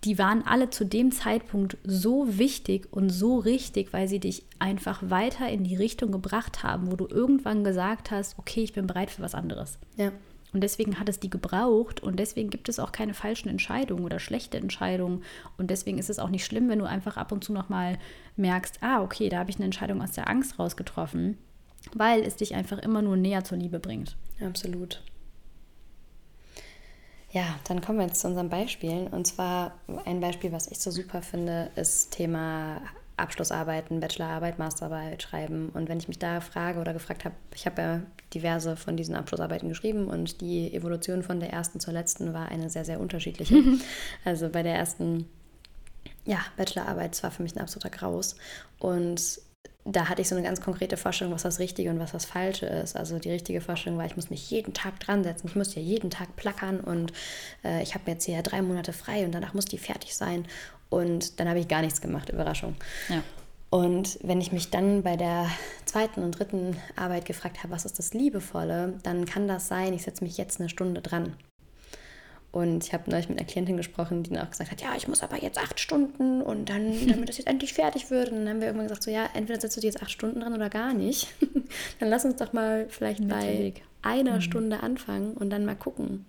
die 0.04 0.18
waren 0.18 0.44
alle 0.44 0.70
zu 0.70 0.84
dem 0.84 1.12
Zeitpunkt 1.12 1.76
so 1.84 2.38
wichtig 2.38 2.88
und 2.90 3.10
so 3.10 3.38
richtig, 3.38 3.92
weil 3.92 4.08
sie 4.08 4.18
dich 4.18 4.44
einfach 4.58 5.02
weiter 5.10 5.48
in 5.48 5.62
die 5.62 5.76
Richtung 5.76 6.10
gebracht 6.10 6.62
haben, 6.62 6.90
wo 6.90 6.96
du 6.96 7.06
irgendwann 7.06 7.62
gesagt 7.62 8.10
hast, 8.10 8.38
okay, 8.38 8.62
ich 8.64 8.72
bin 8.72 8.86
bereit 8.86 9.10
für 9.10 9.22
was 9.22 9.34
anderes. 9.34 9.78
Ja. 9.96 10.10
Und 10.52 10.62
deswegen 10.62 10.98
hat 10.98 11.08
es 11.08 11.18
die 11.18 11.30
gebraucht 11.30 12.00
und 12.00 12.18
deswegen 12.18 12.50
gibt 12.50 12.68
es 12.68 12.78
auch 12.78 12.92
keine 12.92 13.14
falschen 13.14 13.48
Entscheidungen 13.48 14.04
oder 14.04 14.18
schlechte 14.18 14.58
Entscheidungen. 14.58 15.22
Und 15.56 15.70
deswegen 15.70 15.98
ist 15.98 16.10
es 16.10 16.18
auch 16.18 16.28
nicht 16.28 16.44
schlimm, 16.44 16.68
wenn 16.68 16.80
du 16.80 16.84
einfach 16.84 17.16
ab 17.16 17.32
und 17.32 17.42
zu 17.42 17.52
nochmal 17.52 17.98
merkst, 18.36 18.82
ah, 18.82 19.02
okay, 19.02 19.28
da 19.28 19.38
habe 19.38 19.50
ich 19.50 19.56
eine 19.56 19.64
Entscheidung 19.64 20.02
aus 20.02 20.12
der 20.12 20.28
Angst 20.28 20.58
rausgetroffen, 20.58 21.38
weil 21.94 22.22
es 22.22 22.36
dich 22.36 22.54
einfach 22.54 22.78
immer 22.78 23.00
nur 23.00 23.16
näher 23.16 23.44
zur 23.44 23.56
Liebe 23.56 23.78
bringt. 23.78 24.16
Absolut. 24.44 25.00
Ja, 27.32 27.58
dann 27.64 27.80
kommen 27.80 27.98
wir 27.98 28.06
jetzt 28.06 28.20
zu 28.20 28.28
unseren 28.28 28.50
Beispielen. 28.50 29.06
Und 29.08 29.26
zwar 29.26 29.72
ein 30.04 30.20
Beispiel, 30.20 30.52
was 30.52 30.68
ich 30.68 30.78
so 30.78 30.90
super 30.90 31.22
finde, 31.22 31.70
ist 31.76 32.10
Thema 32.12 32.82
Abschlussarbeiten, 33.16 34.00
Bachelorarbeit, 34.00 34.58
Masterarbeit 34.58 35.22
schreiben. 35.22 35.70
Und 35.70 35.88
wenn 35.88 35.98
ich 35.98 36.08
mich 36.08 36.18
da 36.18 36.40
frage 36.40 36.78
oder 36.78 36.92
gefragt 36.92 37.24
habe, 37.24 37.34
ich 37.54 37.64
habe 37.64 37.82
ja 37.82 38.00
diverse 38.34 38.76
von 38.76 38.98
diesen 38.98 39.14
Abschlussarbeiten 39.14 39.68
geschrieben 39.68 40.08
und 40.08 40.42
die 40.42 40.74
Evolution 40.74 41.22
von 41.22 41.40
der 41.40 41.50
ersten 41.52 41.80
zur 41.80 41.94
letzten 41.94 42.34
war 42.34 42.48
eine 42.48 42.68
sehr, 42.68 42.84
sehr 42.84 43.00
unterschiedliche. 43.00 43.56
also 44.24 44.50
bei 44.50 44.62
der 44.62 44.74
ersten 44.74 45.26
ja, 46.26 46.38
Bachelorarbeit 46.58 47.22
war 47.22 47.30
für 47.30 47.42
mich 47.42 47.56
ein 47.56 47.62
absoluter 47.62 47.90
Graus. 47.90 48.36
Und 48.78 49.40
da 49.84 50.08
hatte 50.08 50.22
ich 50.22 50.28
so 50.28 50.36
eine 50.36 50.44
ganz 50.44 50.60
konkrete 50.60 50.96
Vorstellung, 50.96 51.34
was 51.34 51.42
das 51.42 51.58
Richtige 51.58 51.90
und 51.90 51.98
was 51.98 52.12
das 52.12 52.24
Falsche 52.24 52.66
ist. 52.66 52.96
Also 52.96 53.18
die 53.18 53.30
richtige 53.30 53.60
Vorstellung 53.60 53.98
war, 53.98 54.06
ich 54.06 54.16
muss 54.16 54.30
mich 54.30 54.50
jeden 54.50 54.74
Tag 54.74 55.00
dran 55.00 55.24
setzen, 55.24 55.48
ich 55.48 55.56
muss 55.56 55.74
ja 55.74 55.82
jeden 55.82 56.10
Tag 56.10 56.36
plackern 56.36 56.80
und 56.80 57.12
äh, 57.64 57.82
ich 57.82 57.94
habe 57.94 58.10
jetzt 58.10 58.24
hier 58.24 58.42
drei 58.42 58.62
Monate 58.62 58.92
frei 58.92 59.24
und 59.24 59.32
danach 59.32 59.54
muss 59.54 59.64
die 59.64 59.78
fertig 59.78 60.14
sein. 60.14 60.46
Und 60.88 61.40
dann 61.40 61.48
habe 61.48 61.58
ich 61.58 61.68
gar 61.68 61.80
nichts 61.80 62.00
gemacht, 62.00 62.28
Überraschung. 62.28 62.76
Ja. 63.08 63.22
Und 63.70 64.18
wenn 64.22 64.40
ich 64.40 64.52
mich 64.52 64.68
dann 64.68 65.02
bei 65.02 65.16
der 65.16 65.48
zweiten 65.86 66.22
und 66.22 66.38
dritten 66.38 66.76
Arbeit 66.94 67.24
gefragt 67.24 67.62
habe, 67.62 67.72
was 67.72 67.86
ist 67.86 67.98
das 67.98 68.12
Liebevolle, 68.12 68.98
dann 69.02 69.24
kann 69.24 69.48
das 69.48 69.66
sein, 69.66 69.94
ich 69.94 70.02
setze 70.02 70.22
mich 70.22 70.36
jetzt 70.36 70.60
eine 70.60 70.68
Stunde 70.68 71.00
dran. 71.00 71.34
Und 72.52 72.84
ich 72.84 72.92
habe 72.92 73.10
neulich 73.10 73.30
mit 73.30 73.38
einer 73.38 73.46
Klientin 73.46 73.78
gesprochen, 73.78 74.22
die 74.22 74.30
dann 74.30 74.46
auch 74.46 74.50
gesagt 74.50 74.70
hat, 74.70 74.82
ja, 74.82 74.94
ich 74.94 75.08
muss 75.08 75.22
aber 75.22 75.42
jetzt 75.42 75.58
acht 75.58 75.80
Stunden 75.80 76.42
und 76.42 76.68
dann, 76.68 77.06
damit 77.08 77.28
das 77.28 77.38
jetzt 77.38 77.46
endlich 77.46 77.72
fertig 77.72 78.10
wird. 78.10 78.30
Und 78.30 78.40
dann 78.40 78.48
haben 78.48 78.60
wir 78.60 78.66
irgendwann 78.66 78.88
gesagt, 78.88 79.02
so 79.02 79.10
ja, 79.10 79.26
entweder 79.32 79.58
setzt 79.58 79.76
du 79.76 79.80
dir 79.80 79.86
jetzt 79.86 80.02
acht 80.02 80.10
Stunden 80.10 80.40
dran 80.40 80.52
oder 80.52 80.68
gar 80.68 80.92
nicht. 80.92 81.28
dann 81.98 82.10
lass 82.10 82.26
uns 82.26 82.36
doch 82.36 82.52
mal 82.52 82.86
vielleicht 82.90 83.26
bei 83.26 83.72
einer 84.02 84.36
mhm. 84.36 84.40
Stunde 84.42 84.82
anfangen 84.82 85.32
und 85.32 85.48
dann 85.48 85.64
mal 85.64 85.76
gucken. 85.76 86.26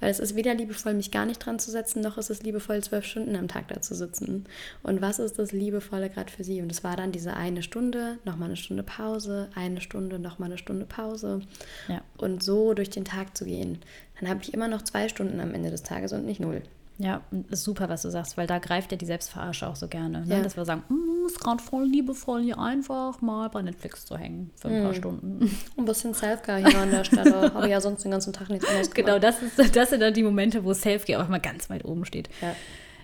Weil 0.00 0.10
es 0.10 0.18
ist 0.18 0.34
weder 0.34 0.54
liebevoll, 0.54 0.94
mich 0.94 1.10
gar 1.10 1.26
nicht 1.26 1.38
dran 1.38 1.58
zu 1.58 1.70
setzen, 1.70 2.00
noch 2.00 2.18
ist 2.18 2.30
es 2.30 2.42
liebevoll, 2.42 2.82
zwölf 2.82 3.04
Stunden 3.04 3.36
am 3.36 3.48
Tag 3.48 3.68
da 3.68 3.80
zu 3.80 3.94
sitzen. 3.94 4.46
Und 4.82 5.00
was 5.00 5.18
ist 5.18 5.38
das 5.38 5.52
Liebevolle 5.52 6.10
gerade 6.10 6.30
für 6.30 6.44
sie? 6.44 6.62
Und 6.62 6.72
es 6.72 6.84
war 6.84 6.96
dann 6.96 7.12
diese 7.12 7.34
eine 7.34 7.62
Stunde, 7.62 8.18
nochmal 8.24 8.48
eine 8.48 8.56
Stunde 8.56 8.82
Pause, 8.82 9.48
eine 9.54 9.80
Stunde, 9.80 10.18
nochmal 10.18 10.48
eine 10.48 10.58
Stunde 10.58 10.86
Pause. 10.86 11.40
Ja. 11.88 12.02
Und 12.16 12.42
so 12.42 12.74
durch 12.74 12.90
den 12.90 13.04
Tag 13.04 13.36
zu 13.36 13.44
gehen. 13.44 13.78
Dann 14.18 14.28
habe 14.28 14.40
ich 14.42 14.54
immer 14.54 14.68
noch 14.68 14.82
zwei 14.82 15.08
Stunden 15.08 15.40
am 15.40 15.54
Ende 15.54 15.70
des 15.70 15.82
Tages 15.82 16.12
und 16.12 16.24
nicht 16.24 16.40
null. 16.40 16.62
Ja, 17.02 17.22
ist 17.48 17.64
super, 17.64 17.88
was 17.88 18.02
du 18.02 18.10
sagst, 18.10 18.36
weil 18.36 18.46
da 18.46 18.58
greift 18.58 18.92
ja 18.92 18.98
die 18.98 19.06
Selbstverarsche 19.06 19.66
auch 19.66 19.74
so 19.76 19.88
gerne. 19.88 20.26
Ne? 20.26 20.36
Ja. 20.36 20.42
Dass 20.42 20.58
wir 20.58 20.66
sagen, 20.66 20.82
"Mm, 20.90 21.24
ist 21.26 21.40
gerade 21.40 21.62
voll 21.62 21.86
liebevoll, 21.86 22.42
hier 22.42 22.58
einfach 22.58 23.22
mal 23.22 23.48
bei 23.48 23.62
Netflix 23.62 24.04
zu 24.04 24.18
hängen 24.18 24.50
für 24.54 24.68
ein 24.68 24.82
paar 24.82 24.92
Stunden. 24.92 25.50
Ein 25.78 25.84
bisschen 25.86 26.12
Selfcare 26.12 26.58
hier 26.58 26.78
an 26.78 26.90
der 26.90 27.04
Stelle. 27.04 27.54
Habe 27.54 27.70
ja 27.70 27.80
sonst 27.80 28.04
den 28.04 28.10
ganzen 28.10 28.34
Tag 28.34 28.50
nichts 28.50 28.68
anderes 28.68 28.90
Genau, 28.90 29.18
das, 29.18 29.40
ist, 29.42 29.74
das 29.76 29.88
sind 29.90 30.00
dann 30.00 30.12
die 30.12 30.22
Momente, 30.22 30.62
wo 30.62 30.74
Selfcare 30.74 31.22
auch 31.24 31.28
mal 31.28 31.40
ganz 31.40 31.70
weit 31.70 31.86
oben 31.86 32.04
steht. 32.04 32.28
Ja. 32.42 32.54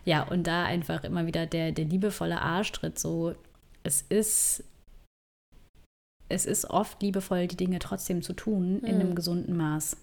Ja, 0.04 0.22
und 0.24 0.46
da 0.46 0.64
einfach 0.64 1.02
immer 1.02 1.26
wieder 1.26 1.46
der, 1.46 1.72
der 1.72 1.86
liebevolle 1.86 2.40
Arschtritt 2.42 2.98
so, 2.98 3.34
es 3.82 4.02
ist, 4.02 4.62
es 6.28 6.44
ist 6.44 6.68
oft 6.70 7.00
liebevoll, 7.02 7.46
die 7.46 7.56
Dinge 7.56 7.78
trotzdem 7.78 8.22
zu 8.22 8.32
tun 8.32 8.80
in 8.80 8.96
einem 8.96 9.10
Mhm. 9.10 9.14
gesunden 9.14 9.56
Maß. 9.56 9.96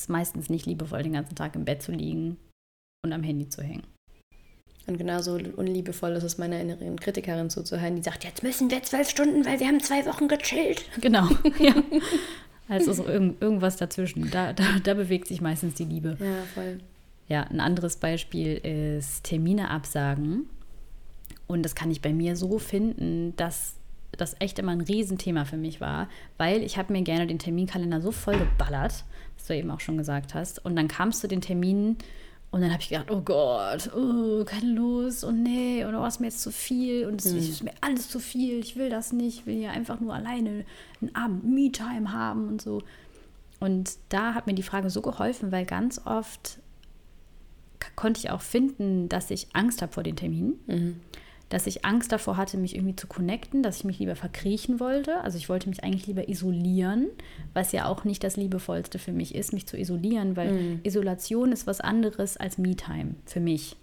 Ist 0.00 0.08
meistens 0.08 0.48
nicht 0.48 0.64
liebevoll, 0.64 1.02
den 1.02 1.12
ganzen 1.12 1.34
Tag 1.34 1.54
im 1.56 1.66
Bett 1.66 1.82
zu 1.82 1.92
liegen 1.92 2.38
und 3.04 3.12
am 3.12 3.22
Handy 3.22 3.50
zu 3.50 3.62
hängen. 3.62 3.82
Und 4.86 4.96
genauso 4.96 5.38
unliebevoll 5.56 6.12
ist 6.12 6.22
es 6.22 6.38
meiner 6.38 6.58
inneren 6.58 6.98
Kritikerin 6.98 7.50
zuzuhören, 7.50 7.96
die 7.96 8.02
sagt, 8.02 8.24
jetzt 8.24 8.42
müssen 8.42 8.70
wir 8.70 8.82
zwölf 8.82 9.10
Stunden, 9.10 9.44
weil 9.44 9.60
wir 9.60 9.66
haben 9.66 9.80
zwei 9.80 10.06
Wochen 10.06 10.26
gechillt. 10.26 10.84
Genau, 11.02 11.28
ja. 11.58 11.74
Also 12.66 12.94
so 12.94 13.04
irgend, 13.04 13.42
irgendwas 13.42 13.76
dazwischen. 13.76 14.30
Da, 14.30 14.54
da, 14.54 14.64
da 14.82 14.94
bewegt 14.94 15.28
sich 15.28 15.42
meistens 15.42 15.74
die 15.74 15.84
Liebe. 15.84 16.16
Ja, 16.18 16.44
voll. 16.54 16.80
Ja, 17.28 17.42
ein 17.42 17.60
anderes 17.60 17.96
Beispiel 17.96 18.56
ist 18.56 19.24
Termine 19.24 19.70
absagen. 19.70 20.48
Und 21.46 21.62
das 21.62 21.74
kann 21.74 21.90
ich 21.90 22.00
bei 22.00 22.14
mir 22.14 22.36
so 22.36 22.58
finden, 22.58 23.36
dass 23.36 23.74
das 24.16 24.34
echt 24.38 24.58
immer 24.58 24.72
ein 24.72 24.80
Riesenthema 24.80 25.44
für 25.44 25.58
mich 25.58 25.80
war, 25.80 26.08
weil 26.38 26.62
ich 26.62 26.78
habe 26.78 26.92
mir 26.92 27.02
gerne 27.02 27.26
den 27.26 27.38
Terminkalender 27.38 28.00
so 28.00 28.12
voll 28.12 28.38
geballert, 28.38 29.04
du 29.50 29.56
eben 29.56 29.70
auch 29.70 29.80
schon 29.80 29.98
gesagt 29.98 30.34
hast. 30.34 30.64
Und 30.64 30.76
dann 30.76 30.88
kamst 30.88 31.22
du 31.22 31.28
den 31.28 31.40
Terminen 31.40 31.98
und 32.50 32.62
dann 32.62 32.72
habe 32.72 32.82
ich 32.82 32.88
gedacht, 32.88 33.10
oh 33.10 33.20
Gott, 33.20 33.90
oh, 33.94 34.44
keine 34.44 34.72
Lust 34.72 35.22
und 35.22 35.42
nee, 35.42 35.84
und 35.84 35.94
oh, 35.94 36.04
ist 36.04 36.20
mir 36.20 36.26
jetzt 36.26 36.42
zu 36.42 36.50
viel 36.50 37.06
und 37.06 37.20
es 37.20 37.26
ist 37.26 37.62
mir 37.62 37.72
alles 37.80 38.08
zu 38.08 38.18
viel, 38.18 38.58
ich 38.58 38.74
will 38.74 38.90
das 38.90 39.12
nicht, 39.12 39.40
ich 39.40 39.46
will 39.46 39.54
hier 39.56 39.70
einfach 39.70 40.00
nur 40.00 40.14
alleine 40.14 40.64
einen 41.00 41.14
Abend 41.14 41.44
Me-Time 41.44 42.12
haben 42.12 42.48
und 42.48 42.60
so. 42.60 42.82
Und 43.60 43.98
da 44.08 44.34
hat 44.34 44.46
mir 44.46 44.54
die 44.54 44.64
Frage 44.64 44.90
so 44.90 45.00
geholfen, 45.00 45.52
weil 45.52 45.64
ganz 45.64 46.00
oft 46.04 46.58
konnte 47.94 48.18
ich 48.18 48.30
auch 48.30 48.40
finden, 48.40 49.08
dass 49.08 49.30
ich 49.30 49.48
Angst 49.52 49.80
habe 49.80 49.92
vor 49.92 50.02
den 50.02 50.16
Terminen. 50.16 51.00
Dass 51.50 51.66
ich 51.66 51.84
Angst 51.84 52.12
davor 52.12 52.36
hatte, 52.38 52.56
mich 52.56 52.74
irgendwie 52.74 52.96
zu 52.96 53.06
connecten, 53.06 53.62
dass 53.62 53.76
ich 53.76 53.84
mich 53.84 53.98
lieber 53.98 54.16
verkriechen 54.16 54.80
wollte. 54.80 55.20
Also 55.20 55.36
ich 55.36 55.48
wollte 55.48 55.68
mich 55.68 55.84
eigentlich 55.84 56.06
lieber 56.06 56.28
isolieren, 56.28 57.08
was 57.52 57.72
ja 57.72 57.86
auch 57.86 58.04
nicht 58.04 58.24
das 58.24 58.36
Liebevollste 58.36 58.98
für 58.98 59.12
mich 59.12 59.34
ist, 59.34 59.52
mich 59.52 59.66
zu 59.66 59.76
isolieren, 59.76 60.36
weil 60.36 60.78
Isolation 60.84 61.52
ist 61.52 61.66
was 61.66 61.80
anderes 61.80 62.38
als 62.38 62.56
Me-Time 62.56 63.16
für 63.26 63.40
mich. 63.40 63.76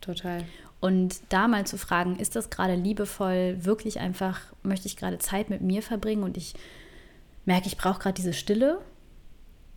Total. 0.00 0.44
Und 0.80 1.20
da 1.28 1.46
mal 1.46 1.64
zu 1.64 1.78
fragen, 1.78 2.16
ist 2.16 2.34
das 2.34 2.50
gerade 2.50 2.74
liebevoll, 2.74 3.56
wirklich 3.64 4.00
einfach, 4.00 4.40
möchte 4.64 4.88
ich 4.88 4.96
gerade 4.96 5.18
Zeit 5.18 5.48
mit 5.48 5.60
mir 5.60 5.80
verbringen 5.80 6.24
und 6.24 6.36
ich 6.36 6.54
merke, 7.44 7.68
ich 7.68 7.76
brauche 7.76 8.00
gerade 8.00 8.14
diese 8.14 8.32
Stille? 8.32 8.80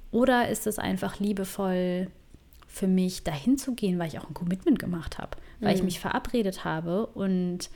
Oder 0.09 0.49
ist 0.49 0.65
es 0.65 0.79
einfach 0.79 1.19
liebevoll 1.19 2.07
für 2.67 2.87
mich, 2.87 3.23
dahin 3.23 3.59
zu 3.59 3.75
gehen, 3.75 3.99
weil 3.99 4.07
ich 4.07 4.17
auch 4.17 4.27
ein 4.27 4.33
Commitment 4.33 4.79
gemacht 4.79 5.19
habe, 5.19 5.37
weil 5.59 5.75
ich 5.75 5.83
mich 5.83 5.99
verabredet 5.99 6.65
habe 6.65 7.07
und 7.07 7.69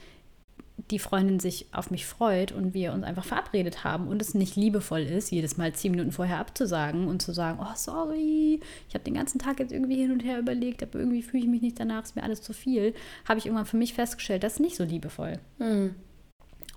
die 0.90 0.98
Freundin 0.98 1.40
sich 1.40 1.66
auf 1.72 1.90
mich 1.90 2.06
freut 2.06 2.52
und 2.52 2.74
wir 2.74 2.92
uns 2.92 3.04
einfach 3.04 3.24
verabredet 3.24 3.84
haben 3.84 4.08
und 4.08 4.22
es 4.22 4.34
nicht 4.34 4.56
liebevoll 4.56 5.02
ist, 5.02 5.30
jedes 5.30 5.56
Mal 5.56 5.72
zehn 5.72 5.90
Minuten 5.92 6.12
vorher 6.12 6.38
abzusagen 6.38 7.06
und 7.06 7.22
zu 7.22 7.32
sagen, 7.32 7.58
oh 7.60 7.74
sorry, 7.74 8.60
ich 8.88 8.94
habe 8.94 9.04
den 9.04 9.14
ganzen 9.14 9.38
Tag 9.38 9.60
jetzt 9.60 9.72
irgendwie 9.72 9.96
hin 9.96 10.12
und 10.12 10.20
her 10.20 10.38
überlegt, 10.38 10.82
aber 10.82 10.98
irgendwie 10.98 11.22
fühle 11.22 11.44
ich 11.44 11.48
mich 11.48 11.62
nicht 11.62 11.78
danach, 11.78 12.02
ist 12.02 12.16
mir 12.16 12.22
alles 12.22 12.42
zu 12.42 12.52
viel, 12.52 12.94
habe 13.28 13.38
ich 13.38 13.46
irgendwann 13.46 13.66
für 13.66 13.76
mich 13.76 13.94
festgestellt, 13.94 14.42
das 14.42 14.54
ist 14.54 14.60
nicht 14.60 14.76
so 14.76 14.84
liebevoll. 14.84 15.38
Mhm. 15.58 15.94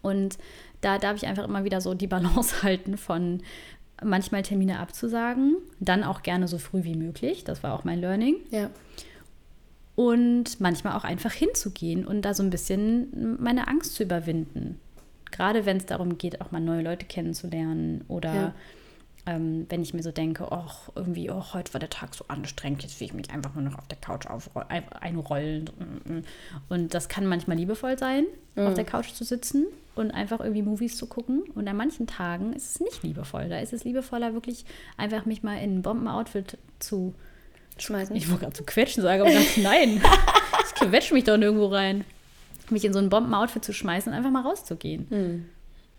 Und 0.01 0.37
da 0.81 0.97
darf 0.97 1.15
ich 1.15 1.27
einfach 1.27 1.45
immer 1.45 1.63
wieder 1.63 1.79
so 1.81 1.93
die 1.93 2.07
Balance 2.07 2.61
halten 2.63 2.97
von 2.97 3.41
manchmal 4.03 4.43
Termine 4.43 4.79
abzusagen, 4.79 5.55
dann 5.79 6.03
auch 6.03 6.23
gerne 6.23 6.47
so 6.47 6.57
früh 6.57 6.83
wie 6.83 6.95
möglich, 6.95 7.43
das 7.43 7.63
war 7.63 7.73
auch 7.73 7.83
mein 7.83 8.01
Learning 8.01 8.35
Ja. 8.51 8.69
Und 9.95 10.59
manchmal 10.59 10.97
auch 10.97 11.03
einfach 11.03 11.31
hinzugehen 11.31 12.05
und 12.05 12.23
da 12.23 12.33
so 12.33 12.43
ein 12.43 12.49
bisschen 12.49 13.37
meine 13.41 13.67
Angst 13.67 13.95
zu 13.95 14.03
überwinden. 14.03 14.79
Gerade 15.31 15.65
wenn 15.65 15.77
es 15.77 15.85
darum 15.85 16.17
geht, 16.17 16.41
auch 16.41 16.51
mal 16.51 16.59
neue 16.61 16.81
Leute 16.83 17.05
kennenzulernen 17.05 18.03
oder 18.07 18.33
Ja. 18.33 18.53
ähm, 19.25 19.65
wenn 19.69 19.81
ich 19.81 19.93
mir 19.93 20.03
so 20.03 20.11
denke, 20.11 20.51
ach, 20.51 20.89
irgendwie, 20.95 21.29
oh, 21.31 21.43
heute 21.53 21.73
war 21.73 21.79
der 21.79 21.89
Tag 21.89 22.13
so 22.13 22.25
anstrengend, 22.27 22.83
jetzt 22.83 22.99
will 22.99 23.05
ich 23.07 23.13
mich 23.13 23.29
einfach 23.31 23.53
nur 23.55 23.63
noch 23.63 23.77
auf 23.77 23.87
der 23.87 23.97
Couch 23.97 24.25
einrollen. 24.99 25.69
Und 26.69 26.93
das 26.93 27.07
kann 27.09 27.25
manchmal 27.25 27.57
liebevoll 27.57 27.97
sein, 27.97 28.25
auf 28.55 28.73
der 28.73 28.83
Couch 28.85 29.13
zu 29.13 29.23
sitzen 29.23 29.65
und 29.95 30.11
einfach 30.11 30.39
irgendwie 30.39 30.61
Movies 30.61 30.97
zu 30.97 31.05
gucken. 31.07 31.43
Und 31.55 31.67
an 31.67 31.77
manchen 31.77 32.05
Tagen 32.07 32.53
ist 32.53 32.75
es 32.75 32.79
nicht 32.81 33.01
liebevoll. 33.03 33.47
Da 33.49 33.59
ist 33.59 33.73
es 33.73 33.83
liebevoller, 33.83 34.33
wirklich 34.33 34.65
einfach 34.97 35.25
mich 35.25 35.41
mal 35.43 35.55
in 35.57 35.77
ein 35.77 35.81
Bomben-Outfit 35.83 36.57
zu 36.79 37.13
Schmeißen. 37.77 38.15
ich 38.15 38.29
wollte 38.29 38.41
gerade 38.41 38.53
zu 38.53 38.63
quetschen 38.63 39.03
sagen, 39.03 39.21
aber 39.21 39.31
dachte, 39.31 39.61
nein, 39.61 40.01
ich 40.65 40.75
quetsche 40.75 41.13
mich 41.13 41.23
doch 41.23 41.37
nirgendwo 41.37 41.67
rein. 41.67 42.05
Mich 42.69 42.85
in 42.85 42.93
so 42.93 42.99
ein 42.99 43.09
Bombenoutfit 43.09 43.65
zu 43.65 43.73
schmeißen 43.73 44.11
und 44.11 44.17
einfach 44.17 44.31
mal 44.31 44.41
rauszugehen. 44.41 45.07
Mhm. 45.09 45.45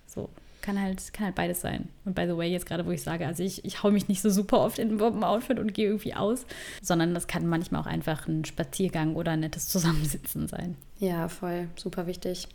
So, 0.07 0.29
kann 0.63 0.81
halt, 0.81 1.13
kann 1.13 1.27
halt 1.27 1.35
beides 1.35 1.61
sein. 1.61 1.89
Und 2.05 2.15
by 2.15 2.25
the 2.27 2.37
way, 2.37 2.51
jetzt 2.51 2.65
gerade, 2.67 2.87
wo 2.87 2.91
ich 2.91 3.03
sage, 3.03 3.27
also 3.27 3.43
ich, 3.43 3.65
ich 3.65 3.83
hau 3.83 3.91
mich 3.91 4.09
nicht 4.09 4.23
so 4.23 4.31
super 4.31 4.61
oft 4.61 4.79
in 4.79 4.93
ein 4.93 4.97
Bombenoutfit 4.97 5.59
und 5.59 5.75
gehe 5.75 5.89
irgendwie 5.89 6.15
aus, 6.15 6.47
sondern 6.81 7.13
das 7.13 7.27
kann 7.27 7.47
manchmal 7.47 7.83
auch 7.83 7.87
einfach 7.87 8.27
ein 8.27 8.45
Spaziergang 8.45 9.15
oder 9.15 9.33
ein 9.33 9.41
nettes 9.41 9.69
Zusammensitzen 9.69 10.49
sein. 10.49 10.77
Ja, 10.99 11.29
voll. 11.29 11.69
Super 11.77 12.07
wichtig. 12.07 12.49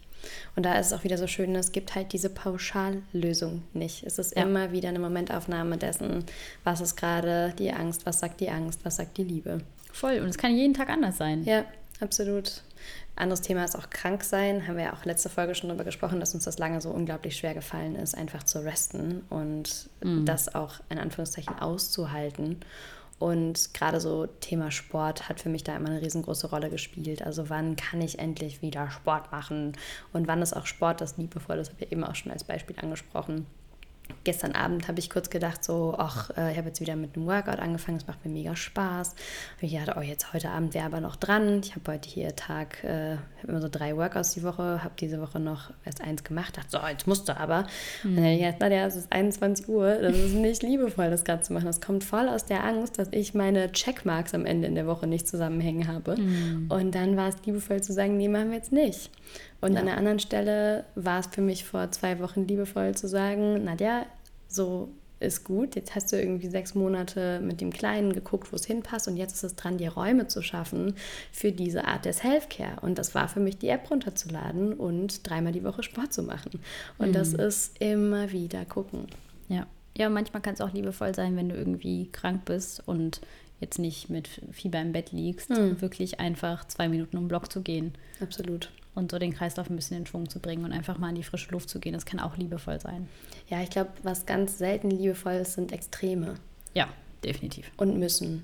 Und 0.55 0.63
da 0.63 0.77
ist 0.77 0.87
es 0.87 0.93
auch 0.93 1.03
wieder 1.03 1.17
so 1.17 1.27
schön, 1.27 1.55
es 1.55 1.71
gibt 1.71 1.95
halt 1.95 2.13
diese 2.13 2.29
Pauschallösung 2.29 3.63
nicht. 3.73 4.03
Es 4.03 4.19
ist 4.19 4.35
Ja. 4.35 4.43
immer 4.43 4.71
wieder 4.71 4.89
eine 4.89 4.99
Momentaufnahme 4.99 5.77
dessen, 5.77 6.25
was 6.63 6.81
ist 6.81 6.95
gerade 6.95 7.53
die 7.57 7.71
Angst, 7.71 8.05
was 8.05 8.19
sagt 8.19 8.39
die 8.39 8.49
Angst, 8.49 8.81
was 8.83 8.97
sagt 8.97 9.17
die 9.17 9.23
Liebe. 9.23 9.59
Voll. 9.91 10.19
Und 10.19 10.27
es 10.29 10.37
kann 10.37 10.55
jeden 10.55 10.73
Tag 10.73 10.89
anders 10.89 11.17
sein. 11.17 11.43
Ja, 11.43 11.65
absolut. 11.99 12.61
Anderes 13.15 13.41
Thema 13.41 13.65
ist 13.65 13.75
auch 13.75 13.89
krank 13.89 14.23
sein. 14.23 14.65
Haben 14.67 14.77
wir 14.77 14.85
ja 14.85 14.93
auch 14.93 15.03
letzte 15.03 15.27
Folge 15.27 15.53
schon 15.53 15.67
darüber 15.67 15.83
gesprochen, 15.83 16.21
dass 16.21 16.33
uns 16.33 16.45
das 16.45 16.57
lange 16.57 16.79
so 16.79 16.89
unglaublich 16.89 17.35
schwer 17.35 17.53
gefallen 17.53 17.95
ist, 17.95 18.15
einfach 18.15 18.43
zu 18.43 18.63
resten 18.63 19.23
und 19.29 19.89
das 20.25 20.55
auch 20.55 20.75
in 20.89 20.97
Anführungszeichen 20.99 21.59
auszuhalten. 21.59 22.61
Und 23.19 23.73
gerade 23.73 23.99
so 23.99 24.27
Thema 24.27 24.71
Sport 24.71 25.27
hat 25.27 25.41
für 25.41 25.49
mich 25.49 25.65
da 25.65 25.75
immer 25.75 25.89
eine 25.89 26.01
riesengroße 26.01 26.49
Rolle 26.49 26.69
gespielt. 26.69 27.21
Also 27.21 27.49
wann 27.49 27.75
kann 27.75 28.01
ich 28.01 28.17
endlich 28.17 28.61
wieder 28.61 28.89
Sport 28.89 29.31
machen 29.31 29.73
und 30.13 30.27
wann 30.27 30.41
ist 30.41 30.55
auch 30.55 30.65
Sport 30.65 31.01
das 31.01 31.17
Liebevoll, 31.17 31.57
das 31.57 31.69
habe 31.69 31.83
ich 31.83 31.91
eben 31.91 32.05
auch 32.05 32.15
schon 32.15 32.31
als 32.31 32.45
Beispiel 32.45 32.77
angesprochen. 32.79 33.45
Gestern 34.23 34.51
Abend 34.51 34.87
habe 34.87 34.99
ich 34.99 35.09
kurz 35.09 35.29
gedacht, 35.29 35.63
so, 35.63 35.95
ach, 35.97 36.29
äh, 36.37 36.51
ich 36.51 36.57
habe 36.57 36.67
jetzt 36.67 36.81
wieder 36.81 36.95
mit 36.95 37.15
einem 37.15 37.25
Workout 37.25 37.59
angefangen, 37.59 37.97
es 37.97 38.05
macht 38.05 38.25
mir 38.25 38.31
mega 38.31 38.55
Spaß. 38.55 39.09
Und 39.09 39.67
ich 39.67 39.73
dachte, 39.73 39.95
oh, 39.97 40.01
jetzt 40.01 40.33
heute 40.33 40.49
Abend 40.49 40.73
wäre 40.73 40.85
aber 40.85 40.99
noch 40.99 41.15
dran. 41.15 41.61
Ich 41.63 41.75
habe 41.75 41.93
heute 41.93 42.09
hier 42.09 42.35
Tag, 42.35 42.83
äh, 42.83 43.17
habe 43.41 43.47
immer 43.47 43.61
so 43.61 43.69
drei 43.69 43.95
Workouts 43.95 44.31
die 44.31 44.43
Woche, 44.43 44.83
habe 44.83 44.93
diese 44.99 45.21
Woche 45.21 45.39
noch 45.39 45.71
erst 45.85 46.01
eins 46.01 46.23
gemacht, 46.23 46.57
dachte, 46.57 46.69
so, 46.69 46.79
jetzt 46.87 47.07
musst 47.07 47.29
du 47.29 47.37
aber. 47.37 47.65
Und 48.03 48.15
dann 48.17 48.25
habe 48.25 48.33
ich 48.33 48.39
gedacht, 48.39 48.57
na 48.59 48.67
ja, 48.67 48.85
es 48.85 48.95
ist 48.95 49.11
21 49.11 49.69
Uhr, 49.69 49.95
das 49.95 50.15
ist 50.17 50.33
nicht 50.33 50.63
liebevoll, 50.63 51.09
das 51.09 51.23
gerade 51.23 51.41
zu 51.41 51.53
machen. 51.53 51.65
Das 51.65 51.79
kommt 51.81 52.03
voll 52.03 52.27
aus 52.27 52.45
der 52.45 52.63
Angst, 52.65 52.99
dass 52.99 53.07
ich 53.11 53.33
meine 53.33 53.71
Checkmarks 53.71 54.33
am 54.33 54.45
Ende 54.45 54.67
in 54.67 54.75
der 54.75 54.85
Woche 54.85 55.07
nicht 55.07 55.27
zusammenhängen 55.27 55.87
habe. 55.87 56.15
Und 56.69 56.93
dann 56.93 57.15
war 57.15 57.29
es 57.29 57.35
liebevoll 57.45 57.81
zu 57.81 57.93
sagen, 57.93 58.17
nee, 58.17 58.27
machen 58.27 58.49
wir 58.49 58.57
jetzt 58.57 58.71
nicht. 58.71 59.09
Und 59.61 59.73
Ja. 59.73 59.79
an 59.79 59.85
der 59.85 59.97
anderen 59.97 60.19
Stelle 60.19 60.85
war 60.95 61.19
es 61.19 61.27
für 61.27 61.41
mich 61.41 61.65
vor 61.65 61.91
zwei 61.91 62.19
Wochen 62.19 62.47
liebevoll 62.47 62.95
zu 62.95 63.07
sagen, 63.07 63.63
Nadja, 63.65 64.05
so 64.47 64.89
ist 65.19 65.43
gut. 65.43 65.75
Jetzt 65.75 65.95
hast 65.95 66.13
du 66.13 66.17
irgendwie 66.17 66.47
sechs 66.47 66.75
Monate 66.75 67.41
mit 67.41 67.59
dem 67.59 67.71
Kleinen 67.71 68.13
geguckt, 68.13 68.53
wo 68.53 68.55
es 68.55 68.65
hinpasst 68.65 69.09
und 69.09 69.17
jetzt 69.17 69.33
ist 69.35 69.43
es 69.43 69.55
dran, 69.57 69.77
dir 69.77 69.91
Räume 69.91 70.27
zu 70.27 70.41
schaffen 70.41 70.93
für 71.33 71.51
diese 71.51 71.85
Art 71.85 72.05
des 72.05 72.23
Healthcare. 72.23 72.79
Und 72.81 72.97
das 72.97 73.15
war 73.15 73.27
für 73.27 73.41
mich, 73.41 73.57
die 73.57 73.67
App 73.67 73.91
runterzuladen 73.91 74.71
und 74.73 75.29
dreimal 75.29 75.51
die 75.51 75.63
Woche 75.65 75.83
Sport 75.83 76.13
zu 76.13 76.23
machen. 76.23 76.51
Und 76.97 77.13
das 77.13 77.33
ist 77.33 77.81
immer 77.81 78.31
wieder 78.31 78.63
gucken. 78.63 79.07
Ja. 79.49 79.67
Ja, 79.97 80.07
manchmal 80.09 80.41
kann 80.41 80.53
es 80.53 80.61
auch 80.61 80.71
liebevoll 80.71 81.13
sein, 81.13 81.35
wenn 81.35 81.49
du 81.49 81.55
irgendwie 81.55 82.07
krank 82.13 82.45
bist 82.45 82.81
und 82.87 83.19
jetzt 83.59 83.77
nicht 83.79 84.09
mit 84.09 84.29
Fieber 84.53 84.79
im 84.79 84.93
Bett 84.93 85.11
liegst, 85.11 85.49
wirklich 85.49 86.21
einfach 86.21 86.65
zwei 86.69 86.87
Minuten 86.87 87.17
um 87.17 87.23
den 87.23 87.27
Block 87.27 87.51
zu 87.51 87.61
gehen 87.61 87.91
Absolut. 88.21 88.71
Und 88.99 89.09
so 89.09 89.17
den 89.17 89.33
Kreislauf 89.33 89.69
ein 89.69 89.75
bisschen 89.75 89.97
in 89.97 90.05
Schwung 90.05 90.29
zu 90.29 90.39
bringen 90.39 90.63
und 90.65 90.71
einfach 90.71 90.97
mal 90.97 91.09
in 91.09 91.15
die 91.15 91.23
frische 91.23 91.51
Luft 91.51 91.69
zu 91.69 91.79
gehen. 91.79 91.93
Das 91.93 92.05
kann 92.05 92.19
auch 92.19 92.37
liebevoll 92.37 92.79
sein. 92.79 93.07
Ja, 93.47 93.61
ich 93.61 93.69
glaube, 93.69 93.89
was 94.03 94.25
ganz 94.25 94.57
selten 94.57 94.91
liebevoll 94.91 95.33
ist, 95.33 95.53
sind 95.53 95.71
Extreme. 95.71 96.35
Ja, 96.73 96.87
definitiv. 97.23 97.71
und 97.77 97.97
müssen. 97.97 98.43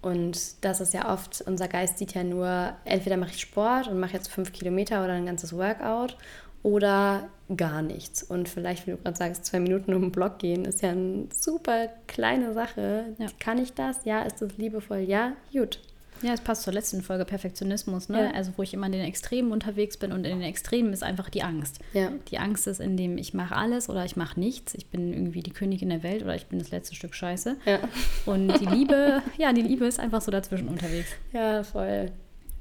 Und 0.00 0.64
das 0.64 0.80
ist 0.80 0.94
ja 0.94 1.12
oft, 1.12 1.42
unser 1.42 1.66
Geist 1.66 1.98
sieht 1.98 2.14
ja 2.14 2.22
nur, 2.22 2.72
entweder 2.84 3.16
mache 3.16 3.30
ich 3.30 3.40
Sport 3.40 3.88
und 3.88 3.98
mache 3.98 4.12
jetzt 4.12 4.28
fünf 4.28 4.52
Kilometer 4.52 5.02
oder 5.02 5.14
ein 5.14 5.26
ganzes 5.26 5.52
Workout 5.52 6.16
oder 6.62 7.28
gar 7.56 7.82
nichts. 7.82 8.22
Und 8.22 8.48
vielleicht, 8.48 8.86
wie 8.86 8.92
du 8.92 8.96
gerade 8.98 9.16
sagst, 9.16 9.44
zwei 9.44 9.58
Minuten 9.60 9.94
um 9.94 10.02
den 10.02 10.12
Block 10.12 10.38
gehen, 10.38 10.64
ist 10.64 10.82
ja 10.82 10.90
eine 10.90 11.26
super 11.32 11.88
kleine 12.06 12.52
Sache. 12.52 13.16
Ja. 13.18 13.26
Kann 13.38 13.58
ich 13.58 13.74
das? 13.74 14.04
Ja, 14.04 14.22
ist 14.22 14.40
das 14.40 14.56
liebevoll? 14.56 14.98
Ja, 14.98 15.32
gut. 15.52 15.80
Ja, 16.22 16.32
es 16.32 16.40
passt 16.40 16.62
zur 16.62 16.72
letzten 16.72 17.02
Folge 17.02 17.24
Perfektionismus, 17.24 18.08
ne? 18.08 18.24
Ja. 18.24 18.30
Also 18.32 18.52
wo 18.56 18.62
ich 18.62 18.74
immer 18.74 18.86
in 18.86 18.92
den 18.92 19.04
Extremen 19.04 19.52
unterwegs 19.52 19.96
bin 19.96 20.12
und 20.12 20.24
in 20.24 20.38
den 20.38 20.42
Extremen 20.42 20.92
ist 20.92 21.02
einfach 21.02 21.30
die 21.30 21.42
Angst. 21.42 21.78
Ja. 21.92 22.12
Die 22.30 22.38
Angst 22.38 22.66
ist, 22.66 22.80
in 22.80 22.96
dem 22.96 23.18
ich 23.18 23.34
mache 23.34 23.54
alles 23.54 23.88
oder 23.88 24.04
ich 24.04 24.16
mache 24.16 24.38
nichts. 24.38 24.74
Ich 24.74 24.86
bin 24.88 25.12
irgendwie 25.12 25.42
die 25.42 25.52
Königin 25.52 25.90
der 25.90 26.02
Welt 26.02 26.22
oder 26.22 26.34
ich 26.34 26.46
bin 26.46 26.58
das 26.58 26.70
letzte 26.70 26.94
Stück 26.94 27.14
Scheiße. 27.14 27.56
Ja. 27.64 27.78
Und 28.26 28.60
die 28.60 28.66
Liebe, 28.66 29.22
ja, 29.36 29.52
die 29.52 29.62
Liebe 29.62 29.86
ist 29.86 30.00
einfach 30.00 30.20
so 30.20 30.30
dazwischen 30.30 30.68
unterwegs. 30.68 31.08
Ja, 31.32 31.62
voll. 31.62 32.10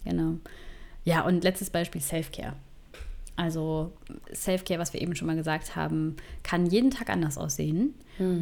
Genau. 0.06 0.36
Ja, 1.04 1.22
und 1.22 1.44
letztes 1.44 1.70
Beispiel 1.70 2.02
Self-Care. 2.02 2.54
Also 3.38 3.94
Self-Care, 4.34 4.80
was 4.80 4.94
wir 4.94 5.02
eben 5.02 5.16
schon 5.16 5.28
mal 5.28 5.36
gesagt 5.36 5.76
haben, 5.76 6.18
kann 6.44 6.66
jeden 6.66 6.92
Tag 6.92 7.10
anders 7.10 7.38
aussehen. 7.38 7.94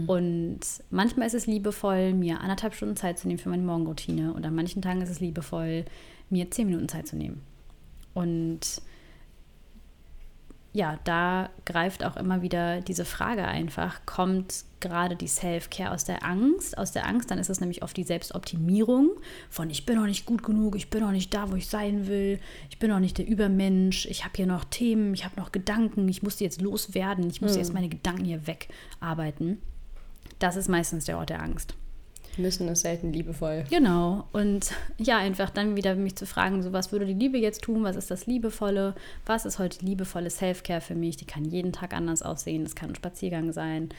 Und 0.08 0.60
manchmal 0.90 1.28
ist 1.28 1.34
es 1.34 1.48
liebevoll, 1.48 2.14
mir 2.14 2.40
anderthalb 2.40 2.74
Stunden 2.74 2.96
Zeit 2.96 3.20
zu 3.20 3.28
nehmen 3.28 3.40
für 3.40 3.50
meine 3.50 3.64
Morgenroutine. 3.64 4.34
Und 4.34 4.46
an 4.46 4.56
manchen 4.56 4.82
Tagen 4.82 5.02
ist 5.02 5.10
es 5.10 5.20
liebevoll, 5.20 5.86
mir 6.30 6.50
zehn 6.50 6.68
Minuten 6.68 6.88
Zeit 6.88 7.08
zu 7.08 7.18
nehmen. 7.18 7.42
Und 8.14 8.82
ja, 10.76 11.00
da 11.06 11.50
greift 11.64 12.04
auch 12.04 12.18
immer 12.18 12.42
wieder 12.42 12.82
diese 12.82 13.06
Frage 13.06 13.46
einfach, 13.46 14.06
kommt 14.06 14.66
gerade 14.82 15.16
die 15.16 15.30
Self-Care 15.30 15.94
aus 15.94 16.04
der 16.04 16.26
Angst? 16.26 16.78
Aus 16.78 16.92
der 16.92 17.08
Angst, 17.08 17.32
dann 17.32 17.40
ist 17.40 17.50
es 17.50 17.62
nämlich 17.62 17.82
oft 17.82 17.96
die 17.96 18.04
Selbstoptimierung 18.04 19.12
von 19.50 19.70
ich 19.70 19.86
bin 19.86 19.96
noch 19.96 20.06
nicht 20.06 20.26
gut 20.26 20.44
genug, 20.44 20.76
ich 20.76 20.90
bin 20.90 21.00
noch 21.00 21.14
nicht 21.14 21.34
da, 21.34 21.50
wo 21.50 21.56
ich 21.56 21.70
sein 21.70 22.08
will, 22.08 22.42
ich 22.70 22.78
bin 22.78 22.90
noch 22.90 23.00
nicht 23.00 23.18
der 23.18 23.26
Übermensch, 23.26 24.06
ich 24.08 24.26
habe 24.26 24.34
hier 24.36 24.48
noch 24.48 24.66
Themen, 24.66 25.14
ich 25.14 25.24
habe 25.24 25.40
noch 25.40 25.54
Gedanken, 25.54 26.10
ich 26.10 26.24
muss 26.24 26.36
die 26.36 26.44
jetzt 26.44 26.62
loswerden, 26.62 27.30
ich 27.30 27.42
muss 27.42 27.56
jetzt 27.56 27.74
meine 27.74 27.88
Gedanken 27.88 28.26
hier 28.26 28.42
wegarbeiten. 28.46 29.62
Das 30.40 30.58
ist 30.58 30.68
meistens 30.68 31.06
der 31.06 31.18
Ort 31.18 31.30
der 31.30 31.42
Angst. 31.42 31.74
Müssen 32.38 32.68
ist 32.68 32.82
selten 32.82 33.14
liebevoll. 33.14 33.64
Genau. 33.70 34.28
Und 34.34 34.72
ja, 34.98 35.18
einfach 35.18 35.50
dann 35.50 35.76
wieder 35.76 35.96
mich 35.96 36.16
zu 36.16 36.26
fragen, 36.26 36.62
so 36.64 36.74
was 36.74 36.92
würde 36.92 37.06
die 37.06 37.14
Liebe 37.14 37.38
jetzt 37.38 37.64
tun? 37.64 37.84
Was 37.84 37.96
ist 37.96 38.12
das 38.12 38.26
Liebevolle? 38.26 38.96
Was 39.26 39.46
ist 39.46 39.60
heute 39.60 39.86
liebevolle 39.86 40.30
Self-Care 40.30 40.82
für 40.82 40.96
mich? 40.96 41.18
Die 41.18 41.26
kann 41.26 41.46
jeden 41.46 41.72
Tag 41.72 41.94
anders 41.94 42.22
aussehen. 42.22 42.64
Das 42.64 42.76
kann 42.76 42.90
ein 42.90 42.96
Spaziergang 42.96 43.52
sein. 43.52 43.90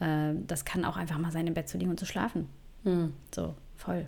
Äh, 0.00 0.34
Das 0.46 0.64
kann 0.64 0.84
auch 0.84 0.96
einfach 0.96 1.18
mal 1.18 1.32
sein, 1.32 1.46
im 1.46 1.54
Bett 1.54 1.68
zu 1.68 1.78
liegen 1.78 1.90
und 1.90 1.98
zu 1.98 2.06
schlafen. 2.06 2.48
Hm. 2.84 3.12
So, 3.34 3.54
voll. 3.76 4.06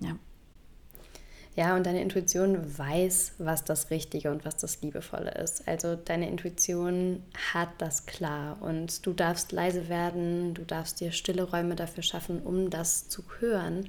Ja. 0.00 0.16
Ja, 1.54 1.76
und 1.76 1.84
deine 1.84 2.00
Intuition 2.00 2.78
weiß, 2.78 3.34
was 3.38 3.62
das 3.62 3.90
Richtige 3.90 4.30
und 4.30 4.46
was 4.46 4.56
das 4.56 4.80
Liebevolle 4.80 5.32
ist. 5.32 5.68
Also 5.68 5.96
deine 5.96 6.28
Intuition 6.28 7.22
hat 7.52 7.68
das 7.76 8.06
klar 8.06 8.56
und 8.62 9.04
du 9.04 9.12
darfst 9.12 9.52
leise 9.52 9.90
werden, 9.90 10.54
du 10.54 10.64
darfst 10.64 11.00
dir 11.00 11.12
stille 11.12 11.42
Räume 11.42 11.76
dafür 11.76 12.02
schaffen, 12.02 12.40
um 12.40 12.70
das 12.70 13.08
zu 13.08 13.22
hören. 13.38 13.86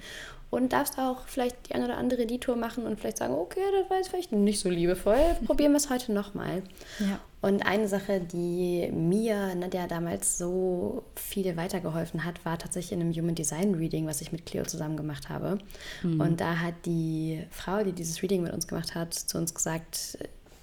Und 0.53 0.71
darfst 0.71 0.99
auch 0.99 1.25
vielleicht 1.25 1.67
die 1.67 1.73
eine 1.73 1.85
oder 1.85 1.97
andere 1.97 2.27
Detour 2.27 2.55
machen 2.55 2.85
und 2.85 2.99
vielleicht 2.99 3.17
sagen, 3.17 3.33
okay, 3.33 3.59
das 3.71 3.89
war 3.89 3.97
jetzt 3.97 4.09
vielleicht 4.09 4.31
nicht 4.31 4.59
so 4.59 4.69
liebevoll, 4.69 5.17
probieren 5.47 5.71
wir 5.71 5.77
es 5.77 5.89
heute 5.89 6.13
nochmal. 6.13 6.61
Ja. 6.99 7.19
Und 7.41 7.65
eine 7.65 7.87
Sache, 7.87 8.21
die 8.21 8.87
mir 8.93 9.55
Nadja 9.55 9.87
damals 9.87 10.37
so 10.37 11.03
viel 11.15 11.57
weitergeholfen 11.57 12.23
hat, 12.23 12.45
war 12.45 12.59
tatsächlich 12.59 12.91
in 12.91 13.01
einem 13.01 13.13
Human 13.13 13.33
Design 13.33 13.73
Reading, 13.73 14.05
was 14.05 14.21
ich 14.21 14.31
mit 14.31 14.45
Cleo 14.45 14.63
zusammen 14.63 14.95
gemacht 14.95 15.27
habe. 15.27 15.57
Und 16.03 16.39
da 16.39 16.59
hat 16.59 16.75
die 16.85 17.43
Frau, 17.49 17.83
die 17.83 17.91
dieses 17.91 18.21
Reading 18.21 18.43
mit 18.43 18.53
uns 18.53 18.67
gemacht 18.67 18.93
hat, 18.93 19.15
zu 19.15 19.39
uns 19.39 19.55
gesagt, 19.55 20.19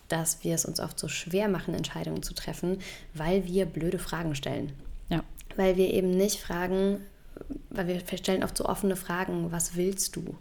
dass 0.06 0.44
wir 0.44 0.54
es 0.54 0.64
uns 0.64 0.78
oft 0.78 1.00
so 1.00 1.08
schwer 1.08 1.48
machen, 1.48 1.74
Entscheidungen 1.74 2.22
zu 2.22 2.32
treffen, 2.32 2.78
weil 3.12 3.44
wir 3.44 3.66
blöde 3.66 3.98
Fragen 3.98 4.36
stellen. 4.36 4.72
Ja. 5.08 5.24
Weil 5.56 5.76
wir 5.76 5.92
eben 5.92 6.10
nicht 6.10 6.38
fragen, 6.38 7.00
weil 7.70 7.86
wir 7.86 8.00
stellen 8.18 8.44
oft 8.44 8.56
so 8.56 8.66
offene 8.66 8.96
Fragen, 8.96 9.52
was 9.52 9.76
willst 9.76 10.16
du? 10.16 10.36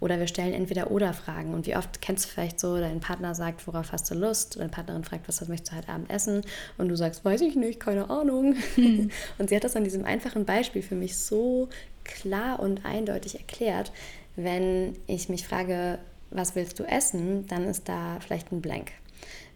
Oder 0.00 0.18
wir 0.18 0.26
stellen 0.26 0.52
entweder 0.52 0.90
oder 0.90 1.12
Fragen. 1.12 1.54
Und 1.54 1.66
wie 1.66 1.76
oft 1.76 2.00
kennst 2.00 2.24
du 2.24 2.28
vielleicht 2.28 2.58
so, 2.58 2.76
dein 2.78 3.00
Partner 3.00 3.34
sagt, 3.34 3.66
worauf 3.66 3.92
hast 3.92 4.10
du 4.10 4.14
Lust? 4.14 4.58
Deine 4.58 4.68
Partnerin 4.68 5.04
fragt, 5.04 5.28
was 5.28 5.46
möchtest 5.48 5.72
du 5.72 5.76
heute 5.76 5.88
Abend 5.88 6.10
essen? 6.10 6.42
Und 6.78 6.88
du 6.88 6.96
sagst, 6.96 7.24
weiß 7.24 7.40
ich 7.42 7.56
nicht, 7.56 7.80
keine 7.80 8.10
Ahnung. 8.10 8.56
Und 9.38 9.48
sie 9.48 9.56
hat 9.56 9.64
das 9.64 9.76
an 9.76 9.84
diesem 9.84 10.04
einfachen 10.04 10.44
Beispiel 10.44 10.82
für 10.82 10.94
mich 10.94 11.16
so 11.16 11.68
klar 12.04 12.60
und 12.60 12.84
eindeutig 12.84 13.38
erklärt. 13.38 13.92
Wenn 14.34 14.96
ich 15.06 15.28
mich 15.28 15.46
frage, 15.46 15.98
was 16.30 16.56
willst 16.56 16.78
du 16.80 16.84
essen, 16.84 17.46
dann 17.46 17.64
ist 17.64 17.88
da 17.88 18.18
vielleicht 18.20 18.50
ein 18.50 18.60
Blank. 18.60 18.92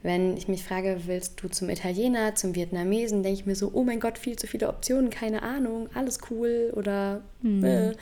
Wenn 0.06 0.36
ich 0.36 0.46
mich 0.46 0.62
frage, 0.62 1.00
willst 1.06 1.42
du 1.42 1.48
zum 1.48 1.68
Italiener, 1.68 2.36
zum 2.36 2.54
Vietnamesen, 2.54 3.24
denke 3.24 3.40
ich 3.40 3.44
mir 3.44 3.56
so, 3.56 3.72
oh 3.74 3.82
mein 3.82 3.98
Gott, 3.98 4.18
viel 4.18 4.36
zu 4.36 4.46
viele 4.46 4.68
Optionen, 4.68 5.10
keine 5.10 5.42
Ahnung, 5.42 5.88
alles 5.94 6.20
cool 6.30 6.72
oder 6.76 7.22
äh. 7.42 7.92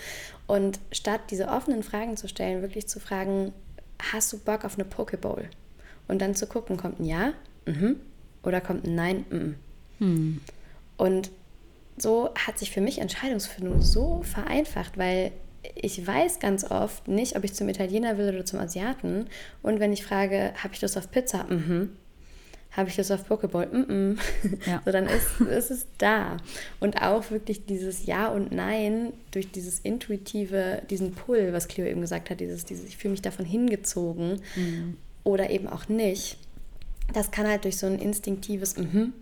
Und 0.47 0.81
statt 0.93 1.23
diese 1.31 1.49
offenen 1.49 1.83
Fragen 1.83 2.19
zu 2.19 2.29
stellen, 2.29 2.61
wirklich 2.61 2.89
zu 2.89 3.01
fragen, 3.01 3.55
hast 4.13 4.31
du 4.35 4.39
Bock 4.39 4.67
auf 4.67 4.75
eine 4.75 4.85
Pokeball? 4.85 5.49
Und 6.07 6.21
dann 6.21 6.35
zu 6.35 6.47
gucken, 6.47 6.77
kommt 6.77 7.01
ein 7.01 7.07
Ja, 7.07 7.33
mhm, 7.65 7.97
oder 8.43 8.61
kommt 8.61 8.85
ein 8.87 8.95
Nein, 8.95 9.25
mhm. 9.99 10.41
Und 10.99 11.31
so 11.97 12.35
hat 12.35 12.59
sich 12.59 12.71
für 12.71 12.83
mich 12.83 12.99
Entscheidungsfindung 12.99 13.81
so 13.81 14.23
vereinfacht, 14.25 14.99
weil 14.99 15.33
ich 15.75 16.07
weiß 16.07 16.39
ganz 16.39 16.71
oft 16.71 17.09
nicht, 17.09 17.37
ob 17.37 17.45
ich 17.45 17.55
zum 17.55 17.69
Italiener 17.69 18.19
will 18.19 18.29
oder 18.29 18.45
zum 18.45 18.61
Asiaten. 18.61 19.27
Und 19.63 19.81
wenn 19.81 19.93
ich 19.93 20.05
frage, 20.05 20.53
habe 20.63 20.75
ich 20.75 20.83
Lust 20.83 20.97
auf 20.97 21.11
Pizza? 21.11 21.45
Mhm. 21.45 21.91
Habe 22.73 22.89
ich 22.89 22.97
Lust 22.97 23.13
auf 23.13 23.31
Pokéball? 23.31 23.73
Mhm. 23.73 24.19
Ja. 24.67 24.83
So, 24.85 24.93
dann 24.93 25.07
ist, 25.07 25.41
ist 25.41 25.71
es 25.71 25.87
da. 25.99 26.37
Und 26.81 27.01
auch 27.03 27.31
wirklich 27.31 27.67
dieses 27.67 28.07
Ja 28.07 28.29
und 28.29 28.53
Nein 28.53 29.13
durch 29.31 29.51
dieses 29.51 29.81
intuitive, 29.81 30.83
diesen 30.91 31.13
Pull, 31.15 31.53
was 31.53 31.69
Cleo 31.69 31.87
eben 31.87 32.01
gesagt 32.01 32.31
hat, 32.31 32.41
dieses, 32.41 32.65
dieses 32.65 32.87
ich 32.87 32.97
fühle 32.97 33.13
mich 33.13 33.23
davon 33.23 33.45
hingezogen 33.45 34.41
oder 35.23 35.51
eben 35.51 35.69
auch 35.69 35.89
nicht. 35.89 36.37
Das 37.13 37.31
kann 37.31 37.47
halt 37.47 37.65
durch 37.65 37.79
so 37.79 37.87
ein 37.87 37.99
instinktives 37.99 38.77
Mhm 38.77 39.13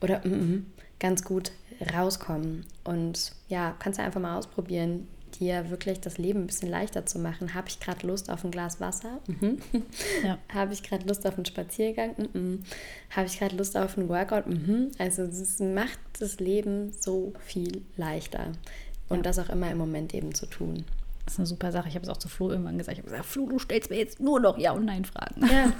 oder 0.00 0.20
Mhm 0.24 0.66
ganz 0.98 1.24
gut 1.24 1.52
rauskommen. 1.94 2.64
Und 2.84 3.32
ja, 3.48 3.74
kannst 3.78 3.98
du 3.98 4.02
einfach 4.02 4.20
mal 4.20 4.36
ausprobieren, 4.36 5.06
dir 5.40 5.70
wirklich 5.70 6.00
das 6.00 6.18
Leben 6.18 6.40
ein 6.42 6.46
bisschen 6.46 6.68
leichter 6.70 7.06
zu 7.06 7.18
machen. 7.18 7.54
Habe 7.54 7.68
ich 7.68 7.80
gerade 7.80 8.06
Lust 8.06 8.30
auf 8.30 8.44
ein 8.44 8.50
Glas 8.50 8.80
Wasser? 8.80 9.20
Mhm. 9.26 9.58
Ja. 10.24 10.38
Habe 10.52 10.72
ich 10.72 10.82
gerade 10.82 11.06
Lust 11.06 11.26
auf 11.26 11.36
einen 11.36 11.44
Spaziergang? 11.44 12.14
Mhm. 12.32 12.62
Habe 13.10 13.26
ich 13.26 13.38
gerade 13.38 13.56
Lust 13.56 13.76
auf 13.76 13.96
einen 13.96 14.08
Workout? 14.08 14.46
Mhm. 14.46 14.90
Also 14.98 15.22
es 15.22 15.58
macht 15.60 15.98
das 16.18 16.40
Leben 16.40 16.92
so 16.92 17.32
viel 17.40 17.82
leichter. 17.96 18.52
Und 19.08 19.18
Ja. 19.18 19.22
das 19.22 19.38
auch 19.38 19.48
immer 19.48 19.70
im 19.70 19.78
Moment 19.78 20.12
eben 20.14 20.34
zu 20.34 20.46
tun. 20.46 20.84
Das 21.24 21.34
ist 21.34 21.40
eine 21.40 21.46
super 21.46 21.72
Sache. 21.72 21.88
Ich 21.88 21.94
habe 21.94 22.04
es 22.04 22.08
auch 22.08 22.16
zu 22.16 22.28
Flo 22.28 22.50
irgendwann 22.50 22.78
gesagt. 22.78 22.96
Ich 22.98 23.02
habe 23.04 23.10
gesagt, 23.10 23.28
Flo, 23.28 23.46
du 23.48 23.58
stellst 23.58 23.90
mir 23.90 23.96
jetzt 23.98 24.18
nur 24.18 24.40
noch 24.40 24.56
Ja- 24.58 24.72
und 24.72 24.86
Nein-Fragen. 24.86 25.46
Ja. 25.46 25.72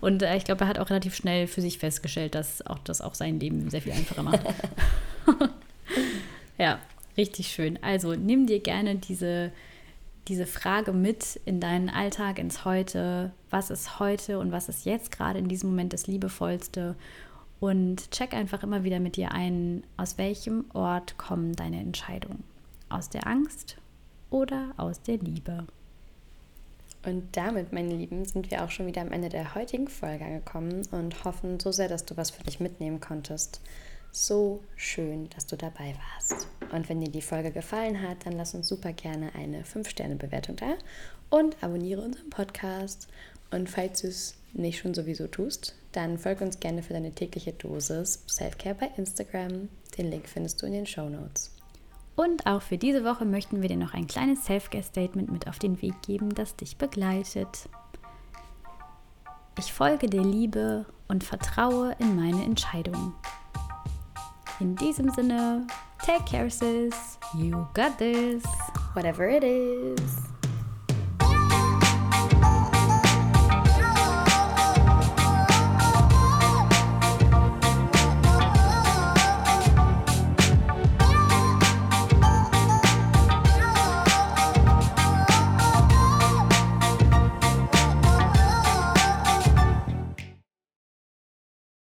Und 0.00 0.22
äh, 0.22 0.36
ich 0.36 0.44
glaube, 0.44 0.64
er 0.64 0.68
hat 0.68 0.78
auch 0.78 0.90
relativ 0.90 1.14
schnell 1.16 1.46
für 1.48 1.60
sich 1.60 1.78
festgestellt, 1.78 2.34
dass 2.36 2.64
auch 2.64 2.78
das 2.80 3.00
auch 3.00 3.14
sein 3.14 3.40
Leben 3.40 3.68
sehr 3.68 3.82
viel 3.82 3.92
einfacher 3.92 4.22
macht. 4.22 4.40
ja, 6.58 6.78
richtig 7.16 7.48
schön. 7.48 7.78
Also 7.82 8.14
nimm 8.14 8.46
dir 8.46 8.60
gerne 8.60 8.96
diese, 8.96 9.52
diese 10.28 10.46
Frage 10.46 10.92
mit 10.92 11.40
in 11.44 11.60
deinen 11.60 11.88
Alltag, 11.88 12.38
ins 12.38 12.64
Heute. 12.64 13.32
Was 13.50 13.70
ist 13.70 13.98
heute 13.98 14.38
und 14.38 14.52
was 14.52 14.68
ist 14.68 14.84
jetzt 14.84 15.10
gerade 15.10 15.38
in 15.38 15.48
diesem 15.48 15.70
Moment 15.70 15.92
das 15.92 16.06
Liebevollste? 16.06 16.96
Und 17.58 18.10
check 18.10 18.34
einfach 18.34 18.62
immer 18.62 18.84
wieder 18.84 19.00
mit 19.00 19.16
dir 19.16 19.32
ein, 19.32 19.82
aus 19.96 20.18
welchem 20.18 20.66
Ort 20.74 21.16
kommen 21.16 21.54
deine 21.54 21.80
Entscheidungen? 21.80 22.44
Aus 22.88 23.08
der 23.08 23.26
Angst 23.26 23.78
oder 24.30 24.74
aus 24.76 25.00
der 25.02 25.16
Liebe? 25.18 25.66
Und 27.06 27.36
damit, 27.36 27.72
meine 27.72 27.94
Lieben, 27.94 28.24
sind 28.24 28.50
wir 28.50 28.64
auch 28.64 28.70
schon 28.70 28.86
wieder 28.86 29.00
am 29.00 29.12
Ende 29.12 29.28
der 29.28 29.54
heutigen 29.54 29.86
Folge 29.86 30.24
angekommen 30.24 30.82
und 30.90 31.24
hoffen 31.24 31.60
so 31.60 31.70
sehr, 31.70 31.88
dass 31.88 32.04
du 32.04 32.16
was 32.16 32.32
für 32.32 32.42
dich 32.42 32.58
mitnehmen 32.58 33.00
konntest. 33.00 33.60
So 34.10 34.60
schön, 34.74 35.30
dass 35.30 35.46
du 35.46 35.56
dabei 35.56 35.94
warst. 36.14 36.48
Und 36.72 36.88
wenn 36.88 37.00
dir 37.00 37.10
die 37.10 37.22
Folge 37.22 37.50
gefallen 37.50 38.02
hat, 38.02 38.26
dann 38.26 38.34
lass 38.34 38.54
uns 38.54 38.68
super 38.68 38.92
gerne 38.92 39.34
eine 39.34 39.62
5-Sterne-Bewertung 39.62 40.56
da 40.56 40.74
und 41.30 41.56
abonniere 41.62 42.02
unseren 42.02 42.30
Podcast. 42.30 43.08
Und 43.50 43.70
falls 43.70 44.02
du 44.02 44.08
es 44.08 44.34
nicht 44.52 44.78
schon 44.78 44.94
sowieso 44.94 45.26
tust, 45.26 45.76
dann 45.92 46.18
folge 46.18 46.44
uns 46.44 46.60
gerne 46.60 46.82
für 46.82 46.92
deine 46.92 47.12
tägliche 47.12 47.52
Dosis 47.52 48.22
Selfcare 48.26 48.74
bei 48.74 48.90
Instagram. 48.96 49.68
Den 49.96 50.10
Link 50.10 50.28
findest 50.28 50.60
du 50.60 50.66
in 50.66 50.72
den 50.72 50.86
Show 50.86 51.08
Notes. 51.08 51.52
Und 52.16 52.46
auch 52.46 52.62
für 52.62 52.78
diese 52.78 53.04
Woche 53.04 53.26
möchten 53.26 53.60
wir 53.60 53.68
dir 53.68 53.76
noch 53.76 53.92
ein 53.92 54.06
kleines 54.06 54.44
Self-Care-Statement 54.44 55.30
mit 55.30 55.48
auf 55.48 55.58
den 55.58 55.80
Weg 55.82 56.00
geben, 56.02 56.34
das 56.34 56.56
dich 56.56 56.78
begleitet. 56.78 57.68
Ich 59.58 59.72
folge 59.72 60.08
der 60.08 60.22
Liebe 60.22 60.86
und 61.08 61.24
vertraue 61.24 61.94
in 61.98 62.16
meine 62.16 62.42
Entscheidungen. 62.42 63.14
In 64.60 64.76
diesem 64.76 65.10
Sinne, 65.10 65.66
take 66.02 66.26
care, 66.26 66.50
sis. 66.50 67.18
You 67.36 67.68
got 67.74 67.98
this. 67.98 68.44
Whatever 68.94 69.28
it 69.28 69.44
is. 69.44 70.35